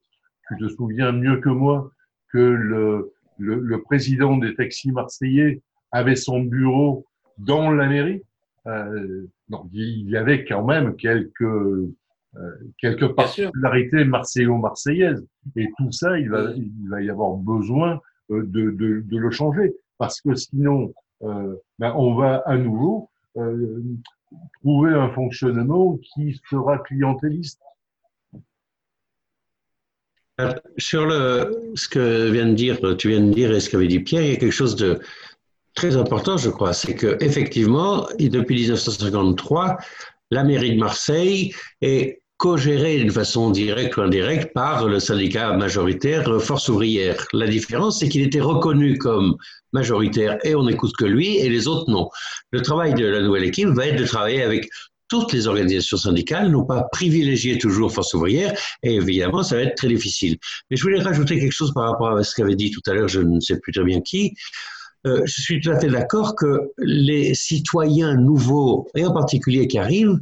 Tu 0.48 0.56
te 0.58 0.68
souviens 0.68 1.12
mieux 1.12 1.38
que 1.38 1.48
moi 1.48 1.90
que 2.32 2.38
le, 2.38 3.12
le, 3.38 3.54
le 3.60 3.82
président 3.82 4.36
des 4.36 4.54
taxis 4.54 4.92
marseillais 4.92 5.62
avait 5.92 6.16
son 6.16 6.40
bureau 6.40 7.06
dans 7.38 7.70
la 7.70 7.88
mairie. 7.88 8.22
Euh, 8.66 9.26
il 9.72 10.10
y 10.10 10.16
avait 10.16 10.44
quand 10.44 10.64
même 10.64 10.96
quelques 10.96 11.88
quelques 12.78 13.14
particularités 13.14 14.04
marseillo-marseillaises. 14.04 15.24
Et 15.56 15.70
tout 15.78 15.92
ça, 15.92 16.18
il 16.18 16.30
va, 16.30 16.52
il 16.56 16.88
va 16.88 17.00
y 17.02 17.10
avoir 17.10 17.36
besoin 17.36 18.00
de, 18.28 18.42
de, 18.42 19.00
de 19.00 19.18
le 19.18 19.30
changer. 19.30 19.74
Parce 20.04 20.20
que 20.20 20.34
sinon, 20.34 20.92
ben 21.22 21.94
on 21.96 22.14
va 22.14 22.42
à 22.46 22.56
nouveau 22.58 23.08
trouver 24.60 24.92
un 24.92 25.10
fonctionnement 25.10 25.98
qui 25.98 26.38
sera 26.50 26.78
clientéliste. 26.78 27.60
Euh, 30.40 30.52
sur 30.78 31.10
ce 31.10 31.88
que 31.88 32.30
vient 32.30 32.46
de 32.46 32.54
dire, 32.54 32.78
tu 32.98 33.08
viens 33.08 33.20
de 33.20 33.32
dire 33.32 33.52
et 33.52 33.60
ce 33.60 33.70
qu'avait 33.70 33.86
dit 33.86 34.00
Pierre, 34.00 34.22
il 34.22 34.30
y 34.30 34.32
a 34.32 34.36
quelque 34.36 34.50
chose 34.50 34.76
de 34.76 35.00
très 35.74 35.96
important, 35.96 36.36
je 36.36 36.50
crois. 36.50 36.72
C'est 36.72 36.94
que 36.94 37.16
effectivement, 37.20 38.06
depuis 38.18 38.56
1953, 38.56 39.78
la 40.30 40.44
mairie 40.44 40.74
de 40.74 40.80
Marseille 40.80 41.54
est 41.80 42.20
co-gérée 42.44 42.98
d'une 42.98 43.10
façon 43.10 43.48
directe 43.48 43.96
ou 43.96 44.02
indirecte 44.02 44.52
par 44.52 44.86
le 44.86 45.00
syndicat 45.00 45.56
majoritaire 45.56 46.28
Force 46.42 46.68
ouvrière. 46.68 47.26
La 47.32 47.46
différence, 47.46 48.00
c'est 48.00 48.10
qu'il 48.10 48.20
était 48.20 48.42
reconnu 48.42 48.98
comme 48.98 49.36
majoritaire 49.72 50.36
et 50.44 50.54
on 50.54 50.64
n'écoute 50.64 50.92
que 50.98 51.06
lui 51.06 51.38
et 51.38 51.48
les 51.48 51.68
autres 51.68 51.90
non. 51.90 52.10
Le 52.50 52.60
travail 52.60 52.92
de 52.92 53.06
la 53.06 53.22
nouvelle 53.22 53.44
équipe 53.44 53.70
va 53.70 53.86
être 53.86 53.98
de 53.98 54.04
travailler 54.04 54.42
avec 54.42 54.68
toutes 55.08 55.32
les 55.32 55.46
organisations 55.46 55.96
syndicales, 55.96 56.50
non 56.50 56.66
pas 56.66 56.86
privilégier 56.92 57.56
toujours 57.56 57.90
Force 57.90 58.12
ouvrière, 58.12 58.52
et 58.82 58.96
évidemment, 58.96 59.42
ça 59.42 59.56
va 59.56 59.62
être 59.62 59.76
très 59.76 59.88
difficile. 59.88 60.36
Mais 60.70 60.76
je 60.76 60.82
voulais 60.82 61.00
rajouter 61.00 61.40
quelque 61.40 61.50
chose 61.50 61.72
par 61.72 61.90
rapport 61.90 62.14
à 62.14 62.22
ce 62.24 62.34
qu'avait 62.34 62.56
dit 62.56 62.70
tout 62.70 62.82
à 62.86 62.92
l'heure, 62.92 63.08
je 63.08 63.22
ne 63.22 63.40
sais 63.40 63.58
plus 63.58 63.72
très 63.72 63.84
bien 63.84 64.02
qui. 64.02 64.34
Euh, 65.06 65.22
je 65.24 65.40
suis 65.40 65.60
tout 65.60 65.70
à 65.70 65.80
fait 65.80 65.88
d'accord 65.88 66.34
que 66.34 66.72
les 66.76 67.34
citoyens 67.34 68.14
nouveaux, 68.16 68.86
et 68.94 69.06
en 69.06 69.14
particulier 69.14 69.66
qui 69.66 69.78
arrivent, 69.78 70.18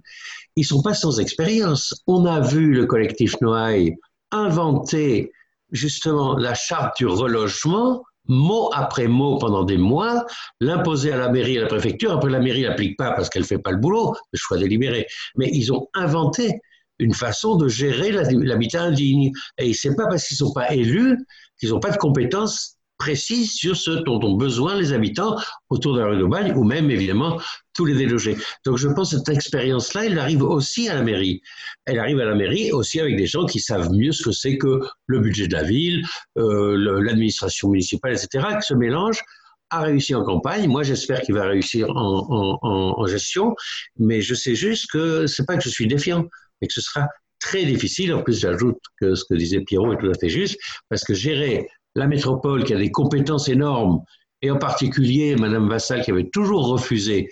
ils 0.56 0.64
sont 0.64 0.82
pas 0.82 0.94
sans 0.94 1.20
expérience. 1.20 1.94
On 2.06 2.26
a 2.26 2.40
vu 2.40 2.72
le 2.72 2.86
collectif 2.86 3.40
Noailles 3.40 3.96
inventer 4.30 5.32
justement 5.70 6.36
la 6.36 6.54
charte 6.54 6.98
du 6.98 7.06
relogement 7.06 8.02
mot 8.28 8.70
après 8.72 9.08
mot 9.08 9.38
pendant 9.38 9.64
des 9.64 9.78
mois, 9.78 10.24
l'imposer 10.60 11.12
à 11.12 11.16
la 11.16 11.28
mairie 11.28 11.54
et 11.54 11.58
à 11.58 11.62
la 11.62 11.66
préfecture. 11.66 12.12
Après, 12.12 12.30
la 12.30 12.40
mairie 12.40 12.62
n'applique 12.62 12.96
pas 12.96 13.12
parce 13.12 13.28
qu'elle 13.28 13.44
fait 13.44 13.58
pas 13.58 13.72
le 13.72 13.78
boulot, 13.78 14.14
le 14.32 14.38
choix 14.38 14.58
délibéré. 14.58 15.06
Mais 15.36 15.50
ils 15.52 15.72
ont 15.72 15.88
inventé 15.94 16.60
une 16.98 17.14
façon 17.14 17.56
de 17.56 17.68
gérer 17.68 18.12
l'habitat 18.12 18.82
indigne. 18.82 19.32
Et 19.58 19.74
ce 19.74 19.88
n'est 19.88 19.96
pas 19.96 20.06
parce 20.06 20.26
qu'ils 20.26 20.36
sont 20.36 20.52
pas 20.52 20.72
élus 20.72 21.18
qu'ils 21.58 21.70
n'ont 21.70 21.80
pas 21.80 21.90
de 21.90 21.96
compétences 21.96 22.76
précise 23.02 23.52
sur 23.52 23.76
ce 23.76 23.90
dont 23.90 24.20
ont 24.22 24.36
besoin 24.36 24.76
les 24.76 24.92
habitants 24.92 25.36
autour 25.70 25.94
de 25.94 26.00
la 26.00 26.06
rue 26.06 26.18
d'Aubagne 26.18 26.52
ou 26.54 26.62
même 26.62 26.88
évidemment 26.88 27.40
tous 27.74 27.84
les 27.84 27.94
délogés. 27.94 28.36
Donc 28.64 28.76
je 28.78 28.86
pense 28.86 29.10
que 29.10 29.18
cette 29.18 29.28
expérience-là, 29.28 30.04
elle 30.04 30.18
arrive 30.20 30.44
aussi 30.44 30.88
à 30.88 30.94
la 30.94 31.02
mairie. 31.02 31.42
Elle 31.84 31.98
arrive 31.98 32.20
à 32.20 32.24
la 32.24 32.36
mairie 32.36 32.70
aussi 32.70 33.00
avec 33.00 33.16
des 33.16 33.26
gens 33.26 33.44
qui 33.44 33.58
savent 33.58 33.90
mieux 33.90 34.12
ce 34.12 34.22
que 34.22 34.30
c'est 34.30 34.56
que 34.56 34.82
le 35.06 35.18
budget 35.18 35.48
de 35.48 35.54
la 35.54 35.64
ville, 35.64 36.04
euh, 36.38 36.76
l'administration 37.02 37.70
municipale, 37.70 38.12
etc., 38.12 38.46
qui 38.60 38.66
se 38.68 38.74
mélangent 38.74 39.22
a 39.70 39.80
réussi 39.80 40.14
en 40.14 40.22
campagne. 40.22 40.68
Moi, 40.68 40.84
j'espère 40.84 41.22
qu'il 41.22 41.34
va 41.34 41.46
réussir 41.46 41.90
en, 41.90 42.58
en, 42.62 43.06
gestion, 43.06 43.56
mais 43.98 44.20
je 44.20 44.34
sais 44.34 44.54
juste 44.54 44.88
que 44.92 45.26
c'est 45.26 45.44
pas 45.44 45.56
que 45.56 45.64
je 45.64 45.70
suis 45.70 45.88
défiant, 45.88 46.26
mais 46.60 46.68
que 46.68 46.74
ce 46.74 46.82
sera 46.82 47.08
très 47.40 47.64
difficile. 47.64 48.14
En 48.14 48.22
plus, 48.22 48.38
j'ajoute 48.38 48.78
que 49.00 49.16
ce 49.16 49.24
que 49.24 49.34
disait 49.34 49.60
Pierrot 49.62 49.92
est 49.94 49.98
tout 49.98 50.10
à 50.10 50.14
fait 50.14 50.28
juste, 50.28 50.56
parce 50.88 51.02
que 51.02 51.14
gérer 51.14 51.66
la 51.94 52.06
métropole 52.06 52.64
qui 52.64 52.74
a 52.74 52.78
des 52.78 52.90
compétences 52.90 53.48
énormes, 53.48 54.02
et 54.40 54.50
en 54.50 54.58
particulier 54.58 55.36
Madame 55.36 55.68
Vassal 55.68 56.02
qui 56.02 56.10
avait 56.10 56.28
toujours 56.28 56.66
refusé 56.66 57.28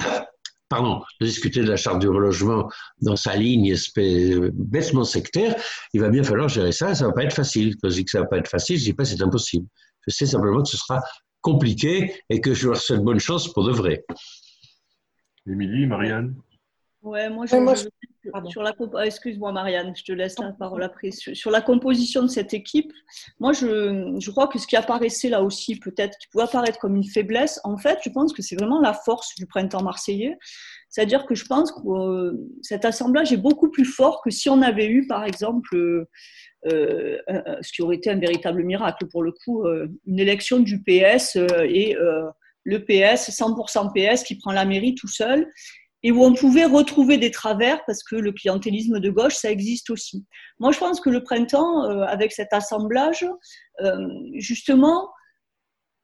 pardon, 0.68 1.02
de 1.20 1.26
discuter 1.26 1.62
de 1.62 1.68
la 1.68 1.76
charte 1.76 1.98
du 1.98 2.08
relogement 2.08 2.70
dans 3.00 3.16
sa 3.16 3.36
ligne 3.36 3.74
bêtement 4.52 5.04
sectaire, 5.04 5.54
il 5.94 6.00
va 6.00 6.08
bien 6.08 6.22
falloir 6.22 6.48
gérer 6.48 6.72
ça, 6.72 6.94
ça 6.94 7.06
va 7.06 7.12
pas 7.12 7.24
être 7.24 7.34
facile. 7.34 7.74
Quand 7.82 7.88
je 7.88 7.94
dis 7.94 8.04
que 8.04 8.10
ça 8.10 8.20
va 8.20 8.26
pas 8.26 8.38
être 8.38 8.48
facile, 8.48 8.78
je 8.78 8.84
dis 8.84 8.92
pas 8.92 9.04
c'est 9.04 9.22
impossible. 9.22 9.66
Je 10.06 10.14
sais 10.14 10.26
simplement 10.26 10.62
que 10.62 10.68
ce 10.68 10.76
sera 10.76 11.00
compliqué 11.40 12.14
et 12.28 12.40
que 12.40 12.54
je 12.54 12.68
leur 12.68 12.76
souhaite 12.76 13.00
bonne 13.00 13.20
chance 13.20 13.52
pour 13.52 13.64
de 13.64 13.72
vrai. 13.72 14.04
Émilie, 15.46 15.86
Marianne? 15.86 16.36
Ouais, 17.02 17.30
moi, 17.30 17.46
je, 17.46 17.54
sur 18.48 18.62
la 18.62 18.74
ah, 18.94 19.06
excuse-moi 19.06 19.52
Marianne, 19.52 19.94
je 19.96 20.02
te 20.02 20.12
laisse 20.12 20.38
la 20.38 20.52
parole 20.52 20.82
après. 20.82 21.10
Sur, 21.12 21.50
la 21.50 21.60
composition 21.60 22.22
de 22.22 22.28
cette 22.28 22.52
équipe, 22.52 22.92
moi 23.38 23.52
je, 23.52 24.16
je, 24.18 24.30
crois 24.30 24.48
que 24.48 24.58
ce 24.58 24.66
qui 24.66 24.76
apparaissait 24.76 25.28
là 25.28 25.42
aussi, 25.42 25.78
peut-être, 25.78 26.18
qui 26.18 26.26
pouvait 26.28 26.44
apparaître 26.44 26.78
comme 26.78 26.96
une 26.96 27.04
faiblesse, 27.04 27.60
en 27.64 27.76
fait, 27.76 27.98
je 28.04 28.10
pense 28.10 28.32
que 28.32 28.42
c'est 28.42 28.56
vraiment 28.56 28.80
la 28.80 28.92
force 28.92 29.34
du 29.36 29.46
printemps 29.46 29.82
marseillais. 29.82 30.36
C'est-à-dire 30.88 31.26
que 31.26 31.34
je 31.34 31.44
pense 31.44 31.70
que 31.70 31.80
euh, 31.86 32.32
cet 32.62 32.84
assemblage 32.84 33.32
est 33.32 33.38
beaucoup 33.38 33.70
plus 33.70 33.84
fort 33.84 34.22
que 34.22 34.30
si 34.30 34.48
on 34.48 34.62
avait 34.62 34.86
eu, 34.88 35.06
par 35.06 35.24
exemple, 35.24 35.76
euh, 35.76 36.08
euh, 36.70 37.18
ce 37.60 37.72
qui 37.72 37.82
aurait 37.82 37.96
été 37.96 38.10
un 38.10 38.18
véritable 38.18 38.64
miracle 38.64 39.06
pour 39.06 39.22
le 39.22 39.32
coup, 39.32 39.64
une 40.06 40.18
élection 40.18 40.58
du 40.58 40.82
PS 40.82 41.36
et 41.36 41.96
le 42.64 42.84
PS, 42.84 43.30
100% 43.30 43.92
PS 43.94 44.24
qui 44.24 44.36
prend 44.36 44.52
la 44.52 44.64
mairie 44.64 44.94
tout 44.94 45.08
seul 45.08 45.48
et 46.02 46.12
où 46.12 46.22
on 46.22 46.32
pouvait 46.32 46.64
retrouver 46.64 47.18
des 47.18 47.30
travers 47.30 47.84
parce 47.86 48.02
que 48.02 48.16
le 48.16 48.32
clientélisme 48.32 49.00
de 49.00 49.10
gauche, 49.10 49.34
ça 49.34 49.50
existe 49.50 49.90
aussi. 49.90 50.24
Moi, 50.58 50.72
je 50.72 50.78
pense 50.78 51.00
que 51.00 51.10
le 51.10 51.22
printemps, 51.22 51.84
euh, 51.84 52.02
avec 52.02 52.32
cet 52.32 52.52
assemblage, 52.52 53.26
euh, 53.80 54.08
justement, 54.34 55.08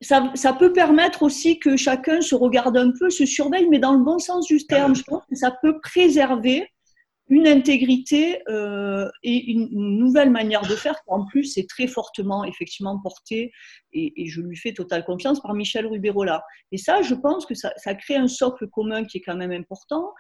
ça, 0.01 0.33
ça, 0.35 0.53
peut 0.53 0.73
permettre 0.73 1.23
aussi 1.23 1.59
que 1.59 1.77
chacun 1.77 2.21
se 2.21 2.35
regarde 2.35 2.77
un 2.77 2.91
peu, 2.99 3.09
se 3.09 3.25
surveille, 3.25 3.69
mais 3.71 3.79
dans 3.79 3.93
le 3.93 4.05
bon 4.05 4.19
sens 4.19 4.47
du 4.47 4.67
terme. 4.67 4.95
Je 4.95 5.05
pense 5.05 5.23
que 5.31 5.37
ça 5.37 5.57
peut 5.63 5.81
préserver 5.81 6.69
une 7.29 7.47
intégrité 7.47 8.43
euh, 8.49 9.09
et 9.23 9.53
une, 9.53 9.99
nouvelle 9.99 10.31
manière 10.31 10.63
de 10.63 10.75
faire 10.75 10.95
qui 10.95 11.09
en 11.09 11.25
plus 11.25 11.57
est 11.57 11.69
très 11.69 11.87
fortement 11.87 12.45
effectivement 12.45 13.01
portée 13.01 13.51
et, 13.93 14.13
je 14.27 14.41
lui 14.41 14.57
fais 14.57 14.73
totale 14.73 15.05
confiance 15.05 15.41
par 15.41 15.55
Michel 15.55 15.87
Ruberola. 15.87 16.43
Et 16.73 16.79
ça, 16.79 17.03
je 17.03 17.15
pense 17.15 17.47
que 17.47 17.55
ça, 17.55 17.95
crée 17.95 18.17
un 18.17 18.29
socle 18.29 18.69
commun 18.69 19.05
qui 19.05 19.19
est 19.19 19.23
quand 19.23 19.37
même 19.37 19.53
important. 19.53 20.13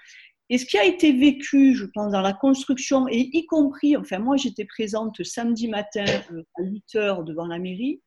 Et 0.48 0.58
ce 0.58 0.66
qui 0.66 0.78
a 0.78 0.84
été 0.84 1.12
vécu, 1.12 1.74
je 1.74 1.86
pense, 1.86 2.12
dans 2.12 2.20
la 2.20 2.34
construction, 2.34 3.08
et 3.08 3.28
y 3.32 3.46
compris, 3.46 3.96
enfin 3.96 4.18
moi 4.18 4.36
j'étais 4.36 4.66
présente 4.66 5.22
samedi 5.24 5.68
matin 5.68 6.04
euh, 6.32 6.42
à 6.58 6.62
8 6.62 6.94
heures 6.96 7.24
devant 7.24 7.46
la 7.46 7.58
mairie, 7.58 8.02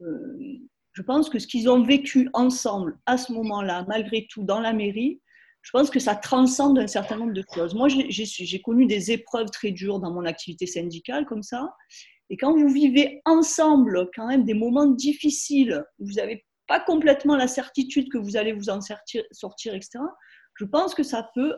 euh, 0.00 0.58
je 0.92 1.02
pense 1.02 1.28
que 1.28 1.38
ce 1.38 1.46
qu'ils 1.46 1.68
ont 1.68 1.82
vécu 1.82 2.28
ensemble 2.32 2.98
à 3.06 3.18
ce 3.18 3.32
moment-là, 3.32 3.84
malgré 3.88 4.26
tout, 4.28 4.42
dans 4.42 4.60
la 4.60 4.72
mairie, 4.72 5.20
je 5.62 5.70
pense 5.72 5.90
que 5.90 6.00
ça 6.00 6.14
transcende 6.14 6.78
un 6.78 6.86
certain 6.86 7.16
nombre 7.16 7.32
de 7.32 7.44
choses. 7.54 7.74
Moi, 7.74 7.88
j'ai 7.88 8.62
connu 8.62 8.86
des 8.86 9.12
épreuves 9.12 9.50
très 9.50 9.70
dures 9.70 10.00
dans 10.00 10.12
mon 10.12 10.24
activité 10.24 10.66
syndicale 10.66 11.26
comme 11.26 11.42
ça. 11.42 11.74
Et 12.30 12.36
quand 12.36 12.56
vous 12.56 12.68
vivez 12.68 13.20
ensemble 13.24 14.08
quand 14.14 14.28
même 14.28 14.44
des 14.44 14.54
moments 14.54 14.86
difficiles, 14.86 15.84
vous 15.98 16.12
n'avez 16.12 16.46
pas 16.66 16.80
complètement 16.80 17.36
la 17.36 17.48
certitude 17.48 18.08
que 18.10 18.18
vous 18.18 18.36
allez 18.36 18.52
vous 18.52 18.70
en 18.70 18.80
sortir, 18.80 19.74
etc., 19.74 19.98
je 20.54 20.64
pense 20.64 20.94
que 20.94 21.02
ça 21.02 21.28
peut 21.34 21.54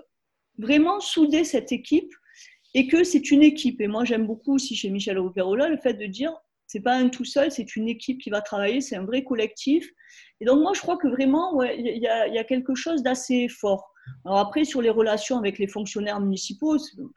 vraiment 0.58 1.00
souder 1.00 1.44
cette 1.44 1.72
équipe 1.72 2.12
et 2.74 2.86
que 2.86 3.04
c'est 3.04 3.30
une 3.30 3.42
équipe. 3.42 3.80
Et 3.80 3.88
moi, 3.88 4.04
j'aime 4.04 4.26
beaucoup 4.26 4.54
aussi 4.54 4.74
chez 4.74 4.90
Michel 4.90 5.18
Roperola 5.18 5.68
le 5.68 5.76
fait 5.76 5.94
de 5.94 6.06
dire 6.06 6.32
c'est 6.66 6.80
pas 6.80 6.94
un 6.94 7.10
tout 7.10 7.26
seul, 7.26 7.50
c'est 7.50 7.76
une 7.76 7.88
équipe 7.88 8.18
qui 8.18 8.30
va 8.30 8.40
travailler, 8.40 8.80
c'est 8.80 8.96
un 8.96 9.04
vrai 9.04 9.24
collectif. 9.24 9.86
Et 10.40 10.46
donc, 10.46 10.60
moi, 10.60 10.72
je 10.74 10.80
crois 10.80 10.96
que 10.96 11.08
vraiment, 11.08 11.62
il 11.62 11.98
y, 11.98 12.08
a 12.08 12.44
quelque 12.44 12.74
chose 12.74 13.02
d'assez 13.02 13.48
fort. 13.48 13.91
Alors 14.24 14.38
après, 14.38 14.64
sur 14.64 14.82
les 14.82 14.90
relations 14.90 15.38
avec 15.38 15.58
les 15.58 15.66
fonctionnaires 15.66 16.20
municipaux, 16.20 16.78
tout 16.78 17.12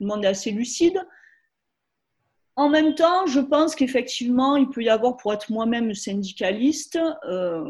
le 0.00 0.06
monde 0.06 0.24
est 0.24 0.28
assez 0.28 0.50
lucide. 0.50 0.98
En 2.56 2.68
même 2.68 2.94
temps, 2.94 3.26
je 3.26 3.40
pense 3.40 3.74
qu'effectivement, 3.74 4.56
il 4.56 4.68
peut 4.68 4.82
y 4.82 4.88
avoir, 4.88 5.16
pour 5.16 5.32
être 5.32 5.50
moi-même 5.50 5.92
syndicaliste, 5.94 6.98
euh, 7.26 7.64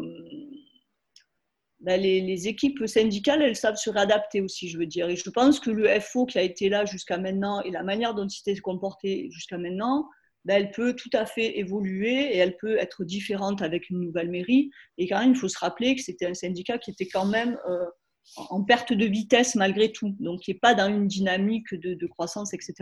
ben, 1.81 2.01
les, 2.01 2.49
équipes 2.49 2.87
syndicales, 2.87 3.43
elles 3.43 3.57
savent 3.57 3.77
se 3.77 3.91
réadapter 3.91 4.41
aussi, 4.41 4.69
je 4.69 4.79
veux 4.79 4.87
dire. 4.87 5.09
Et 5.09 5.17
je 5.17 5.31
pense 5.31 5.59
que 5.59 5.71
le 5.71 5.89
FO 6.01 6.27
qui 6.27 6.39
a 6.39 6.43
été 6.43 6.69
là 6.69 6.85
jusqu'à 6.85 7.19
maintenant 7.19 7.63
et 7.63 7.71
la 7.71 7.83
manière 7.83 8.15
dont 8.15 8.27
il 8.27 8.41
s'est 8.43 8.57
comporté 8.57 9.29
jusqu'à 9.31 9.59
maintenant, 9.59 10.09
ben, 10.45 10.57
elle 10.57 10.71
peut 10.71 10.95
tout 10.95 11.11
à 11.15 11.25
fait 11.25 11.59
évoluer 11.59 12.35
et 12.35 12.37
elle 12.37 12.57
peut 12.59 12.77
être 12.79 13.05
différente 13.05 13.63
avec 13.63 13.89
une 13.89 14.01
nouvelle 14.01 14.31
mairie. 14.31 14.71
Et 14.99 15.09
quand 15.09 15.19
même, 15.21 15.31
il 15.31 15.37
faut 15.37 15.49
se 15.49 15.59
rappeler 15.59 15.95
que 15.95 16.03
c'était 16.03 16.27
un 16.27 16.35
syndicat 16.35 16.77
qui 16.77 16.91
était 16.91 17.09
quand 17.09 17.27
même 17.27 17.59
euh, 17.69 17.87
en 18.37 18.63
perte 18.63 18.93
de 18.93 19.05
vitesse 19.05 19.55
malgré 19.55 19.93
tout, 19.93 20.15
donc 20.21 20.41
qui 20.41 20.53
n'est 20.53 20.59
pas 20.59 20.75
dans 20.75 20.89
une 20.89 21.07
dynamique 21.07 21.75
de, 21.75 22.07
croissance, 22.07 22.53
etc. 22.55 22.75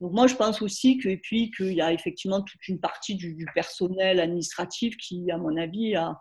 Donc 0.00 0.12
moi, 0.12 0.26
je 0.26 0.34
pense 0.34 0.62
aussi 0.62 0.98
que, 0.98 1.08
et 1.08 1.18
puis 1.18 1.50
qu'il 1.50 1.74
y 1.74 1.82
a 1.82 1.92
effectivement 1.92 2.42
toute 2.42 2.66
une 2.68 2.80
partie 2.80 3.14
du, 3.14 3.46
personnel 3.54 4.20
administratif 4.20 4.96
qui, 4.96 5.30
à 5.30 5.38
mon 5.38 5.56
avis, 5.56 5.94
a, 5.94 6.18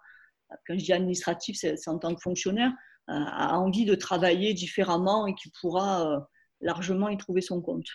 quand 0.68 0.78
je 0.78 0.84
dis 0.84 0.94
administratif, 0.94 1.58
c'est 1.58 1.88
en 1.88 1.98
tant 1.98 2.14
que 2.14 2.22
fonctionnaire, 2.22 2.72
a 3.08 3.58
envie 3.58 3.86
de 3.86 3.96
travailler 3.96 4.54
différemment 4.54 5.26
et 5.26 5.34
qui 5.34 5.52
pourra 5.60 6.12
euh, 6.12 6.20
largement 6.62 7.10
y 7.10 7.18
trouver 7.18 7.42
son 7.42 7.60
compte. 7.60 7.88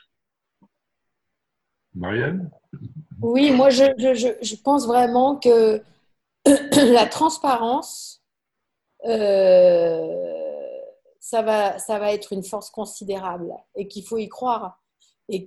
Marianne? 1.94 2.50
Oui, 3.20 3.52
moi, 3.52 3.70
je, 3.70 3.84
je 3.96 4.56
pense 4.56 4.88
vraiment 4.88 5.36
que 5.36 5.80
la 6.94 7.06
transparence, 7.06 8.22
euh, 9.06 10.43
ça 11.24 11.40
va, 11.40 11.78
ça 11.78 11.98
va 11.98 12.12
être 12.12 12.34
une 12.34 12.44
force 12.44 12.68
considérable 12.68 13.50
et 13.74 13.88
qu'il 13.88 14.04
faut 14.06 14.18
y 14.18 14.28
croire 14.28 14.78
et 15.30 15.46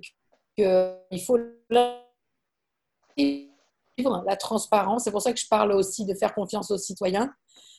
qu'il 0.56 1.20
faut 1.22 1.38
la 1.76 2.02
transparence. 4.36 5.04
C'est 5.04 5.12
pour 5.12 5.22
ça 5.22 5.32
que 5.32 5.38
je 5.38 5.46
parle 5.46 5.70
aussi 5.70 6.04
de 6.04 6.14
faire 6.14 6.34
confiance 6.34 6.72
aux 6.72 6.78
citoyens, 6.78 7.32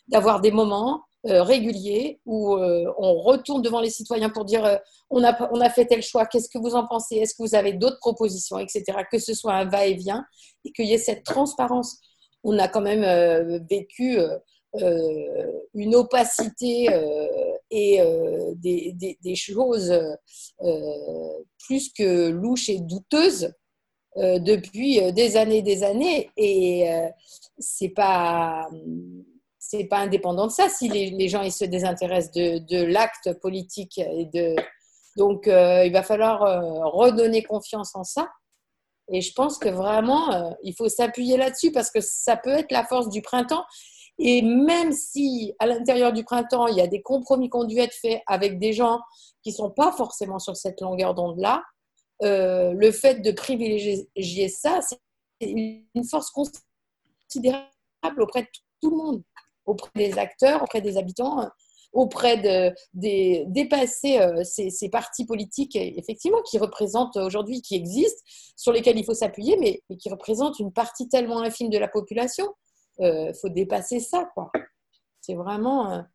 d'avoir 0.08 0.39
des 0.39 0.52
moments 0.52 1.04
euh, 1.28 1.43
réguliers 1.43 2.22
où 2.26 2.56
euh, 2.56 2.89
on 2.97 3.20
retourne 3.20 3.62
devant 3.62 3.82
les 3.82 3.89
citoyens 3.89 4.30
pour 4.30 4.45
dire 4.45 4.64
euh, 4.64 4.78
on, 5.10 5.22
a, 5.22 5.52
on 5.52 5.60
a 5.60 5.70
fait 5.70 5.86
tel 5.86 6.02
choix, 6.02 6.26
qu'est-ce 6.26 6.47
que 6.47 6.58
vous 6.58 6.76
en 6.76 6.88
pensez, 6.88 7.18
est-ce 7.18 7.34
que 7.34 7.43
vous 7.43 7.54
avez 7.54 7.74
d'autres 7.74 8.00
propositions, 8.00 8.60
etc. 8.60 9.00
Que 9.12 9.20
ce 9.20 9.34
soit 9.34 9.56
un 9.56 9.66
va-et-vient 9.66 10.24
et 10.64 10.72
qu'il 10.72 10.86
y 10.86 10.93
ait 10.93 10.97
cette 10.97 11.26
transparence. 11.26 12.00
On 12.45 12.58
a 12.60 12.70
quand 12.70 12.80
même 12.80 13.66
vécu 13.70 14.18
une 15.74 15.95
opacité 15.95 16.88
et 17.72 17.99
des, 18.55 19.17
des, 19.22 19.36
choses 19.36 19.93
plus 21.65 21.91
que 21.93 22.30
louches 22.30 22.70
et 22.70 22.80
douteuses 22.80 23.53
depuis 24.15 25.11
des 25.13 25.38
années 25.38 25.61
des 25.61 25.84
années. 25.84 26.30
Et 26.36 26.89
c'est 27.59 27.89
pas 27.89 28.67
c'est 29.59 29.84
pas 29.84 29.99
indépendant 29.99 30.47
de 30.47 30.51
ça. 30.51 30.67
Si 30.67 30.89
les, 30.89 31.28
gens 31.28 31.43
ils 31.43 31.51
se 31.51 31.65
désintéressent 31.65 32.32
de, 32.32 32.84
l'acte 32.84 33.34
politique 33.39 33.99
et 33.99 34.26
de 34.26 34.55
donc 35.15 35.47
euh, 35.47 35.86
il 35.86 35.91
va 35.91 36.01
falloir 36.01 36.43
euh, 36.43 36.88
redonner 36.88 37.43
confiance 37.43 37.95
en 37.95 38.03
ça. 38.03 38.30
Et 39.11 39.22
je 39.22 39.34
pense 39.34 39.57
que 39.57 39.70
vraiment 39.70 40.34
euh, 40.34 40.51
il 40.63 40.74
faut 40.76 40.88
s'appuyer 40.88 41.38
là-dessus 41.38 41.72
parce 41.72 41.91
que 41.91 41.99
ça 41.99 42.38
peut 42.38 42.51
être 42.51 42.72
la 42.72 42.86
force 42.86 43.09
du 43.09 43.22
printemps 43.22 43.65
et 44.20 44.41
même 44.41 44.91
si 44.91 45.53
à 45.59 45.65
l'intérieur 45.65 46.13
du 46.13 46.24
printemps 46.24 46.67
il 46.67 46.76
y 46.78 46.82
a 46.82 46.88
des 46.88 47.01
compromis 47.01 47.49
qui 47.49 47.57
ont 47.57 47.63
dû 47.63 47.80
être 47.80 47.93
faits 47.93 48.22
avec 48.28 48.59
des 48.59 48.74
gens 48.74 48.99
qui 49.43 49.51
sont 49.51 49.72
pas 49.72 49.91
forcément 49.91 50.39
sur 50.39 50.55
cette 50.55 50.82
longueur 50.82 51.15
d'onde 51.15 51.39
là 51.39 51.63
le 52.22 52.91
fait 52.91 53.22
de 53.22 53.32
privilégier 53.32 54.49
ça 54.49 54.82
c'est 54.82 54.99
une 55.41 56.03
force 56.09 56.32
considérable 56.32 57.65
auprès 58.20 58.41
de 58.41 58.47
tout 58.82 58.91
le 58.91 58.97
monde 58.97 59.24
auprès 59.70 59.91
des 59.95 60.17
acteurs, 60.17 60.63
auprès 60.63 60.82
des 60.82 60.97
habitants, 60.97 61.47
auprès 61.93 62.38
de, 62.38 62.74
des 62.93 63.45
dépasser 63.47 64.20
euh, 64.20 64.43
ces, 64.43 64.89
partis 64.89 65.26
politiques, 65.26 65.76
effectivement, 65.76 66.41
qui 66.43 66.57
représentent 66.57 67.17
aujourd'hui, 67.17 67.61
qui 67.61 67.76
existent, 67.76 68.22
sur 68.55 68.72
lesquels 68.72 68.97
il 68.97 69.05
faut 69.05 69.13
s'appuyer, 69.13 69.57
mais, 69.57 69.82
qui 69.97 70.09
représentent 70.09 70.59
une 70.59 70.72
partie 70.72 71.07
tellement 71.07 71.41
infime 71.41 71.70
de 71.70 71.78
la 71.78 71.88
population. 71.88 72.47
Euh, 73.02 73.34
faut 73.34 73.50
dépasser 73.50 74.00
ça, 74.00 74.30
quoi. 74.34 74.52
C'est 75.22 75.36
vraiment. 75.36 76.06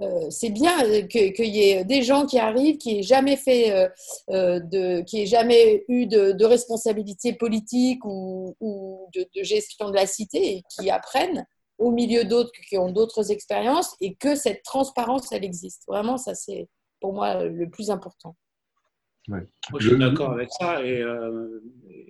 Euh, 0.00 0.30
c'est 0.30 0.50
bien 0.50 1.06
qu'il 1.06 1.54
y 1.54 1.70
ait 1.70 1.84
des 1.84 2.02
gens 2.02 2.26
qui 2.26 2.38
arrivent, 2.38 2.76
qui 2.76 2.96
n'aient 2.96 3.02
jamais 3.02 3.36
fait 3.36 3.88
de, 4.28 5.16
aient 5.16 5.26
jamais 5.26 5.84
eu 5.86 6.06
de, 6.06 6.44
responsabilité 6.44 7.34
politique 7.34 8.04
ou, 8.04 8.56
ou 8.60 9.08
de, 9.14 9.28
de, 9.36 9.42
gestion 9.44 9.90
de 9.90 9.94
la 9.94 10.06
cité 10.06 10.56
et 10.56 10.62
qui 10.74 10.90
apprennent 10.90 11.46
au 11.78 11.92
milieu 11.92 12.24
d'autres 12.24 12.50
qui 12.68 12.78
ont 12.78 12.90
d'autres 12.90 13.30
expériences 13.30 13.94
et 14.00 14.14
que 14.14 14.34
cette 14.34 14.62
transparence, 14.64 15.30
elle 15.30 15.44
existe. 15.44 15.84
Vraiment, 15.86 16.16
ça, 16.16 16.34
c'est 16.34 16.68
pour 17.00 17.12
moi 17.12 17.44
le 17.44 17.70
plus 17.70 17.90
important. 17.90 18.34
Moi, 19.28 19.40
je 19.78 19.88
suis 19.88 19.98
d'accord 19.98 20.32
avec 20.32 20.48
ça 20.50 20.84
et, 20.84 21.00
euh, 21.00 21.60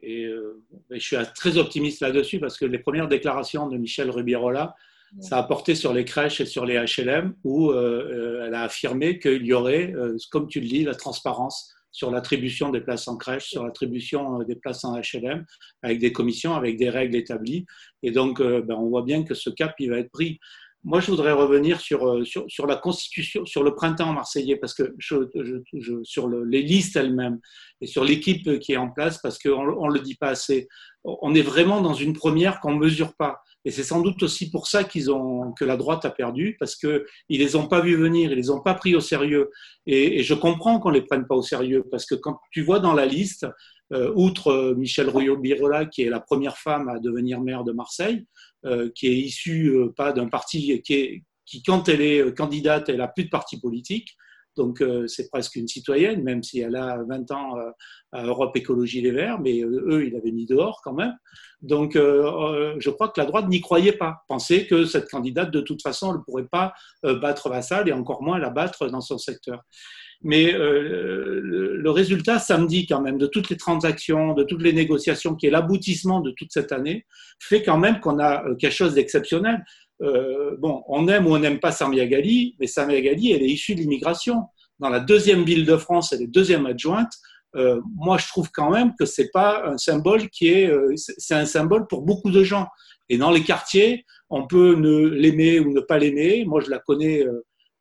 euh, 0.05 0.61
je 0.91 0.99
suis 0.99 1.17
très 1.35 1.59
optimiste 1.59 2.01
là-dessus 2.01 2.41
parce 2.41 2.57
que 2.57 2.65
les 2.65 2.79
premières 2.79 3.09
déclarations 3.09 3.69
de 3.69 3.77
Michel 3.77 4.11
Rubirola, 4.11 4.75
ça 5.21 5.37
a 5.37 5.43
porté 5.43 5.75
sur 5.75 5.93
les 5.93 6.07
crèches 6.07 6.41
et 6.41 6.47
sur 6.47 6.65
les 6.65 6.77
HLM 6.77 7.35
où 7.45 7.71
euh, 7.71 8.47
elle 8.47 8.55
a 8.55 8.63
affirmé 8.63 9.19
qu'il 9.19 9.45
y 9.45 9.53
aurait, 9.53 9.93
comme 10.31 10.49
tu 10.49 10.61
le 10.61 10.67
dis, 10.67 10.85
la 10.85 10.95
transparence 10.95 11.75
sur 11.93 12.11
l'attribution 12.11 12.71
des 12.71 12.81
places 12.81 13.07
en 13.07 13.17
crèche, 13.17 13.51
sur 13.51 13.65
l'attribution 13.65 14.43
des 14.43 14.57
places 14.57 14.83
en 14.85 14.99
HLM, 14.99 15.45
avec 15.83 15.99
des 15.99 16.13
commissions, 16.13 16.55
avec 16.55 16.79
des 16.79 16.89
règles 16.89 17.15
établies. 17.15 17.67
Et 18.03 18.11
donc, 18.11 18.41
euh, 18.41 18.63
ben, 18.63 18.75
on 18.75 18.89
voit 18.89 19.03
bien 19.03 19.23
que 19.23 19.35
ce 19.35 19.51
cap, 19.51 19.75
il 19.79 19.91
va 19.91 19.99
être 19.99 20.11
pris. 20.11 20.41
Moi, 20.85 21.01
je 21.01 21.11
voudrais 21.11 21.33
revenir 21.33 21.81
sur, 21.81 22.09
euh, 22.09 22.25
sur, 22.25 22.45
sur 22.49 22.67
la 22.67 22.77
constitution, 22.77 23.47
sur 23.47 23.63
le 23.63 23.75
printemps 23.75 24.13
marseillais, 24.13 24.57
parce 24.57 24.75
que 24.75 24.95
je, 24.99 25.17
sur 26.03 26.27
le, 26.27 26.45
les 26.45 26.63
listes 26.63 26.97
elles-mêmes 26.97 27.39
et 27.81 27.87
sur 27.87 28.03
l'équipe 28.03 28.59
qui 28.59 28.73
est 28.73 28.77
en 28.77 28.91
place, 28.91 29.19
parce 29.23 29.39
qu'on 29.39 29.87
ne 29.89 29.95
le 29.95 30.01
dit 30.01 30.17
pas 30.17 30.29
assez. 30.29 30.69
On 31.05 31.35
est 31.35 31.43
vraiment 31.43 31.81
dans 31.81 31.95
une 31.95 32.15
première 32.15 32.61
qu'on 32.61 32.75
ne 32.75 32.81
mesure 32.81 33.15
pas. 33.15 33.43
Et 33.65 33.71
c'est 33.71 33.85
sans 33.85 34.01
doute 34.01 34.23
aussi 34.23 34.51
pour 34.51 34.67
ça 34.67 34.83
qu'ils 34.85 35.11
ont, 35.11 35.53
que 35.53 35.65
la 35.65 35.77
droite 35.77 36.05
a 36.05 36.11
perdu, 36.11 36.57
parce 36.59 36.75
qu'ils 36.75 37.05
ne 37.31 37.39
les 37.39 37.57
ont 37.57 37.69
pas 37.69 37.81
vus 37.81 37.97
venir, 37.97 38.33
ils 38.33 38.37
les 38.37 38.51
ont 38.51 38.61
pas 38.61 38.75
pris 38.75 38.95
au 38.95 39.01
sérieux. 39.01 39.51
Et, 39.87 40.23
je 40.23 40.35
comprends 40.35 40.81
qu'on 40.81 40.91
les 40.91 41.03
prenne 41.03 41.27
pas 41.27 41.37
au 41.37 41.43
sérieux, 41.43 41.85
parce 41.91 42.07
que 42.07 42.15
quand 42.15 42.41
tu 42.51 42.63
vois 42.63 42.81
dans 42.81 42.95
la 42.95 43.07
liste, 43.07 43.47
euh, 43.93 44.13
outre 44.17 44.49
euh, 44.49 44.75
Michel 44.75 45.09
Rouillot-Birola, 45.09 45.87
qui 45.87 46.03
est 46.03 46.11
la 46.11 46.21
première 46.21 46.57
femme 46.57 46.89
à 46.89 46.99
devenir 46.99 47.41
maire 47.41 47.63
de 47.63 47.73
Marseille, 47.73 48.27
euh, 48.65 48.91
qui 48.95 49.07
est 49.09 49.17
issue 49.17 49.69
euh, 49.69 49.93
pas 49.95 50.13
d'un 50.13 50.29
parti, 50.29 50.81
qui, 50.83 50.95
est, 50.95 51.25
qui 51.45 51.63
quand 51.63 51.89
elle 51.89 52.01
est 52.01 52.37
candidate, 52.37 52.89
elle 52.89 53.01
a 53.01 53.09
plus 53.09 53.25
de 53.25 53.31
parti 53.31 53.61
politique. 53.61 54.17
Donc 54.57 54.81
euh, 54.81 55.07
c'est 55.07 55.31
presque 55.31 55.57
une 55.57 55.69
citoyenne, 55.69 56.23
même 56.23 56.43
si 56.43 56.61
elle 56.61 56.77
a 56.77 57.03
20 57.09 57.31
ans 57.31 57.59
euh, 57.59 57.71
à 58.13 58.25
Europe 58.25 58.57
Écologie 58.57 59.01
Les 59.01 59.11
Verts, 59.11 59.41
mais 59.41 59.63
euh, 59.63 59.85
eux, 59.89 60.07
ils 60.07 60.13
l'avaient 60.13 60.33
mis 60.33 60.47
dehors 60.47 60.81
quand 60.85 60.93
même. 60.93 61.15
Donc 61.63 61.95
je 61.95 62.91
crois 62.91 63.09
que 63.09 63.21
la 63.21 63.25
droite 63.25 63.47
n'y 63.49 63.61
croyait 63.61 63.93
pas, 63.93 64.25
pensait 64.27 64.67
que 64.67 64.85
cette 64.85 65.09
candidate, 65.09 65.53
de 65.53 65.61
toute 65.61 65.81
façon, 65.81 66.13
ne 66.13 66.19
pourrait 66.19 66.49
pas 66.51 66.75
battre 67.05 67.51
Vassal 67.51 67.89
et 67.89 67.93
encore 67.93 68.21
moins 68.21 68.41
la 68.41 68.51
battre 68.51 68.89
dans 68.89 69.01
son 69.01 69.17
secteur. 69.17 69.63
Mais 70.23 70.51
le 70.51 71.91
résultat 71.91 72.41
samedi 72.41 72.85
quand 72.87 73.01
même 73.01 73.17
de 73.17 73.29
toutes 73.29 73.49
les 73.49 73.57
transactions, 73.57 74.35
de 74.35 74.43
toutes 74.43 74.63
les 74.63 74.73
négociations, 74.73 75.37
qui 75.37 75.47
est 75.47 75.51
l'aboutissement 75.51 76.21
de 76.21 76.33
toute 76.37 76.51
cette 76.51 76.73
année, 76.73 77.07
fait 77.39 77.63
quand 77.63 77.79
même 77.79 78.01
qu'on 78.01 78.19
a 78.19 78.43
quelque 78.59 78.75
chose 78.75 78.95
d'exceptionnel. 78.95 79.63
Euh, 80.03 80.57
bon, 80.59 80.83
on 80.89 81.07
aime 81.09 81.27
ou 81.27 81.35
on 81.35 81.39
n'aime 81.39 81.61
pas 81.61 81.73
Samia 81.73 82.07
Gali, 82.07 82.57
mais 82.59 82.67
Samia 82.67 83.01
Gali, 83.01 83.33
elle 83.33 83.43
est 83.43 83.49
issue 83.49 83.75
de 83.75 83.81
l'immigration. 83.81 84.45
Dans 84.79 84.89
la 84.89 85.01
deuxième 85.01 85.45
ville 85.45 85.65
de 85.65 85.77
France, 85.77 86.13
elle 86.13 86.23
est 86.23 86.27
deuxième 86.27 86.67
adjointe. 86.67 87.13
Euh, 87.55 87.81
moi, 87.95 88.19
je 88.19 88.27
trouve 88.29 88.51
quand 88.53 88.71
même 88.71 88.95
que 88.99 89.05
c'est 89.05 89.31
pas 89.31 89.65
un 89.67 89.79
symbole 89.79 90.29
qui 90.31 90.49
est, 90.49 90.67
euh, 90.67 90.93
c'est 90.97 91.35
un 91.35 91.47
symbole 91.47 91.87
pour 91.87 92.03
beaucoup 92.03 92.31
de 92.31 92.43
gens. 92.43 92.67
Et 93.09 93.19
dans 93.19 93.31
les 93.31 93.43
quartiers, 93.43 94.05
on 94.31 94.47
peut 94.47 94.75
ne 94.75 95.07
l'aimer 95.07 95.61
ou 95.61 95.73
ne 95.73 95.81
pas 95.81 95.99
l'aimer. 95.99 96.45
Moi, 96.47 96.61
je 96.61 96.71
la 96.71 96.79
connais. 96.79 97.25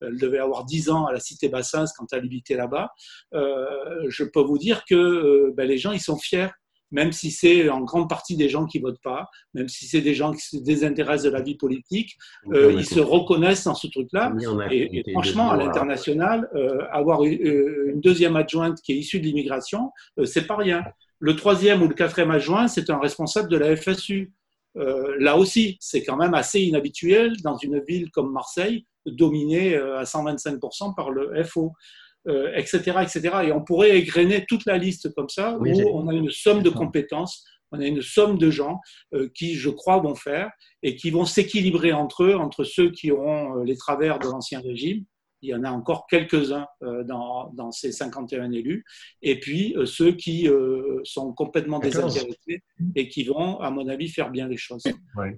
elle 0.02 0.18
devait 0.18 0.40
avoir 0.40 0.66
10 0.66 0.90
ans 0.90 1.06
à 1.06 1.14
la 1.14 1.20
cité 1.20 1.48
Bassins 1.48 1.86
quand 1.98 2.08
elle 2.12 2.26
habitait 2.26 2.56
là-bas. 2.56 2.92
je 3.34 4.24
peux 4.26 4.42
vous 4.42 4.58
dire 4.58 4.84
que 4.84 5.52
ben, 5.56 5.66
les 5.68 5.78
gens, 5.78 5.94
ils 5.94 6.02
sont 6.02 6.18
fiers 6.18 6.50
même 6.92 7.12
si 7.12 7.32
c'est 7.32 7.70
en 7.70 7.82
grande 7.82 8.10
partie 8.10 8.36
des 8.36 8.50
gens 8.50 8.66
qui 8.66 8.80
votent 8.80 9.02
pas, 9.02 9.30
même 9.54 9.68
si 9.68 9.86
c'est 9.86 10.02
des 10.02 10.14
gens 10.14 10.34
qui 10.34 10.42
se 10.42 10.58
désintéressent 10.58 11.24
de 11.24 11.30
la 11.30 11.42
vie 11.42 11.56
politique, 11.56 12.18
euh, 12.54 12.74
ils 12.74 12.86
se 12.86 13.00
reconnaissent 13.00 13.64
dans 13.64 13.76
ce 13.76 13.88
truc-là. 13.88 14.34
Et, 14.72 15.04
franchement, 15.12 15.52
à 15.52 15.58
l'international, 15.58 16.50
euh, 16.56 16.86
avoir 16.92 17.24
une, 17.24 18.00
deuxième 18.02 18.36
adjointe 18.36 18.82
qui 18.82 18.94
est 18.94 18.96
issue 18.96 19.20
de 19.20 19.26
l'immigration, 19.26 19.92
euh, 20.20 20.26
c'est 20.26 20.48
pas 20.48 20.56
rien. 20.56 20.84
Le 21.20 21.36
troisième 21.36 21.82
ou 21.82 21.88
le 21.88 21.94
quatrième 21.94 22.32
adjoint, 22.32 22.68
c'est 22.68 22.90
un 22.90 23.00
responsable 23.00 23.50
de 23.50 23.58
la 23.58 23.76
FSU. 23.76 24.34
là 24.76 25.38
aussi, 25.38 25.78
c'est 25.80 26.04
quand 26.04 26.18
même 26.18 26.34
assez 26.34 26.62
inhabituel 26.62 27.36
dans 27.44 27.58
une 27.58 27.80
ville 27.88 28.10
comme 28.12 28.32
Marseille, 28.32 28.86
dominée 29.06 29.76
à 29.76 30.04
125% 30.04 30.96
par 30.96 31.12
le 31.12 31.44
FO 31.44 31.74
euh, 32.28 32.56
etc. 32.56 33.22
Et 33.46 33.52
on 33.52 33.64
pourrait 33.64 33.98
égrener 33.98 34.46
toute 34.48 34.68
la 34.68 34.78
liste 34.78 35.12
comme 35.16 35.30
ça, 35.30 35.58
où 35.58 35.66
on 35.66 36.08
a 36.08 36.14
une 36.14 36.30
somme 36.30 36.62
de 36.62 36.70
compétences, 36.70 37.44
on 37.72 37.80
a 37.80 37.86
une 37.86 38.04
somme 38.04 38.38
de 38.38 38.52
gens 38.52 38.80
euh, 39.16 39.28
qui, 39.34 39.56
je 39.56 39.72
crois, 39.72 40.00
vont 40.00 40.14
faire 40.14 40.52
et 40.84 40.96
qui 40.96 41.10
vont 41.10 41.26
s'équilibrer 41.26 41.94
entre 41.94 42.26
eux, 42.26 42.36
entre 42.36 42.64
ceux 42.64 42.92
qui 42.92 43.10
auront 43.12 43.58
euh, 43.58 43.64
les 43.64 43.76
travers 43.76 44.20
de 44.20 44.26
l'ancien 44.26 44.60
régime. 44.60 45.04
Il 45.42 45.50
y 45.50 45.56
en 45.56 45.64
a 45.64 45.72
encore 45.72 46.06
quelques-uns 46.08 46.68
dans, 46.82 47.52
dans, 47.56 47.72
ces 47.72 47.92
51 47.92 48.52
élus. 48.52 48.86
Et 49.24 49.40
puis 49.40 49.76
ceux 49.86 50.12
qui 50.12 50.48
sont 51.04 51.34
complètement 51.34 51.80
désintéressés 51.80 52.62
et 52.96 53.10
qui 53.10 53.24
vont, 53.24 53.60
à 53.60 53.72
mon 53.72 53.88
avis, 53.88 54.08
faire 54.08 54.30
bien 54.30 54.48
les 54.48 54.58
choses. 54.58 54.84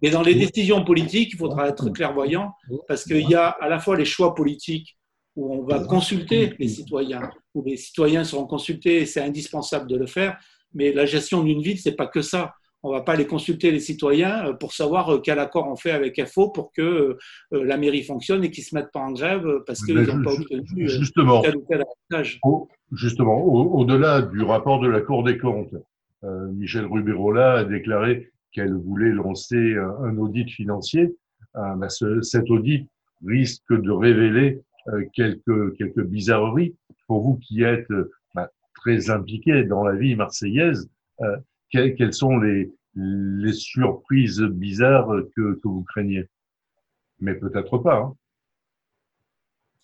Mais 0.01 0.09
dans 0.09 0.21
les 0.21 0.35
décisions 0.35 0.83
politiques, 0.83 1.29
il 1.31 1.37
faudra 1.37 1.69
être 1.69 1.89
clairvoyant 1.89 2.51
parce 2.89 3.05
qu'il 3.05 3.29
y 3.29 3.35
a 3.35 3.47
à 3.47 3.69
la 3.69 3.79
fois 3.79 3.95
les 3.95 4.03
choix 4.03 4.35
politiques 4.35 4.97
où 5.35 5.53
on 5.53 5.63
va 5.63 5.79
consulter 5.85 6.53
les 6.59 6.67
citoyens, 6.67 7.29
où 7.53 7.63
les 7.63 7.77
citoyens 7.77 8.23
seront 8.23 8.45
consultés, 8.45 9.01
et 9.01 9.05
c'est 9.05 9.21
indispensable 9.21 9.89
de 9.89 9.97
le 9.97 10.05
faire. 10.05 10.37
Mais 10.73 10.91
la 10.91 11.05
gestion 11.05 11.43
d'une 11.43 11.61
ville, 11.61 11.79
c'est 11.79 11.95
pas 11.95 12.07
que 12.07 12.21
ça. 12.21 12.53
On 12.85 12.91
va 12.91 13.01
pas 13.01 13.13
aller 13.13 13.25
consulter 13.25 13.71
les 13.71 13.79
citoyens 13.79 14.47
euh, 14.47 14.53
pour 14.53 14.73
savoir 14.73 15.09
euh, 15.09 15.19
quel 15.19 15.39
accord 15.39 15.67
on 15.69 15.77
fait 15.77 15.91
avec 15.91 16.21
FO 16.25 16.49
pour 16.49 16.73
que 16.73 16.81
euh, 17.53 17.63
la 17.63 17.77
mairie 17.77 18.03
fonctionne 18.03 18.43
et 18.43 18.51
qu'ils 18.51 18.65
se 18.65 18.75
mettent 18.75 18.91
pas 18.91 18.99
en 18.99 19.13
grève 19.13 19.47
parce 19.65 19.83
qu'ils 19.85 19.95
n'ont 19.95 20.21
pas 20.21 20.33
obtenu 20.33 20.89
justement, 20.89 21.41
tel 21.41 21.55
ou 21.55 21.65
tel 21.69 21.81
avantage. 21.81 22.41
Justement, 22.91 23.41
au-delà 23.41 24.21
du 24.21 24.41
rapport 24.43 24.81
de 24.81 24.87
la 24.87 25.01
Cour 25.01 25.23
des 25.23 25.37
comptes, 25.37 25.73
Michel 26.53 26.85
Rubirola 26.85 27.53
a 27.53 27.63
déclaré 27.63 28.31
qu'elle 28.51 28.75
voulait 28.75 29.09
lancer 29.11 29.75
un 30.03 30.15
audit 30.17 30.49
financier. 30.49 31.15
Bah, 31.55 31.87
cet 31.89 32.49
audit 32.51 32.87
risque 33.25 33.63
de 33.71 33.91
révéler 33.91 34.61
quelques, 35.13 35.75
quelques 35.77 36.03
bizarreries. 36.03 36.75
Pour 37.07 37.21
vous 37.21 37.37
qui 37.37 37.63
êtes 37.63 37.87
bah, 38.33 38.49
très 38.75 39.09
impliqués 39.09 39.63
dans 39.63 39.83
la 39.83 39.95
vie 39.95 40.15
marseillaise, 40.15 40.89
quelles 41.71 42.13
sont 42.13 42.37
les, 42.37 42.71
surprises 43.51 44.41
bizarres 44.41 45.11
que, 45.35 45.59
vous 45.63 45.83
craignez? 45.83 46.25
Mais 47.19 47.35
peut-être 47.35 47.77
pas. 47.77 47.97
Hein. 47.97 48.15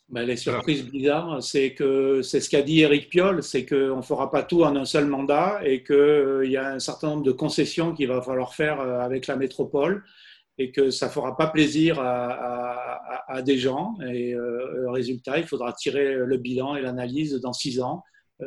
Ben, 0.09 0.23
les 0.23 0.37
surprises 0.37 0.89
bizarres, 0.89 1.43
c'est 1.43 1.75
ce 1.77 2.49
qu'a 2.49 2.63
dit 2.63 2.81
Eric 2.81 3.09
Piolle, 3.09 3.43
c'est 3.43 3.63
qu'on 3.63 3.97
ne 3.97 4.01
fera 4.01 4.31
pas 4.31 4.41
tout 4.41 4.63
en 4.63 4.75
un 4.75 4.85
seul 4.85 5.05
mandat 5.05 5.59
et 5.63 5.83
qu'il 5.83 5.95
euh, 5.95 6.47
y 6.47 6.57
a 6.57 6.73
un 6.73 6.79
certain 6.79 7.09
nombre 7.09 7.21
de 7.21 7.31
concessions 7.31 7.93
qu'il 7.93 8.07
va 8.07 8.19
falloir 8.23 8.55
faire 8.55 8.81
euh, 8.81 9.01
avec 9.01 9.27
la 9.27 9.35
métropole 9.35 10.03
et 10.59 10.71
que 10.71 10.91
ça 10.91 11.09
fera 11.09 11.35
pas 11.35 11.47
plaisir 11.47 11.99
à, 11.99 13.41
des 13.43 13.57
gens. 13.57 13.95
Et 14.11 14.33
euh, 14.33 14.91
résultat, 14.91 15.37
il 15.37 15.45
faudra 15.45 15.73
tirer 15.73 16.15
le 16.15 16.37
bilan 16.37 16.75
et 16.75 16.81
l'analyse 16.81 17.33
dans 17.35 17.53
six 17.53 17.79
ans. 17.79 18.03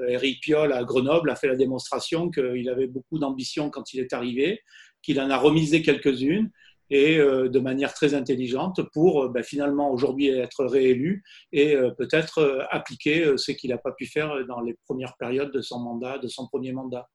Eric 0.09 0.41
Piolle 0.41 0.73
à 0.73 0.85
Grenoble 0.85 1.31
a 1.31 1.37
fait 1.37 1.49
la 1.49 1.57
démonstration 1.57 2.31
qu'il 2.31 2.69
avait 2.69 2.87
beaucoup 2.87 3.19
d'ambition 3.19 3.71
quand 3.71 3.93
il 3.93 4.01
est 4.01 4.13
arrivé, 4.13 4.61
qu'il 5.03 5.21
en 5.21 5.31
a 5.31 5.37
remisé 5.37 5.83
quelques-unes 5.83 6.51
et 6.93 7.19
euh, 7.19 7.49
de 7.49 7.59
manière 7.59 7.95
très 7.95 8.13
intelligente 8.15 8.83
pour 8.93 9.25
euh, 9.25 9.29
ben, 9.29 9.43
finalement 9.43 9.91
aujourd'hui 9.91 10.29
être 10.29 10.67
réélu 10.67 11.25
et 11.51 11.75
euh, 11.75 11.91
peut-être 11.91 12.67
appliquer 12.71 13.37
ce 13.39 13.51
qu'il 13.51 13.71
n'a 13.71 13.79
pas 13.79 13.93
pu 13.93 14.07
faire 14.07 14.47
dans 14.47 14.61
les 14.61 14.77
premières 14.87 15.17
périodes 15.17 15.53
de 15.53 15.63
son 15.63 15.81
mandat, 15.81 16.19
de 16.19 16.29
son 16.29 16.47
premier 16.47 16.73
mandat. 16.73 17.09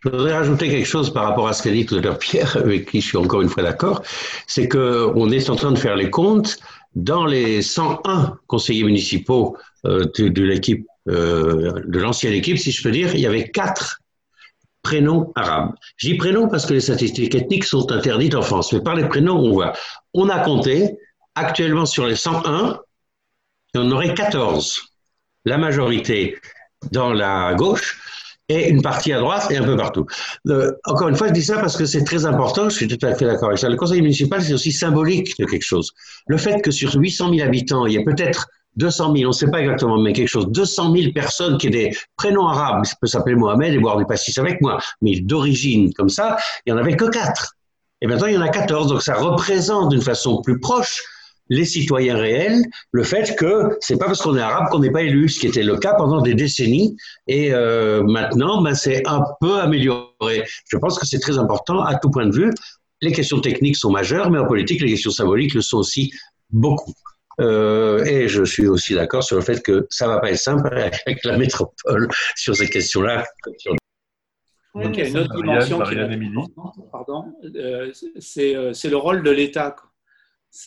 Je 0.00 0.08
voudrais 0.08 0.34
rajouter 0.34 0.68
quelque 0.68 0.86
chose 0.86 1.12
par 1.12 1.24
rapport 1.24 1.48
à 1.48 1.52
ce 1.52 1.62
qu'a 1.62 1.70
dit 1.70 1.86
tout 1.86 1.96
à 1.96 2.00
l'heure 2.00 2.18
Pierre, 2.18 2.56
avec 2.56 2.90
qui 2.90 3.00
je 3.00 3.08
suis 3.08 3.16
encore 3.16 3.42
une 3.42 3.48
fois 3.48 3.62
d'accord, 3.62 4.02
c'est 4.46 4.68
qu'on 4.68 5.30
est 5.30 5.50
en 5.50 5.56
train 5.56 5.72
de 5.72 5.78
faire 5.78 5.96
les 5.96 6.10
comptes 6.10 6.58
dans 6.94 7.26
les 7.26 7.62
101 7.62 8.38
conseillers 8.46 8.84
municipaux 8.84 9.56
de, 9.84 10.42
l'équipe, 10.42 10.86
de 11.06 11.98
l'ancienne 11.98 12.32
équipe, 12.32 12.58
si 12.58 12.70
je 12.70 12.82
peux 12.82 12.90
dire, 12.90 13.14
il 13.14 13.20
y 13.20 13.26
avait 13.26 13.50
quatre 13.50 14.00
prénoms 14.82 15.32
arabes. 15.34 15.72
Je 15.96 16.08
dis 16.08 16.14
prénoms 16.14 16.48
parce 16.48 16.64
que 16.64 16.74
les 16.74 16.80
statistiques 16.80 17.34
ethniques 17.34 17.64
sont 17.64 17.90
interdites 17.90 18.36
en 18.36 18.42
France, 18.42 18.72
mais 18.72 18.80
par 18.80 18.94
les 18.94 19.08
prénoms, 19.08 19.36
on 19.36 19.52
voit. 19.52 19.72
On 20.14 20.28
a 20.28 20.38
compté 20.38 20.96
actuellement 21.34 21.86
sur 21.86 22.06
les 22.06 22.14
101, 22.14 22.80
et 23.74 23.78
on 23.78 23.90
aurait 23.90 24.14
14. 24.14 24.80
La 25.44 25.58
majorité 25.58 26.38
dans 26.92 27.12
la 27.12 27.54
gauche 27.54 28.00
et 28.48 28.68
une 28.68 28.82
partie 28.82 29.12
à 29.12 29.18
droite 29.18 29.50
et 29.50 29.56
un 29.56 29.64
peu 29.64 29.76
partout. 29.76 30.06
Euh, 30.48 30.72
encore 30.84 31.08
une 31.08 31.16
fois, 31.16 31.28
je 31.28 31.32
dis 31.32 31.42
ça 31.42 31.58
parce 31.58 31.76
que 31.76 31.84
c'est 31.84 32.04
très 32.04 32.26
important, 32.26 32.68
je 32.68 32.76
suis 32.76 32.88
tout 32.88 33.04
à 33.04 33.14
fait 33.14 33.24
d'accord 33.24 33.48
avec 33.48 33.58
ça. 33.58 33.68
Le 33.68 33.76
conseil 33.76 34.02
municipal, 34.02 34.42
c'est 34.42 34.52
aussi 34.52 34.72
symbolique 34.72 35.36
de 35.38 35.46
quelque 35.46 35.64
chose. 35.64 35.92
Le 36.28 36.36
fait 36.36 36.60
que 36.60 36.70
sur 36.70 36.94
800 36.94 37.34
000 37.34 37.46
habitants, 37.46 37.86
il 37.86 37.94
y 37.94 37.96
ait 37.96 38.04
peut-être 38.04 38.46
200 38.76 39.14
000, 39.16 39.24
on 39.24 39.28
ne 39.28 39.32
sait 39.32 39.50
pas 39.50 39.60
exactement, 39.60 39.98
mais 39.98 40.12
quelque 40.12 40.28
chose, 40.28 40.48
200 40.48 40.94
000 40.94 41.12
personnes 41.12 41.58
qui 41.58 41.68
aient 41.68 41.70
des 41.70 41.96
prénoms 42.16 42.46
arabes, 42.46 42.84
ça 42.84 42.94
peut 43.00 43.06
s'appeler 43.06 43.34
Mohamed 43.34 43.72
et 43.72 43.78
boire 43.78 43.96
du 43.96 44.04
pastis 44.04 44.36
avec 44.38 44.60
moi, 44.60 44.78
mais 45.00 45.20
d'origine 45.20 45.92
comme 45.94 46.10
ça, 46.10 46.36
il 46.64 46.72
n'y 46.72 46.78
en 46.78 46.82
avait 46.82 46.96
que 46.96 47.06
4. 47.06 47.54
Et 48.02 48.06
maintenant, 48.06 48.26
il 48.26 48.34
y 48.34 48.38
en 48.38 48.42
a 48.42 48.48
14, 48.48 48.88
donc 48.88 49.02
ça 49.02 49.14
représente 49.14 49.88
d'une 49.88 50.02
façon 50.02 50.42
plus 50.42 50.60
proche 50.60 51.02
les 51.48 51.64
citoyens 51.64 52.16
réels, 52.16 52.62
le 52.92 53.02
fait 53.02 53.36
que 53.36 53.76
c'est 53.80 53.98
pas 53.98 54.06
parce 54.06 54.22
qu'on 54.22 54.36
est 54.36 54.40
arabe 54.40 54.68
qu'on 54.70 54.80
n'est 54.80 54.90
pas 54.90 55.02
élu, 55.02 55.28
ce 55.28 55.40
qui 55.40 55.46
était 55.46 55.62
le 55.62 55.76
cas 55.76 55.94
pendant 55.94 56.20
des 56.20 56.34
décennies, 56.34 56.96
et 57.26 57.52
euh, 57.52 58.02
maintenant, 58.02 58.62
ben, 58.62 58.74
c'est 58.74 59.06
un 59.06 59.22
peu 59.40 59.58
amélioré. 59.58 60.44
Je 60.68 60.76
pense 60.76 60.98
que 60.98 61.06
c'est 61.06 61.20
très 61.20 61.38
important 61.38 61.82
à 61.82 61.96
tout 61.96 62.10
point 62.10 62.26
de 62.26 62.34
vue. 62.34 62.52
Les 63.02 63.12
questions 63.12 63.40
techniques 63.40 63.76
sont 63.76 63.90
majeures, 63.90 64.30
mais 64.30 64.38
en 64.38 64.46
politique, 64.46 64.80
les 64.80 64.88
questions 64.88 65.10
symboliques 65.10 65.54
le 65.54 65.60
sont 65.60 65.78
aussi 65.78 66.12
beaucoup. 66.50 66.94
Euh, 67.40 68.02
et 68.04 68.28
je 68.28 68.44
suis 68.44 68.66
aussi 68.66 68.94
d'accord 68.94 69.22
sur 69.22 69.36
le 69.36 69.42
fait 69.42 69.62
que 69.62 69.86
ça 69.90 70.08
va 70.08 70.20
pas 70.20 70.30
être 70.30 70.38
simple 70.38 70.68
avec 70.72 71.22
la 71.24 71.36
métropole 71.36 72.08
sur 72.34 72.56
ces 72.56 72.68
questions-là. 72.68 73.24
il 74.76 74.96
y 74.96 75.02
a 75.02 75.08
une 75.08 75.18
autre 75.18 75.36
dimension 75.36 75.80
qui 75.82 75.94
est 75.94 76.90
pardon, 76.90 77.24
euh, 77.44 77.92
euh, 78.38 78.72
c'est 78.72 78.88
le 78.88 78.96
rôle 78.96 79.22
de 79.22 79.30
l'État. 79.30 79.76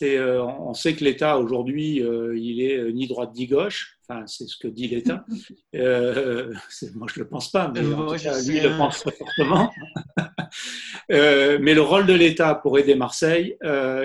Euh, 0.02 0.42
on 0.42 0.74
sait 0.74 0.94
que 0.94 1.04
l'État 1.04 1.38
aujourd'hui, 1.38 2.02
euh, 2.02 2.36
il 2.38 2.62
est 2.62 2.92
ni 2.92 3.06
droite 3.06 3.30
ni 3.34 3.46
gauche. 3.46 3.98
Enfin, 4.08 4.24
c'est 4.26 4.48
ce 4.48 4.56
que 4.56 4.68
dit 4.68 4.88
l'État. 4.88 5.24
Euh, 5.76 6.52
moi, 6.94 7.06
je 7.12 7.20
ne 7.20 7.24
le 7.24 7.28
pense 7.28 7.50
pas, 7.50 7.70
mais 7.72 7.80
lui, 7.80 8.56
il 8.56 8.62
le 8.62 8.76
pense 8.76 9.00
très 9.00 9.12
fortement. 9.12 9.70
mais 11.08 11.74
le 11.74 11.80
rôle 11.80 12.06
de 12.06 12.12
l'État 12.12 12.56
pour 12.56 12.78
aider 12.78 12.96
Marseille, 12.96 13.56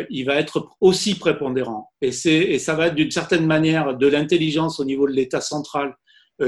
il 0.09 0.23
va 0.25 0.35
être 0.35 0.69
aussi 0.79 1.15
prépondérant. 1.15 1.91
Et, 2.01 2.09
et 2.09 2.59
ça 2.59 2.75
va 2.75 2.87
être 2.87 2.95
d'une 2.95 3.11
certaine 3.11 3.45
manière 3.45 3.97
de 3.97 4.07
l'intelligence 4.07 4.79
au 4.79 4.85
niveau 4.85 5.07
de 5.07 5.13
l'État 5.13 5.41
central 5.41 5.95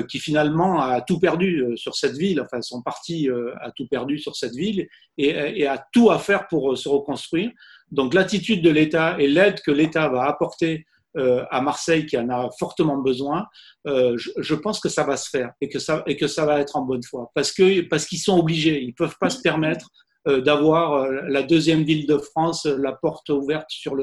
qui 0.08 0.20
finalement 0.20 0.82
a 0.82 1.02
tout 1.02 1.20
perdu 1.20 1.66
sur 1.78 1.96
cette 1.96 2.18
ville, 2.18 2.42
enfin 2.42 2.62
son 2.62 2.82
parti 2.82 3.30
a 3.62 3.72
tout 3.72 3.88
perdu 3.88 4.20
sur 4.20 4.36
cette 4.36 4.54
ville 4.54 4.88
et, 5.18 5.30
et 5.30 5.66
a 5.66 5.84
tout 5.94 6.12
à 6.12 6.20
faire 6.20 6.48
pour 6.48 6.78
se 6.78 6.90
reconstruire. 6.90 7.52
Donc 7.92 8.14
l'attitude 8.14 8.62
de 8.62 8.70
l'État 8.70 9.16
et 9.20 9.28
l'aide 9.28 9.62
que 9.62 9.72
l'État 9.72 10.10
va 10.10 10.24
apporter 10.24 10.86
euh, 11.18 11.44
à 11.50 11.62
Marseille, 11.62 12.06
qui 12.06 12.18
en 12.18 12.30
a 12.30 12.50
fortement 12.60 12.98
besoin, 12.98 13.48
euh, 13.88 14.16
je, 14.18 14.56
pense 14.56 14.80
que 14.80 14.90
ça 14.90 15.04
va 15.04 15.18
se 15.18 15.30
faire 15.30 15.52
et 15.62 15.70
que 15.70 15.80
ça, 15.80 16.04
et 16.06 16.16
que 16.16 16.28
ça 16.28 16.46
va 16.46 16.60
être 16.60 16.76
en 16.76 16.84
bonne 16.84 17.02
foi. 17.02 17.32
Parce 17.34 17.52
qu'ils 17.52 18.20
sont 18.20 18.38
obligés, 18.38 18.82
ils 18.84 18.90
ne 18.90 18.94
peuvent 18.94 19.16
pas 19.20 19.32
se 19.32 19.42
permettre 19.42 19.90
euh, 20.28 20.42
d'avoir 20.42 21.10
la 21.10 21.42
deuxième 21.42 21.84
ville 21.84 22.06
de 22.06 22.18
France, 22.18 22.66
la 22.66 22.92
porte 22.92 23.30
ouverte 23.30 23.70
sur 23.70 23.96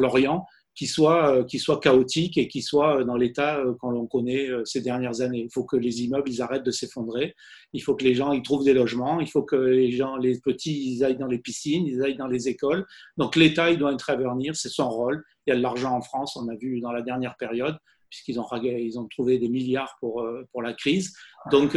l'Orient. 0.00 0.46
Qui 0.78 0.86
soit, 0.86 1.34
euh, 1.34 1.44
qui 1.44 1.58
soit 1.58 1.80
chaotique 1.80 2.38
et 2.38 2.46
qui 2.46 2.62
soit 2.62 3.02
dans 3.02 3.16
l'état 3.16 3.58
euh, 3.58 3.74
qu'on 3.80 4.06
connaît 4.06 4.48
euh, 4.48 4.64
ces 4.64 4.80
dernières 4.80 5.22
années. 5.22 5.40
Il 5.40 5.50
faut 5.52 5.64
que 5.64 5.76
les 5.76 6.04
immeubles 6.04 6.30
ils 6.30 6.40
arrêtent 6.40 6.62
de 6.62 6.70
s'effondrer. 6.70 7.34
Il 7.72 7.82
faut 7.82 7.96
que 7.96 8.04
les 8.04 8.14
gens 8.14 8.30
ils 8.30 8.42
trouvent 8.42 8.64
des 8.64 8.74
logements. 8.74 9.18
Il 9.18 9.28
faut 9.28 9.42
que 9.42 9.56
les 9.56 9.90
gens, 9.90 10.16
les 10.16 10.38
petits, 10.38 10.94
ils 10.94 11.02
aillent 11.02 11.18
dans 11.18 11.26
les 11.26 11.40
piscines, 11.40 11.84
ils 11.84 12.00
aillent 12.00 12.16
dans 12.16 12.28
les 12.28 12.46
écoles. 12.46 12.86
Donc 13.16 13.34
l'État 13.34 13.72
il 13.72 13.78
doit 13.78 13.90
intervenir, 13.90 14.54
c'est 14.54 14.68
son 14.68 14.88
rôle. 14.88 15.24
Il 15.46 15.50
y 15.50 15.52
a 15.52 15.56
de 15.56 15.62
l'argent 15.62 15.96
en 15.96 16.00
France, 16.00 16.36
on 16.36 16.46
a 16.46 16.54
vu 16.54 16.80
dans 16.80 16.92
la 16.92 17.02
dernière 17.02 17.34
période 17.36 17.76
puisqu'ils 18.08 18.38
ont, 18.38 18.46
ils 18.62 18.98
ont 19.00 19.06
trouvé 19.08 19.38
des 19.38 19.48
milliards 19.48 19.96
pour, 20.00 20.26
pour 20.52 20.62
la 20.62 20.72
crise. 20.72 21.12
Donc, 21.50 21.76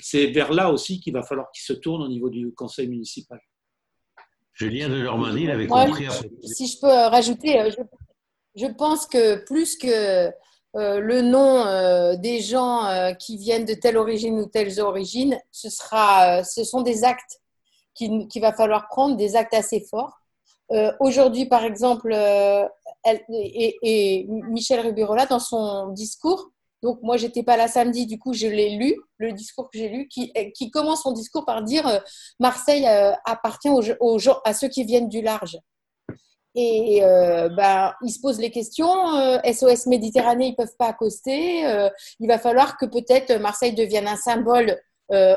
c'est 0.00 0.28
vers 0.28 0.50
là 0.50 0.72
aussi 0.72 0.98
qu'il 0.98 1.12
va 1.12 1.22
falloir 1.22 1.50
qu'ils 1.50 1.64
se 1.64 1.74
tournent 1.74 2.00
au 2.00 2.08
niveau 2.08 2.30
du 2.30 2.54
conseil 2.54 2.88
municipal. 2.88 3.38
Julien 4.54 4.88
de 4.88 5.02
Normandie 5.02 5.50
avait 5.50 5.66
compris. 5.66 6.06
Si 6.42 6.68
je 6.68 6.80
peux 6.80 6.86
rajouter, 6.86 7.70
je 7.70 7.82
pense 8.66 9.06
que 9.06 9.44
plus 9.44 9.76
que 9.76 10.32
euh, 10.76 11.00
le 11.00 11.22
nom 11.22 11.66
euh, 11.66 12.16
des 12.16 12.40
gens 12.40 12.84
euh, 12.86 13.12
qui 13.12 13.38
viennent 13.38 13.64
de 13.64 13.74
telle 13.74 13.96
origine 13.96 14.38
ou 14.38 14.46
telle 14.46 14.78
origine, 14.80 15.40
ce, 15.50 15.70
sont 15.70 16.82
des 16.82 17.04
actes 17.04 17.40
qu'il 17.94 18.28
qui 18.28 18.38
va 18.38 18.52
falloir 18.52 18.88
prendre, 18.88 19.16
des 19.16 19.34
actes 19.34 19.54
assez 19.54 19.80
forts. 19.80 20.20
Aujourd'hui, 21.00 21.46
par 21.46 21.64
exemple, 21.64 22.14
Michel 23.30 24.80
Rubirola, 24.80 25.24
dans 25.24 25.38
son 25.38 25.88
discours, 25.92 26.50
donc 26.82 26.98
moi, 27.02 27.16
j'étais 27.16 27.42
pas 27.42 27.56
là 27.56 27.68
samedi, 27.68 28.04
du 28.04 28.18
coup, 28.18 28.34
je 28.34 28.46
l'ai 28.46 28.76
lu, 28.76 28.94
le 29.16 29.32
discours 29.32 29.70
que 29.70 29.78
j'ai 29.78 29.88
lu, 29.88 30.08
qui, 30.08 30.70
commence 30.70 31.04
son 31.04 31.12
discours 31.12 31.46
par 31.46 31.62
dire 31.62 32.02
Marseille 32.38 32.86
appartient 33.24 33.70
à 34.44 34.52
ceux 34.52 34.68
qui 34.68 34.84
viennent 34.84 35.08
du 35.08 35.22
large. 35.22 35.58
Et 36.60 37.04
euh, 37.04 37.48
bah, 37.50 37.94
ils 38.02 38.10
se 38.10 38.20
posent 38.20 38.40
les 38.40 38.50
questions. 38.50 38.92
SOS 39.44 39.86
euh, 39.86 39.90
Méditerranée, 39.90 40.46
ils 40.46 40.50
ne 40.50 40.56
peuvent 40.56 40.76
pas 40.76 40.88
accoster. 40.88 41.64
Euh, 41.64 41.88
il 42.18 42.26
va 42.26 42.36
falloir 42.36 42.76
que 42.76 42.84
peut-être 42.84 43.32
Marseille 43.34 43.74
devienne 43.74 44.08
un 44.08 44.16
symbole 44.16 44.76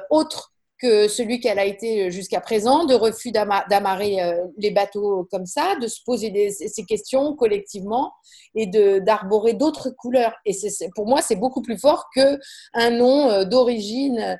autre 0.09 0.51
que 0.79 1.07
celui 1.07 1.39
qu'elle 1.39 1.59
a 1.59 1.65
été 1.65 2.09
jusqu'à 2.09 2.41
présent, 2.41 2.85
de 2.85 2.95
refus 2.95 3.31
d'amarrer 3.31 4.17
les 4.57 4.71
bateaux 4.71 5.25
comme 5.31 5.45
ça, 5.45 5.75
de 5.79 5.87
se 5.87 6.01
poser 6.03 6.49
ces 6.49 6.83
questions 6.83 7.35
collectivement 7.35 8.11
et 8.55 8.65
d'arborer 8.99 9.53
d'autres 9.53 9.91
couleurs. 9.91 10.33
Et 10.43 10.53
pour 10.93 11.05
moi, 11.05 11.21
c'est 11.21 11.37
beaucoup 11.37 11.61
plus 11.61 11.77
fort 11.77 12.09
qu'un 12.13 12.89
nom 12.89 13.45
d'origine 13.45 14.37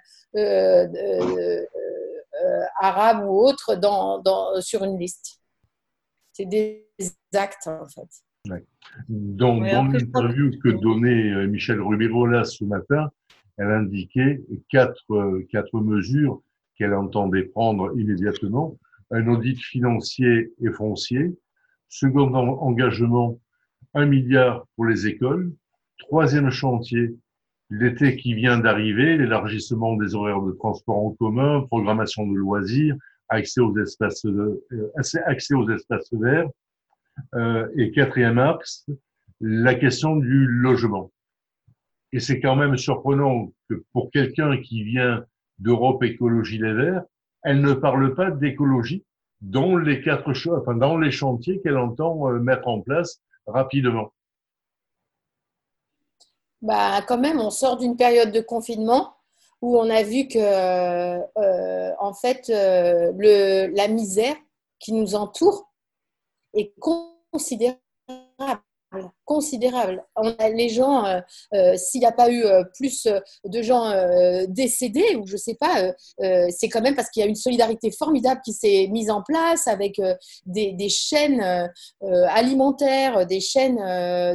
arabe 2.82 3.26
ou 3.30 3.40
autre 3.48 3.80
sur 4.62 4.84
une 4.84 4.98
liste 4.98 5.41
c'est 6.42 6.46
des 6.48 6.88
actes 7.34 7.68
en 7.68 7.86
fait. 7.88 8.60
Donc, 9.08 9.64
dans 9.68 9.86
l'interview 9.86 10.52
que 10.64 10.70
donnait 10.70 11.32
euh, 11.32 11.48
Michel 11.48 11.80
Rubirola 11.80 12.44
ce 12.44 12.64
matin, 12.64 13.12
elle 13.58 13.72
indiquait 13.72 14.42
quatre, 14.70 15.04
euh, 15.12 15.46
quatre 15.52 15.80
mesures 15.80 16.42
qu'elle 16.76 16.94
entendait 16.94 17.44
prendre 17.44 17.98
immédiatement. 17.98 18.78
Un 19.12 19.28
audit 19.28 19.60
financier 19.60 20.52
et 20.62 20.72
foncier. 20.72 21.38
Second 21.90 22.34
engagement, 22.34 23.40
un 23.94 24.06
milliard 24.06 24.66
pour 24.76 24.86
les 24.86 25.06
écoles. 25.08 25.54
Troisième 26.00 26.50
chantier, 26.50 27.16
l'été 27.70 28.16
qui 28.16 28.34
vient 28.34 28.58
d'arriver, 28.58 29.18
l'élargissement 29.18 29.96
des 29.98 30.16
horaires 30.16 30.42
de 30.42 30.54
transport 30.54 31.06
en 31.06 31.12
commun, 31.12 31.62
programmation 31.70 32.26
de 32.26 32.36
loisirs, 32.36 32.96
accès 33.32 33.62
aux 33.62 33.76
espaces, 33.78 34.26
euh, 34.26 34.62
accès 35.26 35.56
aux 35.56 35.70
espaces 35.70 36.14
verts. 36.14 36.48
Euh, 37.36 37.68
et 37.76 37.92
quatrième 37.92 38.40
axe, 38.40 38.86
la 39.40 39.76
question 39.76 40.16
du 40.16 40.46
logement. 40.48 41.12
Et 42.14 42.20
c'est 42.20 42.40
quand 42.40 42.56
même 42.56 42.78
surprenant 42.78 43.52
que 43.70 43.84
pour 43.94 44.12
quelqu'un 44.12 44.58
qui 44.62 44.84
vient 44.84 45.26
d'Europe 45.60 46.04
Écologie 46.04 46.58
Les 46.58 46.74
Verts, 46.74 47.04
elle 47.44 47.62
ne 47.62 47.74
parle 47.74 48.16
pas 48.16 48.32
d'écologie 48.32 49.04
dans 49.42 49.76
les 49.78 50.02
quatre 50.02 50.32
enfin, 50.52 50.76
dans 50.76 50.98
les 50.98 51.12
chantiers 51.12 51.62
qu'elle 51.62 51.78
entend 51.78 52.30
euh, 52.30 52.40
mettre 52.40 52.68
en 52.68 52.82
place 52.82 53.22
rapidement. 53.48 54.14
Bah, 56.62 57.02
quand 57.08 57.18
même, 57.18 57.40
on 57.40 57.50
sort 57.50 57.78
d'une 57.78 57.98
période 57.98 58.32
de 58.32 58.42
confinement 58.42 59.16
où 59.62 59.78
on 59.78 59.90
a 59.90 60.04
vu 60.04 60.28
que, 60.28 60.40
euh, 60.40 61.92
en 62.00 62.14
fait, 62.14 62.50
euh, 62.50 63.70
la 63.74 63.88
misère 63.88 64.36
qui 64.80 64.94
nous 64.94 65.16
entoure 65.16 65.72
est 66.54 66.74
considérable 66.80 67.80
considérable. 69.24 70.06
On 70.18 70.34
a 70.38 70.50
les 70.50 70.68
gens, 70.68 71.06
euh, 71.06 71.78
s'il 71.78 72.02
n'y 72.02 72.06
a 72.06 72.12
pas 72.12 72.30
eu 72.30 72.44
plus 72.76 73.08
de 73.46 73.62
gens 73.62 73.90
décédés, 74.50 75.16
ou 75.16 75.26
je 75.26 75.38
sais 75.38 75.56
pas, 75.56 75.94
c'est 76.20 76.68
quand 76.68 76.82
même 76.82 76.96
parce 76.96 77.10
qu'il 77.10 77.22
y 77.22 77.24
a 77.26 77.30
une 77.30 77.36
solidarité 77.36 77.90
formidable 77.90 78.42
qui 78.44 78.52
s'est 78.52 78.90
mise 78.92 79.10
en 79.10 79.22
place 79.22 79.68
avec 79.68 80.02
des, 80.46 80.90
chaînes 80.90 81.72
alimentaires, 82.02 83.26
des 83.26 83.40
chaînes 83.40 83.78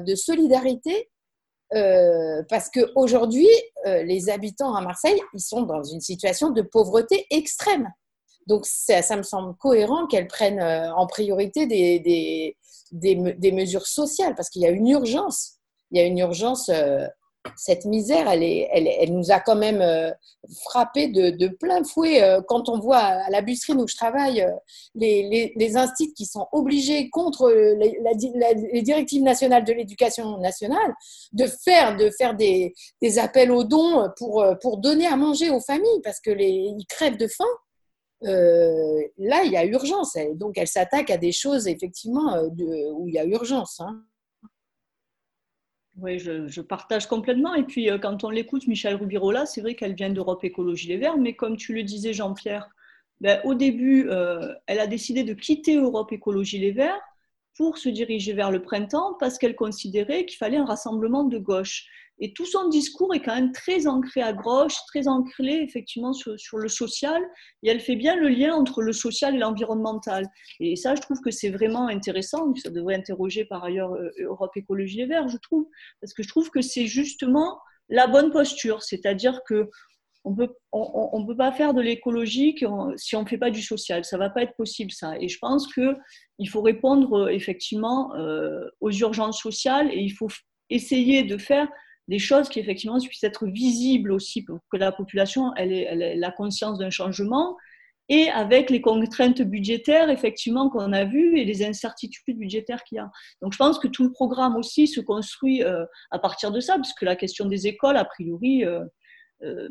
de 0.03 0.15
solidarité. 0.15 1.11
Parce 1.71 2.71
qu'aujourd'hui, 2.71 3.49
les 3.85 4.31
habitants 4.31 4.75
à 4.75 4.81
Marseille, 4.81 5.21
ils 5.35 5.41
sont 5.41 5.63
dans 5.63 5.83
une 5.83 6.01
situation 6.01 6.51
de 6.51 6.63
pauvreté 6.63 7.27
extrême. 7.31 7.89
Donc, 8.47 8.65
ça, 8.67 9.17
me 9.17 9.23
semble 9.23 9.57
cohérent 9.57 10.07
qu'elles 10.07 10.29
prennent 10.29 10.63
en 10.63 11.07
priorité 11.07 11.67
des, 11.67 11.99
des, 12.01 12.57
des, 12.93 13.53
mesures 13.53 13.87
sociales, 13.87 14.35
parce 14.37 14.49
qu'il 14.49 14.63
y 14.63 14.67
a 14.67 14.71
une 14.71 14.89
urgence. 14.89 15.55
Il 15.91 15.99
y 15.99 16.01
a 16.01 16.07
une 16.07 16.19
urgence. 16.19 16.71
Euh, 17.47 17.51
cette 17.57 17.85
misère, 17.85 18.29
elle, 18.29 18.43
est, 18.43 18.69
elle, 18.73 18.89
elle, 18.89 19.13
nous 19.15 19.31
a 19.31 19.41
quand 19.41 19.57
même 19.57 19.81
euh, 19.81 20.11
frappé 20.65 21.09
de, 21.09 21.49
plein 21.49 21.85
fouet. 21.85 22.23
Euh, 22.23 22.41
quand 22.47 22.69
on 22.69 22.79
voit 22.79 22.99
à 22.99 23.31
la 23.31 23.43
busserie 23.43 23.75
où 23.75 23.87
je 23.87 23.97
travaille, 23.97 24.47
les, 24.95 25.29
les, 25.29 25.53
les 25.57 25.77
instituts 25.77 26.15
qui 26.15 26.27
sont 26.27 26.47
obligés 26.53 27.09
contre 27.11 27.51
les, 27.51 28.83
directives 28.83 29.23
nationales 29.23 29.65
de 29.65 29.73
l'éducation 29.73 30.39
nationale 30.39 30.95
de 31.33 31.47
faire, 31.47 31.97
de 31.97 32.11
faire 32.11 32.35
des, 32.35 32.75
des, 33.03 33.19
appels 33.19 33.51
aux 33.51 33.65
dons 33.65 34.09
pour, 34.17 34.45
pour 34.61 34.79
donner 34.79 35.07
à 35.07 35.17
manger 35.17 35.51
aux 35.51 35.61
familles 35.61 36.01
parce 36.05 36.21
que 36.21 36.31
les, 36.31 36.51
ils 36.77 36.87
crèvent 36.87 37.17
de 37.17 37.29
faim. 37.29 37.45
Euh, 38.25 39.03
là, 39.19 39.43
il 39.45 39.53
y 39.53 39.57
a 39.57 39.65
urgence. 39.65 40.17
Donc, 40.35 40.57
elle 40.59 40.69
s'attaque 40.69 41.11
à 41.11 41.19
des 41.19 41.33
choses, 41.33 41.69
effectivement, 41.69 42.35
euh, 42.35 42.49
où 42.93 43.09
il 43.09 43.15
y 43.15 43.19
a 43.19 43.25
urgence. 43.25 43.81
Hein. 43.81 44.03
Oui, 45.99 46.19
je, 46.19 46.61
partage 46.61 47.07
complètement. 47.07 47.55
Et 47.55 47.65
puis, 47.65 47.91
euh, 47.91 47.99
quand 47.99 48.23
on 48.25 48.31
l'écoute, 48.31 48.67
Michel 48.67 48.97
Rubirola, 48.97 49.47
c'est 49.47 49.63
vrai 49.63 49.75
qu'elle 49.75 49.95
vient 49.95 50.11
d'Europe 50.11 50.45
Écologie 50.45 50.89
Les 50.89 50.99
Verts, 50.99 51.17
mais 51.17 51.35
comme 51.35 51.57
tu 51.57 51.75
le 51.75 51.83
disais, 51.83 52.13
Jean-Pierre, 52.13 52.69
ben, 53.21 53.41
au 53.45 53.55
début, 53.55 54.11
elle 54.67 54.79
a 54.79 54.87
décidé 54.87 55.25
de 55.25 55.33
quitter 55.33 55.77
Europe 55.77 56.13
Écologie 56.13 56.59
Les 56.59 56.73
Verts 56.73 57.01
pour 57.57 57.79
se 57.79 57.89
diriger 57.89 58.35
vers 58.35 58.51
le 58.51 58.61
printemps 58.61 59.17
parce 59.19 59.39
qu'elle 59.39 59.57
considérait 59.57 60.27
qu'il 60.27 60.37
fallait 60.37 60.59
un 60.59 60.67
rassemblement 60.67 61.25
de 61.25 61.39
gauche. 61.39 61.87
Et 62.19 62.33
tout 62.33 62.47
son 62.47 62.69
discours 62.69 63.15
est 63.15 63.21
quand 63.21 63.35
même 63.35 63.53
très 63.53 63.87
ancré 63.87 64.23
à 64.23 64.33
gauche, 64.33 64.75
très 64.87 65.07
ancré 65.07 65.63
effectivement 65.63 66.13
sur, 66.13 66.59
le 66.59 66.69
social. 66.69 67.23
Et 67.63 67.69
elle 67.69 67.81
fait 67.81 67.97
bien 67.97 68.17
le 68.17 68.29
lien 68.29 68.55
entre 68.55 68.83
le 68.83 68.93
social 68.93 69.35
et 69.35 69.39
l'environnemental. 69.39 70.27
Et 70.61 70.77
ça, 70.77 70.95
je 70.95 71.03
trouve 71.03 71.21
que 71.21 71.31
c'est 71.31 71.51
vraiment 71.51 71.89
intéressant. 71.89 72.55
Ça 72.57 72.71
devrait 72.71 72.95
interroger 72.95 73.45
par 73.45 73.65
ailleurs 73.65 73.93
euh, 73.93 74.11
Europe 74.21 74.57
Écologie 74.57 75.03
et 75.03 75.07
Verts, 75.07 75.29
je 75.29 75.39
trouve. 75.39 75.69
Parce 76.01 76.15
que 76.15 76.23
je 76.23 76.29
trouve 76.29 76.51
que 76.51 76.63
c'est 76.63 76.87
justement 76.87 77.59
la 77.89 78.07
bonne 78.07 78.31
posture. 78.31 78.83
C'est-à-dire 78.83 79.41
que 79.47 79.69
on 80.25 80.35
peut, 80.35 80.49
on, 80.73 81.11
on 81.13 81.25
peut 81.25 81.37
pas 81.37 81.53
faire 81.53 81.73
de 81.73 81.81
l'écologique 81.81 82.65
si 82.97 83.15
on 83.15 83.23
ne 83.23 83.29
fait 83.29 83.39
pas 83.39 83.51
du 83.51 83.63
social. 83.63 84.05
Ça 84.05 84.19
va 84.19 84.29
pas 84.29 84.43
être 84.43 84.57
possible, 84.57 84.91
ça. 84.91 85.17
Et 85.21 85.29
je 85.29 85.39
pense 85.39 85.73
qu'il 85.73 86.49
faut 86.49 86.63
répondre 86.63 87.27
euh, 87.27 87.29
effectivement 87.29 88.15
euh, 88.17 88.65
aux 88.81 88.91
urgences 88.91 89.41
sociales 89.41 89.89
et 89.93 90.01
il 90.01 90.11
faut 90.11 90.29
essayer 90.69 91.23
de 91.23 91.39
faire 91.39 91.69
des 92.09 92.19
choses 92.19 92.49
qui 92.49 92.61
effectivement 92.61 92.99
puissent 93.01 93.25
être 93.25 93.47
visibles 93.47 94.13
aussi 94.13 94.43
pour 94.43 94.59
que 94.71 94.77
la 94.77 94.93
population 94.93 95.55
ait, 95.57 96.17
la 96.17 96.31
conscience 96.31 96.79
d'un 96.79 96.91
changement 96.91 97.57
et 98.09 98.29
avec 98.29 98.71
les 98.71 98.81
contraintes 98.81 99.43
budgétaires 99.43 100.11
effectivement 100.11 100.71
qu'on 100.71 100.93
a 100.93 101.05
vues 101.05 101.39
et 101.39 101.45
les 101.45 101.65
incertitudes 101.65 102.39
budgétaires 102.39 102.85
qu'il 102.85 102.97
y 102.97 102.99
a. 103.01 103.11
Donc 103.43 103.53
je 103.53 103.59
pense 103.59 103.79
que 103.79 103.89
tout 103.89 104.05
le 104.05 104.13
programme 104.13 104.57
aussi 104.57 104.87
se 104.87 105.01
construit 105.01 105.63
euh, 105.65 105.85
à 106.11 106.19
partir 106.19 106.53
de 106.53 106.61
ça, 106.61 106.77
parce 106.77 106.93
que 106.93 107.05
la 107.05 107.17
question 107.17 107.47
des 107.47 107.67
écoles, 107.67 107.97
a 107.97 108.05
priori, 108.05 108.65
euh, 108.65 108.85
euh, 109.43 109.69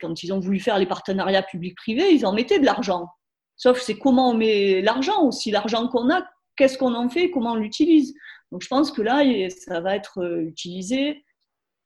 quand 0.00 0.22
ils 0.22 0.32
ont 0.32 0.40
voulu 0.40 0.60
faire 0.60 0.78
les 0.78 0.86
partenariats 0.86 1.42
publics-privés, 1.42 2.12
ils 2.12 2.26
en 2.26 2.32
mettaient 2.32 2.60
de 2.60 2.66
l'argent. 2.66 3.08
Sauf 3.56 3.80
c'est 3.80 3.98
comment 3.98 4.30
on 4.30 4.34
met 4.34 4.82
l'argent 4.82 5.22
aussi, 5.24 5.50
l'argent 5.50 5.88
qu'on 5.88 6.10
a, 6.10 6.22
qu'est-ce 6.56 6.78
qu'on 6.78 6.94
en 6.94 7.08
fait, 7.08 7.30
comment 7.30 7.52
on 7.52 7.56
l'utilise. 7.56 8.14
Donc 8.52 8.62
je 8.62 8.68
pense 8.68 8.90
que 8.90 9.02
là, 9.02 9.22
ça 9.50 9.80
va 9.80 9.96
être 9.96 10.18
euh, 10.18 10.42
utilisé 10.42 11.24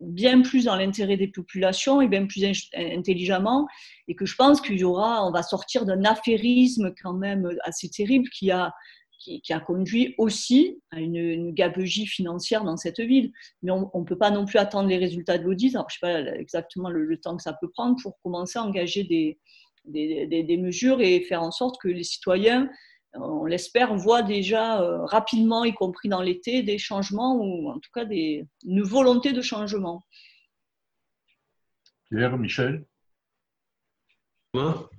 bien 0.00 0.40
plus 0.40 0.64
dans 0.64 0.76
l'intérêt 0.76 1.16
des 1.16 1.28
populations 1.28 2.00
et 2.00 2.08
bien 2.08 2.26
plus 2.26 2.42
intelligemment, 2.74 3.68
et 4.08 4.14
que 4.14 4.24
je 4.24 4.34
pense 4.34 4.60
qu'il 4.62 4.78
y 4.78 4.84
aura, 4.84 5.26
on 5.26 5.30
va 5.30 5.42
sortir 5.42 5.84
d'un 5.84 6.04
affairisme 6.04 6.94
quand 7.02 7.12
même 7.12 7.50
assez 7.64 7.90
terrible 7.90 8.26
qui 8.30 8.50
a, 8.50 8.72
qui, 9.20 9.52
a 9.52 9.60
conduit 9.60 10.14
aussi 10.16 10.80
à 10.90 11.00
une, 11.00 11.52
gabegie 11.52 12.06
financière 12.06 12.64
dans 12.64 12.76
cette 12.76 13.00
ville. 13.00 13.30
Mais 13.62 13.70
on 13.70 13.90
ne 13.94 14.04
peut 14.04 14.16
pas 14.16 14.30
non 14.30 14.46
plus 14.46 14.58
attendre 14.58 14.88
les 14.88 14.96
résultats 14.96 15.36
de 15.36 15.44
l'audit. 15.44 15.70
Je 15.70 15.78
ne 15.78 15.82
sais 15.88 15.98
pas 16.00 16.20
exactement 16.36 16.88
le, 16.88 17.20
temps 17.20 17.36
que 17.36 17.42
ça 17.42 17.54
peut 17.60 17.68
prendre 17.70 17.96
pour 18.02 18.18
commencer 18.22 18.58
à 18.58 18.64
engager 18.64 19.04
des, 19.04 19.38
des, 19.84 20.56
mesures 20.56 21.00
et 21.00 21.20
faire 21.20 21.42
en 21.42 21.50
sorte 21.50 21.76
que 21.80 21.88
les 21.88 22.04
citoyens 22.04 22.70
on 23.14 23.44
l'espère, 23.44 23.94
voit 23.94 24.22
déjà 24.22 24.80
euh, 24.80 25.04
rapidement, 25.04 25.64
y 25.64 25.72
compris 25.72 26.08
dans 26.08 26.22
l'été, 26.22 26.62
des 26.62 26.78
changements 26.78 27.36
ou 27.36 27.70
en 27.70 27.78
tout 27.78 27.90
cas 27.92 28.04
des, 28.04 28.46
une 28.64 28.82
volonté 28.82 29.32
de 29.32 29.42
changement. 29.42 30.06
Pierre, 32.10 32.36
Michel? 32.38 32.84
Moi? 34.54 34.90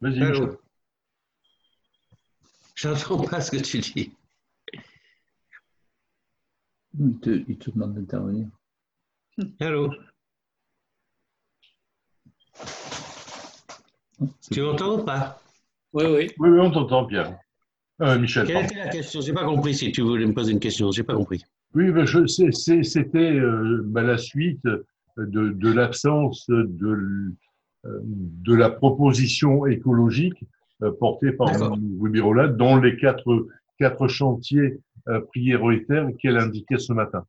Vas-y, 0.00 0.20
Michel. 0.20 0.58
J'entends 2.74 3.22
pas 3.22 3.40
ce 3.40 3.50
que 3.50 3.62
tu 3.62 3.78
dis. 3.78 4.12
Il 6.98 7.18
te, 7.20 7.30
il 7.48 7.58
te 7.58 7.70
demande 7.70 7.94
d'intervenir. 7.94 8.48
Allô? 9.60 9.92
Tu 14.50 14.60
m'entends 14.60 15.00
ou 15.00 15.04
pas? 15.04 15.41
Oui, 15.92 16.04
oui. 16.04 16.30
Oui, 16.38 16.48
oui, 16.50 16.60
on 16.60 16.70
t'entend, 16.70 17.06
Pierre. 17.06 17.36
Euh, 18.00 18.18
Michel. 18.18 18.46
Quelle 18.46 18.64
était 18.64 18.76
la 18.76 18.88
question? 18.88 19.20
J'ai 19.20 19.32
pas 19.32 19.44
compris 19.44 19.74
si 19.74 19.92
tu 19.92 20.02
voulais 20.02 20.26
me 20.26 20.34
poser 20.34 20.52
une 20.52 20.60
question. 20.60 20.90
J'ai 20.90 21.02
pas 21.02 21.14
compris. 21.14 21.44
Oui, 21.74 21.90
ben 21.90 22.06
c'était 22.06 23.18
euh, 23.18 23.82
ben, 23.84 24.02
la 24.02 24.18
suite 24.18 24.64
de, 24.64 25.48
de 25.48 25.72
l'absence 25.72 26.44
de, 26.48 27.32
euh, 27.86 28.00
de 28.02 28.54
la 28.54 28.70
proposition 28.70 29.66
écologique 29.66 30.44
euh, 30.82 30.90
portée 30.92 31.32
par 31.32 31.48
Wibirola 31.98 32.48
dans 32.48 32.78
les 32.78 32.96
quatre, 32.96 33.46
quatre 33.78 34.08
chantiers 34.08 34.80
prioritaires 35.28 36.08
qu'elle 36.20 36.36
indiquait 36.38 36.78
ce 36.78 36.92
matin. 36.92 37.24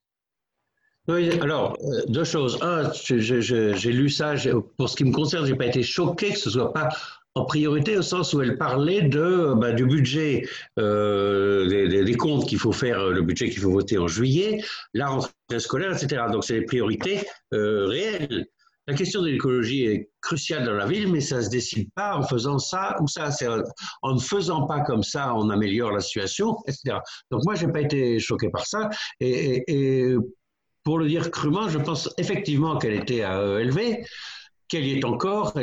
Oui, 1.07 1.30
alors, 1.39 1.78
deux 2.07 2.24
choses. 2.24 2.59
Un, 2.61 2.91
j'ai 2.93 3.91
lu 3.91 4.09
ça, 4.09 4.36
pour 4.78 4.89
ce 4.89 4.95
qui 4.95 5.05
me 5.05 5.11
concerne, 5.11 5.45
je 5.45 5.51
n'ai 5.51 5.57
pas 5.57 5.66
été 5.66 5.84
choqué 5.84 6.30
que 6.30 6.38
ce 6.38 6.49
ne 6.49 6.53
soit 6.53 6.74
pas 6.74 6.89
en 7.36 7.46
priorité 7.46 7.98
au 7.98 8.02
sens 8.02 8.34
où 8.34 8.42
elle 8.42 8.58
parlait 8.58 9.02
bah, 9.02 9.72
du 9.72 9.86
budget, 9.86 10.48
euh, 10.80 11.68
des, 11.68 12.16
comptes 12.16 12.48
qu'il 12.48 12.60
faut 12.60 12.72
faire, 12.72 13.10
le 13.10 13.22
budget 13.22 13.50
qu'il 13.50 13.62
faut 13.62 13.72
voter 13.72 13.98
en 13.98 14.08
juillet, 14.08 14.64
la 14.94 15.08
rentrée 15.08 15.32
scolaire, 15.58 15.92
etc. 15.92 16.24
Donc 16.32 16.44
c'est 16.44 16.60
des 16.60 16.66
priorités 16.66 17.22
euh, 17.54 17.88
réelles. 17.88 18.48
La 18.86 18.96
question 18.96 19.22
de 19.22 19.30
l'écologie 19.30 19.86
est 19.86 20.10
cruciale 20.22 20.66
dans 20.66 20.74
la 20.74 20.86
ville, 20.86 21.10
mais 21.10 21.22
ça 21.22 21.38
ne 21.38 21.42
se 21.42 21.50
décide 21.50 21.90
pas 21.96 22.18
en 22.18 22.24
faisant 22.24 22.60
ça 22.60 22.98
ou 23.02 23.08
ça. 23.08 23.30
En 24.02 24.16
ne 24.16 24.20
faisant 24.20 24.68
pas 24.68 24.82
comme 24.82 25.04
ça, 25.04 25.34
on 25.36 25.50
améliore 25.50 25.92
la 25.92 26.02
situation, 26.02 26.58
etc. 26.68 26.98
Donc 27.32 27.46
moi, 27.46 27.56
je 27.56 27.66
n'ai 27.66 27.72
pas 27.72 27.80
été 27.80 28.20
choqué 28.20 28.50
par 28.50 28.66
ça. 28.66 28.90
Et, 29.22 30.14
pour 30.84 31.00
le 31.00 31.08
dire 31.08 31.32
crûment, 31.32 31.70
je 31.70 31.78
pense 31.78 32.14
effectivement 32.18 32.78
qu'elle 32.78 32.96
était 32.96 33.22
à 33.22 33.42
ELV 33.42 34.04
qu'elle 34.74 34.88
y 34.88 34.98
est 34.98 35.06
encore, 35.06 35.54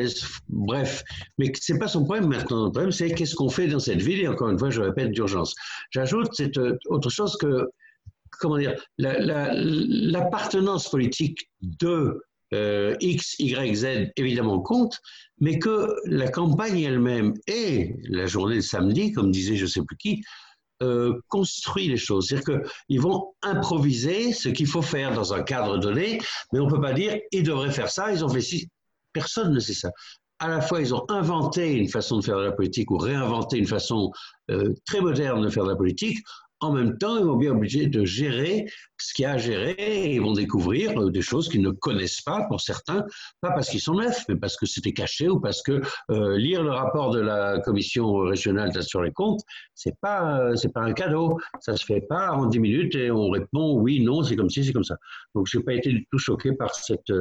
bref. 0.49 1.03
Mais 1.37 1.53
ce 1.61 1.73
n'est 1.73 1.81
pas 1.81 1.89
son 1.89 2.05
problème 2.05 2.29
maintenant. 2.29 2.67
Le 2.67 2.71
problème, 2.71 2.93
c'est 2.93 3.11
qu'est-ce 3.11 3.35
qu'on 3.35 3.49
fait 3.51 3.67
dans 3.67 3.81
cette 3.81 4.01
ville, 4.01 4.21
et 4.21 4.29
encore 4.29 4.51
une 4.51 4.59
fois, 4.59 4.71
je 4.71 4.81
répète, 4.81 5.11
d'urgence. 5.11 5.57
J'ajoute, 5.91 6.29
c'est 6.33 6.57
euh, 6.59 6.79
autre 6.87 7.11
chose 7.11 7.37
que, 7.37 7.69
comment 8.39 8.57
dire, 8.57 8.81
l'appartenance 8.99 10.89
politique 10.89 11.51
de 11.61 12.23
euh, 12.55 12.95
X, 13.01 13.35
Y, 13.41 13.75
Z, 13.75 13.87
évidemment, 14.17 14.61
compte, 14.61 15.01
mais 15.41 15.59
que 15.59 15.93
la 16.05 16.29
campagne 16.29 16.81
elle-même 16.81 17.35
et 17.49 17.97
la 18.05 18.27
journée 18.27 18.57
de 18.57 18.61
samedi, 18.61 19.11
comme 19.11 19.33
disait 19.33 19.57
je 19.57 19.65
ne 19.65 19.71
sais 19.71 19.83
plus 19.83 19.97
qui, 19.97 20.23
euh, 20.83 21.21
construit 21.27 21.89
les 21.89 21.97
choses. 21.97 22.29
C'est-à-dire 22.29 22.63
qu'ils 22.87 23.01
vont 23.01 23.35
improviser 23.43 24.33
ce 24.33 24.49
qu'il 24.49 24.69
faut 24.69 24.83
faire 24.83 25.13
dans 25.15 25.35
un 25.35 25.43
cadre 25.43 25.79
donné, 25.79 26.21
mais 26.53 26.61
on 26.61 26.67
ne 26.67 26.71
peut 26.71 26.81
pas 26.81 26.93
dire 26.93 27.19
ils 27.33 27.43
devraient 27.43 27.73
faire 27.73 27.91
ça, 27.91 28.13
ils 28.13 28.25
ont 28.25 28.29
fait 28.29 28.41
ci. 28.41 28.69
Personne 29.13 29.53
ne 29.53 29.61
sait 29.61 29.75
ça. 29.75 29.91
À 30.39 30.49
la 30.49 30.61
fois, 30.61 30.81
ils 30.81 30.95
ont 30.95 31.05
inventé 31.09 31.73
une 31.73 31.89
façon 31.89 32.19
de 32.19 32.25
faire 32.25 32.39
de 32.39 32.45
la 32.45 32.53
politique 32.53 32.91
ou 32.91 32.97
réinventé 32.97 33.59
une 33.59 33.67
façon 33.67 34.11
euh, 34.51 34.73
très 34.87 35.01
moderne 35.01 35.43
de 35.43 35.51
faire 35.51 35.65
de 35.65 35.71
la 35.71 35.77
politique 35.77 36.19
en 36.61 36.73
même 36.73 36.99
temps, 36.99 37.17
ils 37.19 37.25
vont 37.25 37.37
bien 37.37 37.53
obligés 37.53 37.87
de 37.87 38.05
gérer 38.05 38.67
ce 38.99 39.15
qu'il 39.15 39.23
y 39.23 39.27
a 39.27 39.33
à 39.33 39.39
gérer 39.39 39.75
et 39.79 40.15
ils 40.15 40.21
vont 40.21 40.33
découvrir 40.33 40.99
euh, 41.01 41.11
des 41.11 41.23
choses 41.23 41.49
qu'ils 41.49 41.63
ne 41.63 41.71
connaissent 41.71 42.21
pas 42.21 42.45
pour 42.49 42.61
certains, 42.61 43.05
pas 43.41 43.51
parce 43.53 43.71
qu'ils 43.71 43.81
sont 43.81 43.95
neufs, 43.95 44.25
mais 44.29 44.37
parce 44.37 44.57
que 44.57 44.67
c'était 44.67 44.93
caché 44.93 45.29
ou 45.29 45.41
parce 45.41 45.63
que 45.63 45.81
euh, 46.11 46.37
lire 46.37 46.63
le 46.63 46.71
rapport 46.71 47.11
de 47.11 47.21
la 47.21 47.61
commission 47.61 48.13
régionale 48.19 48.71
sur 48.83 49.03
les 49.03 49.13
comptes, 49.13 49.41
c'est 49.75 49.99
pas 50.01 50.41
euh, 50.41 50.55
pas 50.75 50.83
un 50.83 50.93
cadeau, 50.93 51.39
ça 51.61 51.77
se 51.77 51.85
fait 51.85 52.03
pas 52.03 52.33
en 52.33 52.47
10 52.47 52.61
minutes 52.61 52.95
et 52.95 53.11
on 53.11 53.31
répond 53.31 53.75
oui, 53.79 54.03
non, 54.03 54.23
c'est 54.23 54.37
comme 54.37 54.51
ci, 54.51 54.65
c'est 54.65 54.73
comme 54.73 54.85
ça. 54.85 54.97
Donc 55.35 55.47
j'ai 55.47 55.61
pas 55.61 55.75
été 55.75 55.91
du 55.91 56.07
tout 56.11 56.19
choqué 56.19 56.53
par 56.53 56.75
cette 56.75 57.13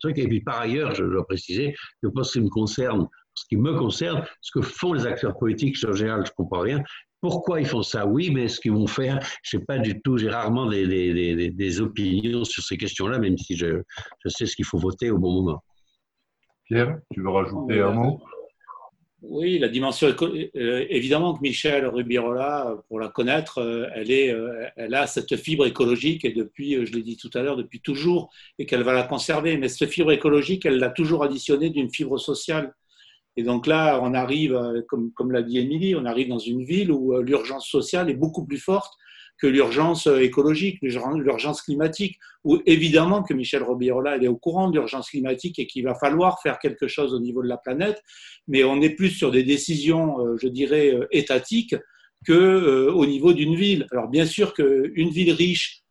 truc 0.00 0.18
et 0.18 0.26
puis 0.26 0.40
par 0.40 0.60
ailleurs, 0.60 0.94
je 0.94 1.04
dois 1.04 1.26
préciser 1.26 1.74
que 2.02 2.08
pour 2.08 2.24
ce 2.24 2.38
qui 2.38 2.44
me 2.44 2.48
concerne, 2.48 3.06
ce 3.36 3.44
qui 3.48 3.56
me 3.56 3.74
concerne, 3.74 4.24
ce 4.40 4.50
que 4.58 4.62
font 4.62 4.94
les 4.94 5.06
acteurs 5.06 5.36
politiques, 5.36 5.76
en 5.86 5.92
général, 5.92 6.24
je 6.26 6.32
comprends 6.32 6.60
rien. 6.60 6.82
Pourquoi 7.20 7.60
ils 7.60 7.66
font 7.66 7.82
ça? 7.82 8.06
Oui, 8.06 8.30
mais 8.30 8.48
ce 8.48 8.60
qu'ils 8.60 8.72
vont 8.72 8.86
faire, 8.86 9.18
je 9.42 9.50
sais 9.50 9.64
pas 9.64 9.78
du 9.78 10.00
tout. 10.02 10.18
J'ai 10.18 10.28
rarement 10.28 10.66
des, 10.66 10.86
des, 10.86 11.50
des, 11.50 11.80
opinions 11.80 12.44
sur 12.44 12.62
ces 12.62 12.76
questions-là, 12.76 13.18
même 13.18 13.38
si 13.38 13.56
je, 13.56 13.82
je 14.24 14.28
sais 14.28 14.46
ce 14.46 14.54
qu'il 14.54 14.64
faut 14.64 14.78
voter 14.78 15.10
au 15.10 15.18
bon 15.18 15.32
moment. 15.32 15.62
Pierre, 16.64 16.98
tu 17.12 17.22
veux 17.22 17.30
rajouter 17.30 17.80
un 17.80 17.92
mot? 17.92 18.20
Oui, 19.22 19.58
la 19.58 19.68
dimension 19.68 20.14
euh, 20.22 20.86
évidemment 20.88 21.34
que 21.34 21.40
Michel 21.40 21.86
Rubirola, 21.86 22.76
pour 22.88 23.00
la 23.00 23.08
connaître, 23.08 23.58
euh, 23.58 23.88
elle, 23.94 24.10
est, 24.10 24.32
euh, 24.32 24.66
elle 24.76 24.94
a 24.94 25.06
cette 25.06 25.36
fibre 25.36 25.66
écologique 25.66 26.24
et 26.24 26.32
depuis, 26.32 26.86
je 26.86 26.92
l'ai 26.92 27.02
dit 27.02 27.16
tout 27.16 27.30
à 27.34 27.42
l'heure, 27.42 27.56
depuis 27.56 27.80
toujours, 27.80 28.30
et 28.58 28.66
qu'elle 28.66 28.82
va 28.82 28.92
la 28.92 29.02
conserver. 29.02 29.56
Mais 29.56 29.68
cette 29.68 29.90
fibre 29.90 30.12
écologique, 30.12 30.66
elle 30.66 30.78
l'a 30.78 30.90
toujours 30.90 31.24
additionnée 31.24 31.70
d'une 31.70 31.90
fibre 31.90 32.18
sociale. 32.18 32.74
Et 33.36 33.42
donc 33.42 33.66
là, 33.66 34.00
on 34.02 34.14
arrive, 34.14 34.54
euh, 34.54 34.82
comme, 34.88 35.32
l'a 35.32 35.42
dit 35.42 35.58
Émilie, 35.58 35.94
on 35.94 36.06
arrive 36.06 36.28
dans 36.28 36.38
une 36.38 36.64
ville 36.64 36.90
où 36.90 37.14
euh, 37.14 37.22
l'urgence 37.22 37.68
sociale 37.68 38.08
est 38.08 38.14
beaucoup 38.14 38.44
plus 38.46 38.58
forte 38.58 38.92
que 39.38 39.46
l'urgence 39.46 40.06
euh, 40.06 40.20
écologique, 40.20 40.78
l'urgence 40.80 41.60
climatique, 41.60 42.18
où 42.44 42.58
évidemment 42.64 43.22
que 43.22 43.34
Michel 43.34 43.62
Robirola 43.62 44.16
est 44.16 44.28
au 44.28 44.36
courant 44.36 44.70
de 44.70 44.78
l'urgence 44.78 45.10
climatique 45.10 45.58
et 45.58 45.66
qu'il 45.66 45.84
va 45.84 45.94
falloir 45.94 46.40
faire 46.40 46.58
quelque 46.58 46.88
chose 46.88 47.12
au 47.12 47.20
niveau 47.20 47.42
de 47.42 47.48
la 47.48 47.58
planète, 47.58 48.02
mais 48.48 48.64
on 48.64 48.80
est 48.80 48.90
plus 48.90 49.10
sur 49.10 49.30
des 49.30 49.42
décisions, 49.42 50.36
je 50.40 50.48
dirais, 50.48 50.98
étatiques 51.10 51.74
que 52.26 52.88
au 52.88 53.04
niveau 53.04 53.34
d'une 53.34 53.56
ville. 53.56 53.86
Alors 53.90 54.08
bien 54.08 54.24
sûr 54.24 54.54
qu'une 54.54 55.10
ville 55.10 55.32
riche 55.32 55.82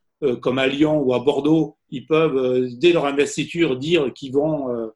comme 0.41 0.57
à 0.57 0.65
Lyon 0.65 0.99
ou 1.01 1.13
à 1.13 1.19
Bordeaux, 1.19 1.77
ils 1.91 2.07
peuvent, 2.07 2.67
dès 2.77 2.93
leur 2.93 3.05
investiture, 3.05 3.77
dire 3.77 4.11
qu'ils 4.13 4.31
vont 4.31 4.91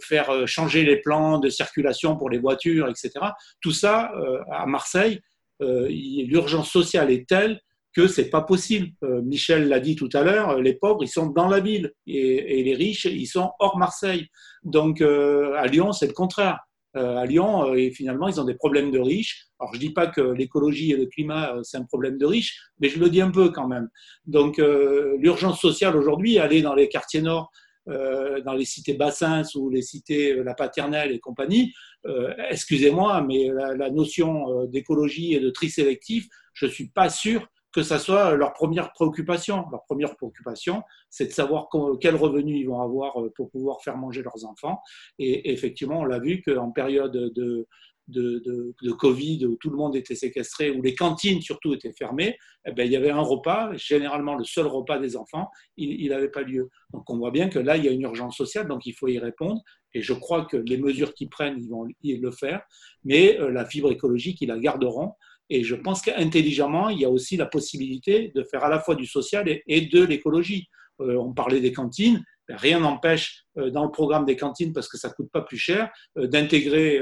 faire 0.00 0.30
euh, 0.30 0.46
changer 0.46 0.84
les 0.84 0.96
plans 0.96 1.38
de 1.38 1.48
circulation 1.48 2.16
pour 2.16 2.30
les 2.30 2.38
voitures, 2.38 2.88
etc. 2.88 3.12
Tout 3.60 3.72
ça, 3.72 4.12
euh, 4.16 4.38
à 4.50 4.66
Marseille, 4.66 5.20
l'urgence 5.58 6.70
sociale 6.70 7.10
est 7.10 7.26
telle 7.26 7.60
que 7.94 8.08
c'est 8.08 8.28
pas 8.28 8.42
possible. 8.42 8.88
Michel 9.24 9.70
l'a 9.70 9.80
dit 9.80 9.96
tout 9.96 10.10
à 10.12 10.22
l'heure, 10.22 10.60
les 10.60 10.74
pauvres, 10.74 11.02
ils 11.02 11.08
sont 11.08 11.28
dans 11.28 11.48
la 11.48 11.60
ville 11.60 11.94
et, 12.06 12.62
les 12.62 12.74
riches, 12.74 13.06
ils 13.06 13.26
sont 13.26 13.52
hors 13.58 13.78
Marseille. 13.78 14.26
Donc 14.64 15.00
à 15.00 15.66
Lyon, 15.66 15.92
c'est 15.92 16.08
le 16.08 16.12
contraire. 16.12 16.58
à 16.92 17.24
Lyon, 17.24 17.72
et 17.72 17.90
finalement, 17.90 18.28
ils 18.28 18.38
ont 18.38 18.44
des 18.44 18.54
problèmes 18.54 18.90
de 18.90 18.98
riches. 18.98 19.46
Alors, 19.58 19.72
je 19.72 19.80
dis 19.80 19.94
pas 19.94 20.08
que 20.08 20.20
l'écologie 20.20 20.92
et 20.92 20.96
le 20.98 21.06
climat, 21.06 21.54
c'est 21.62 21.78
un 21.78 21.84
problème 21.84 22.18
de 22.18 22.26
riches, 22.26 22.60
mais 22.78 22.90
je 22.90 22.98
le 22.98 23.08
dis 23.08 23.22
un 23.22 23.30
peu 23.30 23.48
quand 23.48 23.66
même. 23.66 23.88
Donc, 24.26 24.58
l'urgence 24.58 25.58
sociale 25.58 25.96
aujourd'hui, 25.96 26.38
aller 26.38 26.60
dans 26.60 26.74
les 26.74 26.90
quartiers 26.90 27.22
nord, 27.22 27.50
euh, 27.50 27.64
dans 27.86 28.54
les 28.54 28.64
cités 28.64 28.94
bassins 28.94 29.42
ou 29.54 29.70
les 29.70 29.82
cités 29.82 30.32
euh, 30.32 30.42
la 30.42 30.54
paternelle 30.54 31.12
et 31.12 31.18
compagnie, 31.18 31.72
euh, 32.06 32.32
excusez-moi, 32.50 33.22
mais 33.22 33.48
la, 33.48 33.90
notion 33.90 34.64
d'écologie 34.66 35.34
et 35.34 35.40
de 35.40 35.50
tri 35.50 35.70
sélectif, 35.70 36.26
je 36.54 36.66
ne 36.66 36.70
suis 36.70 36.88
pas 36.88 37.08
sûr 37.08 37.46
que 37.72 37.82
ça 37.82 37.98
soit 37.98 38.34
leur 38.36 38.54
première 38.54 38.92
préoccupation. 38.92 39.66
Leur 39.70 39.84
première 39.84 40.16
préoccupation, 40.16 40.82
c'est 41.10 41.26
de 41.26 41.32
savoir 41.32 41.68
quels 42.00 42.16
revenus 42.16 42.58
ils 42.58 42.66
vont 42.66 42.80
avoir 42.80 43.16
pour 43.34 43.50
pouvoir 43.50 43.82
faire 43.82 43.98
manger 43.98 44.22
leurs 44.22 44.46
enfants. 44.46 44.80
Et 45.18 45.52
effectivement, 45.52 46.00
on 46.00 46.04
l'a 46.04 46.18
vu 46.18 46.42
qu'en 46.42 46.70
période 46.70 47.12
de, 47.12 47.66
de, 48.08 48.92
Covid, 48.92 49.46
où 49.46 49.56
tout 49.56 49.70
le 49.70 49.76
monde 49.76 49.96
était 49.96 50.14
séquestré, 50.14 50.70
où 50.70 50.82
les 50.82 50.94
cantines 50.94 51.40
surtout 51.40 51.74
étaient 51.74 51.92
fermées, 51.92 52.36
eh 52.66 52.72
ben, 52.72 52.84
il 52.84 52.92
y 52.92 52.96
avait 52.96 53.10
un 53.10 53.20
repas, 53.20 53.72
généralement 53.76 54.36
le 54.36 54.44
seul 54.44 54.66
repas 54.66 54.98
des 54.98 55.16
enfants, 55.16 55.50
il 55.76 56.08
n'avait 56.08 56.30
pas 56.30 56.42
lieu. 56.42 56.70
Donc 56.92 57.08
on 57.10 57.16
voit 57.18 57.30
bien 57.30 57.48
que 57.48 57.58
là, 57.58 57.76
il 57.76 57.84
y 57.84 57.88
a 57.88 57.92
une 57.92 58.02
urgence 58.02 58.36
sociale, 58.36 58.68
donc 58.68 58.86
il 58.86 58.92
faut 58.92 59.08
y 59.08 59.18
répondre. 59.18 59.60
Et 59.94 60.02
je 60.02 60.12
crois 60.12 60.44
que 60.44 60.56
les 60.56 60.76
mesures 60.76 61.14
qu'ils 61.14 61.30
prennent, 61.30 61.58
ils 61.58 61.68
vont 61.68 61.86
le 62.04 62.30
faire. 62.30 62.62
Mais 63.04 63.40
euh, 63.40 63.50
la 63.50 63.64
fibre 63.64 63.90
écologique, 63.90 64.40
ils 64.40 64.48
la 64.48 64.58
garderont. 64.58 65.12
Et 65.48 65.62
je 65.62 65.74
pense 65.74 66.02
qu'intelligemment, 66.02 66.88
il 66.88 67.00
y 67.00 67.04
a 67.04 67.10
aussi 67.10 67.36
la 67.36 67.46
possibilité 67.46 68.32
de 68.34 68.42
faire 68.42 68.64
à 68.64 68.68
la 68.68 68.80
fois 68.80 68.94
du 68.94 69.06
social 69.06 69.46
et 69.66 69.80
de 69.86 70.02
l'écologie. 70.02 70.68
Euh, 71.00 71.16
on 71.16 71.32
parlait 71.32 71.60
des 71.60 71.72
cantines, 71.72 72.22
rien 72.48 72.80
n'empêche 72.80 73.44
euh, 73.58 73.70
dans 73.70 73.84
le 73.84 73.90
programme 73.90 74.24
des 74.24 74.36
cantines, 74.36 74.72
parce 74.72 74.88
que 74.88 74.98
ça 74.98 75.10
coûte 75.10 75.30
pas 75.30 75.42
plus 75.42 75.56
cher, 75.56 75.90
euh, 76.18 76.26
d'intégrer 76.26 77.00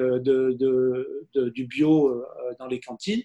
du 1.34 1.66
bio 1.66 2.24
dans 2.58 2.66
les 2.66 2.80
cantines. 2.80 3.22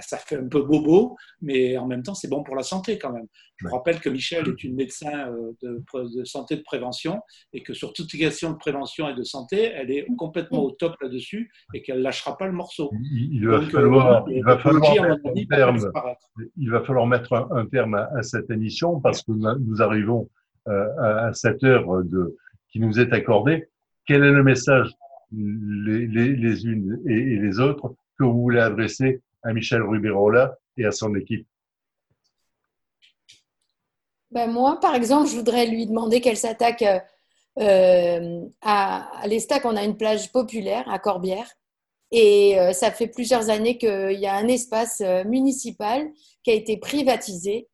ça 0.00 0.18
fait 0.18 0.36
un 0.36 0.48
peu 0.48 0.62
bobo, 0.62 1.16
mais 1.40 1.76
en 1.76 1.86
même 1.86 2.02
temps, 2.02 2.14
c'est 2.14 2.28
bon 2.28 2.42
pour 2.42 2.56
la 2.56 2.62
santé 2.62 2.98
quand 2.98 3.12
même. 3.12 3.26
Je 3.56 3.68
vous 3.68 3.74
rappelle 3.74 4.00
que 4.00 4.08
Michel 4.08 4.48
est 4.48 4.64
une 4.64 4.74
médecin 4.74 5.32
de, 5.62 6.24
santé 6.24 6.56
de 6.56 6.62
prévention 6.62 7.20
et 7.52 7.62
que 7.62 7.74
sur 7.74 7.92
toutes 7.92 8.12
les 8.12 8.18
questions 8.18 8.50
de 8.50 8.56
prévention 8.56 9.08
et 9.08 9.14
de 9.14 9.22
santé, 9.22 9.62
elle 9.62 9.90
est 9.90 10.06
complètement 10.16 10.64
au 10.64 10.72
top 10.72 10.96
là-dessus 11.00 11.52
et 11.74 11.82
qu'elle 11.82 12.02
lâchera 12.02 12.36
pas 12.36 12.46
le 12.46 12.52
morceau. 12.52 12.90
Il, 13.12 13.46
va, 13.46 13.62
falloir, 13.62 14.24
il, 14.28 14.42
va, 14.44 14.58
falloir 14.58 14.92
mettre 14.92 15.26
un 15.26 15.44
terme, 15.44 15.92
il 16.56 16.70
va 16.70 16.82
falloir 16.82 17.06
mettre 17.06 17.32
un, 17.34 17.66
terme 17.66 17.94
à, 17.94 18.22
cette 18.22 18.50
émission 18.50 19.00
parce 19.00 19.22
que 19.22 19.32
nous 19.32 19.82
arrivons 19.82 20.28
euh, 20.68 21.28
à 21.28 21.32
cette 21.32 21.62
heure 21.64 21.86
qui 22.70 22.80
nous 22.80 23.00
est 23.00 23.12
accordée, 23.12 23.68
quel 24.06 24.24
est 24.24 24.30
le 24.30 24.42
message 24.42 24.90
les, 25.32 26.66
unes 26.66 27.00
et, 27.06 27.36
les 27.36 27.60
autres 27.60 27.94
que 28.18 28.24
vous 28.24 28.40
voulez 28.42 28.60
adresser 28.60 29.20
à 29.42 29.52
Michel 29.52 29.82
Rubirola 29.82 30.56
et 30.76 30.84
à 30.84 30.92
son 30.92 31.14
équipe? 31.14 31.46
Ben 34.30 34.50
Moi, 34.50 34.78
par 34.80 34.94
exemple, 34.94 35.28
je 35.28 35.36
voudrais 35.36 35.66
lui 35.66 35.86
demander 35.86 36.20
qu'elle 36.20 36.36
s'attaque 36.36 36.84
euh, 37.58 38.40
à, 38.62 39.20
à 39.20 39.26
l'Estac. 39.26 39.64
On 39.64 39.76
a 39.76 39.84
une 39.84 39.96
plage 39.96 40.32
populaire 40.32 40.88
à 40.90 40.98
Corbière. 40.98 41.50
Et 42.12 42.58
euh, 42.58 42.72
ça 42.72 42.90
fait 42.90 43.06
plusieurs 43.06 43.48
années 43.48 43.78
qu'il 43.78 44.18
y 44.18 44.26
a 44.26 44.34
un 44.36 44.46
espace 44.46 45.00
euh, 45.00 45.24
municipal 45.24 46.10
qui 46.44 46.50
a 46.50 46.54
été 46.54 46.76
privatisé, 46.76 47.68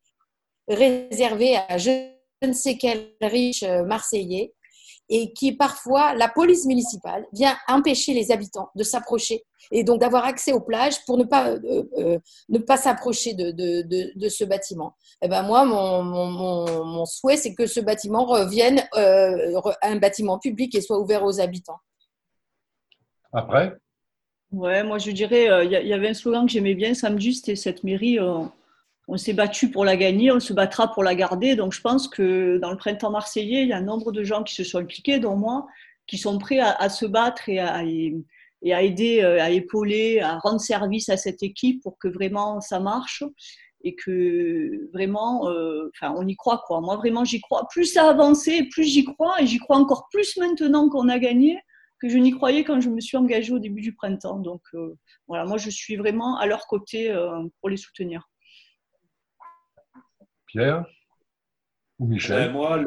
réservé 0.69 1.57
à 1.57 1.77
jeunes 1.77 1.95
je 1.95 2.18
ne 2.47 2.53
sais 2.53 2.77
quel 2.77 3.13
riche 3.21 3.63
euh, 3.63 3.85
Marseillais 3.85 4.55
et 5.11 5.33
qui 5.33 5.53
parfois, 5.53 6.15
la 6.15 6.29
police 6.29 6.67
municipale 6.67 7.27
vient 7.33 7.57
empêcher 7.67 8.13
les 8.13 8.31
habitants 8.31 8.69
de 8.75 8.83
s'approcher 8.83 9.43
et 9.71 9.83
donc 9.83 10.01
d'avoir 10.01 10.27
accès 10.27 10.53
aux 10.53 10.61
plages 10.61 11.03
pour 11.07 11.17
ne 11.17 11.25
pas, 11.25 11.49
euh, 11.49 11.83
euh, 11.97 12.19
ne 12.51 12.59
pas 12.59 12.77
s'approcher 12.77 13.33
de, 13.33 13.51
de, 13.51 14.13
de, 14.15 14.29
ce 14.29 14.45
bâtiment. 14.45 14.95
Et 15.23 15.27
eh 15.27 15.29
ben 15.29 15.43
moi, 15.43 15.65
mon, 15.65 16.03
mon, 16.03 16.85
mon 16.85 17.07
souhait, 17.07 17.39
c'est 17.39 17.55
que 17.55 17.67
ce 17.67 17.81
bâtiment 17.81 18.27
revienne 18.27 18.83
un 18.93 19.97
bâtiment 19.97 20.39
public 20.39 20.75
et 20.75 20.83
soit 20.83 20.99
ouvert 20.99 21.25
aux 21.25 21.41
habitants. 21.41 21.79
Après? 23.33 23.75
Ouais, 24.53 24.83
moi 24.83 24.99
je 24.99 25.11
dirais, 25.11 25.49
il 25.65 25.71
y, 25.71 25.93
avait 25.93 26.09
un 26.09 26.15
slogan 26.15 26.45
que 26.47 26.53
j'aimais 26.53 26.75
bien, 26.75 26.93
samedi, 26.93 27.35
c'était 27.35 27.57
cette 27.57 27.83
mairie 27.83 28.19
on 28.21 28.53
s'est 29.17 29.33
battu 29.33 29.71
pour 29.71 29.87
la 29.87 29.97
gagner, 29.97 30.31
on 30.31 30.39
se 30.39 30.53
battra 30.53 30.93
pour 30.93 31.03
la 31.03 31.15
garder. 31.15 31.57
Donc 31.57 31.73
je 31.73 31.81
pense 31.81 32.09
que 32.09 32.59
dans 32.59 32.71
le 32.71 32.77
printemps 32.77 33.11
marseillais, 33.11 33.63
il 33.63 33.69
y 33.69 33.73
a 33.73 33.79
un 33.79 33.83
nombre 33.83 34.13
de 34.13 34.23
gens 34.23 34.43
qui 34.43 34.55
se 34.55 34.65
sont 34.65 34.79
impliqués, 34.79 35.19
dont 35.19 35.35
moi, 35.35 35.67
qui 36.07 36.19
sont 36.19 36.39
prêts 36.39 36.59
à, 36.59 36.89
se 36.91 37.07
battre 37.07 37.49
et 37.49 37.59
à, 37.59 37.83
aider, 38.63 39.23
euh, 39.23 39.43
à 39.43 39.51
épauler, 39.51 40.21
à 40.21 40.39
rendre 40.39 40.61
service 40.61 41.09
à 41.09 41.17
cette 41.17 41.43
équipe 41.43 41.83
pour 41.83 41.99
que 41.99 42.09
vraiment 42.09 42.61
ça 42.61 42.81
marche 42.81 43.25
et 43.83 43.95
que 43.95 44.91
vraiment, 44.93 45.49
euh, 45.49 45.91
enfin, 45.95 46.15
on 46.19 46.27
y 46.27 46.37
croit 46.37 46.63
quoi. 46.67 46.83
Moi 46.83 46.97
vraiment, 46.97 47.25
j'y 47.25 47.41
crois. 47.41 47.67
Plus 47.71 47.87
ça 47.87 48.11
avancé, 48.11 48.65
plus 48.65 48.85
j'y 48.85 49.05
crois 49.05 49.41
et 49.41 49.47
j'y 49.47 49.59
crois 49.59 49.79
encore 49.79 50.09
plus 50.11 50.37
maintenant 50.37 50.89
qu'on 50.91 51.09
a 51.09 51.19
gagné 51.19 51.59
que 52.01 52.09
je 52.09 52.19
n'y 52.19 52.31
croyais 52.31 52.63
quand 52.63 52.81
je 52.81 52.91
me 52.91 53.01
suis 53.01 53.17
engagée 53.17 53.53
au 53.53 53.59
début 53.59 53.81
du 53.81 53.95
printemps. 53.95 54.39
Donc 54.39 54.63
euh, 54.75 54.97
voilà, 55.27 55.47
moi 55.47 55.57
je 55.57 55.71
suis 55.71 55.97
vraiment 55.97 56.37
à 56.37 56.47
leur 56.47 56.67
côté 56.67 57.15
pour 57.61 57.71
les 57.71 57.77
soutenir. 57.79 58.29
Pierre 60.49 60.85
ou 61.99 62.07
Michel 62.07 62.49
euh, 62.49 62.53
Moi, 62.53 62.85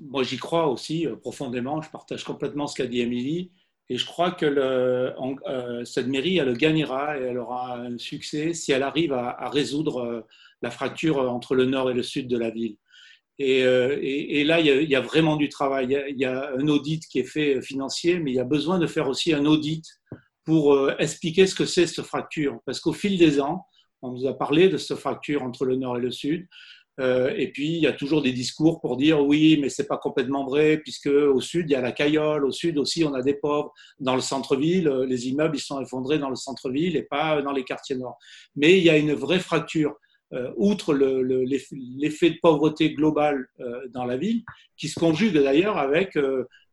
moi 0.00 0.22
j'y 0.22 0.36
crois 0.36 0.68
aussi 0.68 1.06
euh, 1.06 1.16
profondément. 1.16 1.80
Je 1.82 1.90
partage 1.90 2.24
complètement 2.24 2.66
ce 2.66 2.74
qu'a 2.76 2.86
dit 2.86 3.00
Émilie. 3.00 3.52
Et 3.88 3.96
je 3.96 4.06
crois 4.06 4.30
que 4.30 4.46
le, 4.46 5.84
cette 5.84 6.06
mairie, 6.06 6.38
elle 6.38 6.56
gagnera 6.56 7.18
et 7.18 7.22
elle 7.22 7.38
aura 7.38 7.76
un 7.76 7.98
succès 7.98 8.54
si 8.54 8.70
elle 8.70 8.84
arrive 8.84 9.12
à, 9.12 9.50
résoudre 9.50 10.28
la 10.62 10.70
fracture 10.70 11.18
entre 11.18 11.56
le 11.56 11.64
nord 11.64 11.90
et 11.90 11.94
le 11.94 12.04
sud 12.04 12.28
de 12.28 12.38
la 12.38 12.50
ville. 12.50 12.76
Et, 13.40 13.64
là, 14.44 14.60
il 14.60 14.66
y, 14.66 14.70
a, 14.70 14.80
il 14.80 14.88
y, 14.88 14.94
a, 14.94 15.00
vraiment 15.00 15.34
du 15.34 15.48
travail. 15.48 16.00
Il 16.08 16.20
y 16.20 16.24
a 16.24 16.52
un 16.56 16.68
audit 16.68 17.04
qui 17.08 17.18
est 17.18 17.24
fait 17.24 17.60
financier, 17.62 18.20
mais 18.20 18.30
il 18.30 18.34
y 18.34 18.40
a 18.40 18.44
besoin 18.44 18.78
de 18.78 18.86
faire 18.86 19.08
aussi 19.08 19.34
un 19.34 19.44
audit 19.44 19.84
pour 20.44 20.88
expliquer 21.00 21.48
ce 21.48 21.56
que 21.56 21.64
c'est 21.64 21.88
cette 21.88 22.04
fracture. 22.04 22.60
Parce 22.66 22.78
qu'au 22.78 22.92
fil 22.92 23.18
des 23.18 23.40
ans, 23.40 23.66
on 24.02 24.12
nous 24.12 24.26
a 24.26 24.36
parlé 24.36 24.68
de 24.68 24.76
cette 24.76 24.98
fracture 24.98 25.42
entre 25.42 25.64
le 25.64 25.76
nord 25.76 25.96
et 25.96 26.00
le 26.00 26.10
sud. 26.10 26.46
Euh, 27.00 27.32
et 27.36 27.50
puis, 27.50 27.68
il 27.68 27.82
y 27.82 27.86
a 27.86 27.92
toujours 27.92 28.22
des 28.22 28.32
discours 28.32 28.80
pour 28.80 28.96
dire 28.96 29.24
oui, 29.24 29.58
mais 29.60 29.68
c'est 29.68 29.86
pas 29.86 29.96
complètement 29.96 30.44
vrai, 30.44 30.78
puisque 30.78 31.06
au 31.06 31.40
sud, 31.40 31.66
il 31.68 31.72
y 31.72 31.76
a 31.76 31.80
la 31.80 31.92
caillole, 31.92 32.44
au 32.44 32.50
sud 32.50 32.78
aussi, 32.78 33.04
on 33.04 33.14
a 33.14 33.22
des 33.22 33.34
pauvres. 33.34 33.72
Dans 34.00 34.14
le 34.14 34.20
centre-ville, 34.20 34.88
euh, 34.88 35.06
les 35.06 35.28
immeubles, 35.28 35.56
ils 35.56 35.62
sont 35.62 35.80
effondrés 35.80 36.18
dans 36.18 36.28
le 36.30 36.36
centre-ville 36.36 36.96
et 36.96 37.02
pas 37.02 37.40
dans 37.42 37.52
les 37.52 37.64
quartiers 37.64 37.96
nord. 37.96 38.18
Mais 38.54 38.76
il 38.78 38.84
y 38.84 38.90
a 38.90 38.98
une 38.98 39.14
vraie 39.14 39.40
fracture. 39.40 39.94
Euh, 40.32 40.52
outre 40.56 40.94
l'effet 40.94 42.30
de 42.30 42.38
pauvreté 42.40 42.94
globale 42.94 43.48
dans 43.92 44.04
la 44.04 44.16
ville, 44.16 44.44
qui 44.76 44.86
se 44.86 45.00
conjugue 45.00 45.34
d'ailleurs 45.34 45.76
avec 45.76 46.16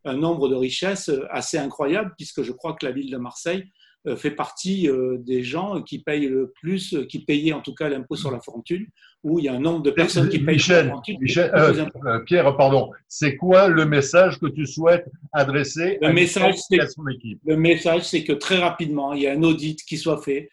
un 0.06 0.16
nombre 0.16 0.48
de 0.48 0.54
richesses 0.54 1.10
assez 1.32 1.58
incroyable, 1.58 2.14
puisque 2.18 2.44
je 2.44 2.52
crois 2.52 2.74
que 2.74 2.86
la 2.86 2.92
ville 2.92 3.10
de 3.10 3.18
Marseille 3.18 3.64
fait 4.16 4.32
partie 4.32 4.90
euh, 4.90 5.18
des 5.20 5.44
gens 5.44 5.82
qui 5.82 6.00
payent 6.00 6.28
le 6.28 6.54
plus, 6.62 6.94
euh, 6.94 7.06
qui 7.06 7.20
payaient 7.20 7.54
en 7.54 7.62
tout 7.62 7.74
cas 7.74 7.90
l'impôt 7.90 8.16
sur 8.16 8.32
la 8.32 8.40
fortune, 8.40 8.88
où 9.24 9.40
il 9.40 9.46
y 9.46 9.48
a 9.50 9.54
un 9.54 9.60
nombre 9.60 9.82
de 9.82 9.92
personnes 9.92 10.30
qui 10.30 10.40
payent 10.40 10.56
Michel, 10.56 10.94
Michel 11.20 11.52
Pierre, 12.26 12.56
pardon, 12.56 12.92
c'est 13.08 13.36
quoi 13.36 13.68
le 13.68 13.86
message 13.86 14.40
que 14.40 14.48
tu 14.48 14.66
souhaites 14.66 15.08
adresser 15.34 15.98
le 16.02 16.08
à, 16.08 16.14
message, 16.14 16.56
à 16.80 16.88
son 16.88 17.08
équipe? 17.08 17.40
Le 17.46 17.58
message, 17.58 18.04
c'est 18.04 18.24
que 18.24 18.34
très 18.34 18.58
rapidement, 18.58 19.14
il 19.14 19.24
y 19.24 19.28
a 19.28 19.34
un 19.34 19.44
audit 19.44 19.84
qui 19.84 19.98
soit 19.98 20.22
fait 20.22 20.50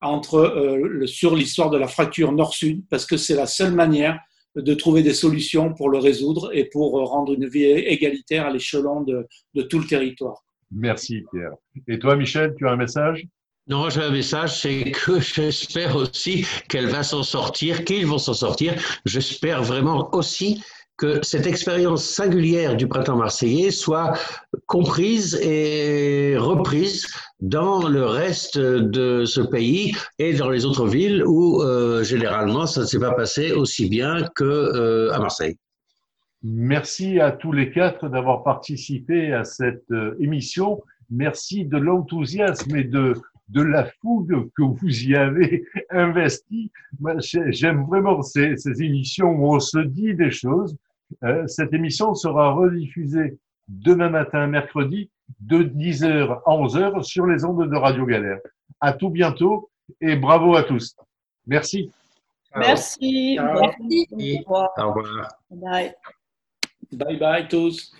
entre, 0.00 1.02
sur 1.06 1.34
l'histoire 1.34 1.70
de 1.70 1.78
la 1.78 1.88
fracture 1.88 2.32
nord-sud, 2.32 2.84
parce 2.90 3.06
que 3.06 3.16
c'est 3.16 3.34
la 3.34 3.46
seule 3.46 3.72
manière 3.72 4.18
de 4.54 4.74
trouver 4.74 5.02
des 5.02 5.14
solutions 5.14 5.74
pour 5.74 5.88
le 5.88 5.98
résoudre 5.98 6.50
et 6.54 6.66
pour 6.66 6.92
rendre 7.08 7.32
une 7.32 7.48
vie 7.48 7.64
égalitaire 7.64 8.46
à 8.46 8.50
l'échelon 8.50 9.00
de, 9.00 9.26
de 9.54 9.62
tout 9.62 9.78
le 9.78 9.86
territoire. 9.86 10.44
Merci 10.74 11.24
Pierre. 11.32 11.52
Et 11.88 11.98
toi 11.98 12.16
Michel, 12.16 12.54
tu 12.56 12.66
as 12.66 12.72
un 12.72 12.76
message? 12.76 13.26
Non, 13.66 13.88
j'ai 13.88 14.02
un 14.02 14.10
message, 14.10 14.60
c'est 14.60 14.90
que 14.90 15.20
j'espère 15.34 15.96
aussi 15.96 16.46
qu'elle 16.68 16.88
va 16.88 17.02
s'en 17.02 17.22
sortir, 17.22 17.84
qu'ils 17.84 18.06
vont 18.06 18.18
s'en 18.18 18.34
sortir. 18.34 18.74
J'espère 19.06 19.62
vraiment 19.62 20.14
aussi 20.14 20.62
que 20.96 21.20
cette 21.22 21.46
expérience 21.46 22.04
singulière 22.04 22.76
du 22.76 22.86
printemps 22.86 23.16
marseillais 23.16 23.70
soit 23.70 24.12
comprise 24.66 25.34
et 25.42 26.36
reprise 26.38 27.06
dans 27.40 27.88
le 27.88 28.04
reste 28.04 28.58
de 28.58 29.24
ce 29.24 29.40
pays 29.40 29.96
et 30.18 30.34
dans 30.34 30.50
les 30.50 30.64
autres 30.66 30.86
villes 30.86 31.24
où 31.26 31.62
euh, 31.62 32.04
généralement 32.04 32.66
ça 32.66 32.82
ne 32.82 32.86
s'est 32.86 33.00
pas 33.00 33.12
passé 33.12 33.52
aussi 33.52 33.88
bien 33.88 34.28
que 34.36 34.44
euh, 34.44 35.12
à 35.12 35.18
Marseille. 35.18 35.56
Merci 36.46 37.20
à 37.20 37.32
tous 37.32 37.52
les 37.52 37.70
quatre 37.70 38.10
d'avoir 38.10 38.42
participé 38.42 39.32
à 39.32 39.44
cette 39.44 39.90
euh, 39.90 40.14
émission. 40.20 40.82
Merci 41.10 41.64
de 41.64 41.78
l'enthousiasme 41.78 42.76
et 42.76 42.84
de, 42.84 43.14
de 43.48 43.62
la 43.62 43.86
fougue 43.86 44.50
que 44.54 44.62
vous 44.62 45.04
y 45.04 45.16
avez 45.16 45.64
investi. 45.90 46.70
J'aime 47.48 47.84
vraiment 47.84 48.20
ces, 48.20 48.58
ces, 48.58 48.82
émissions 48.82 49.30
où 49.30 49.54
on 49.54 49.58
se 49.58 49.78
dit 49.78 50.14
des 50.14 50.30
choses. 50.30 50.76
Euh, 51.22 51.46
cette 51.46 51.72
émission 51.72 52.14
sera 52.14 52.52
rediffusée 52.52 53.38
demain 53.68 54.10
matin, 54.10 54.46
mercredi, 54.46 55.10
de 55.40 55.62
10h 55.62 56.42
à 56.44 56.50
11h 56.50 57.02
sur 57.04 57.26
les 57.26 57.46
ondes 57.46 57.70
de 57.70 57.76
Radio 57.76 58.04
Galère. 58.04 58.40
À 58.80 58.92
tout 58.92 59.08
bientôt 59.08 59.70
et 60.02 60.14
bravo 60.14 60.56
à 60.56 60.62
tous. 60.62 60.94
Merci. 61.46 61.90
Merci. 62.54 63.38
Merci. 63.40 64.44
Au 64.46 64.92
revoir. 64.92 65.28
Bye. 65.50 65.94
Bye 66.92 67.18
bye 67.18 67.48
tous. 67.48 67.92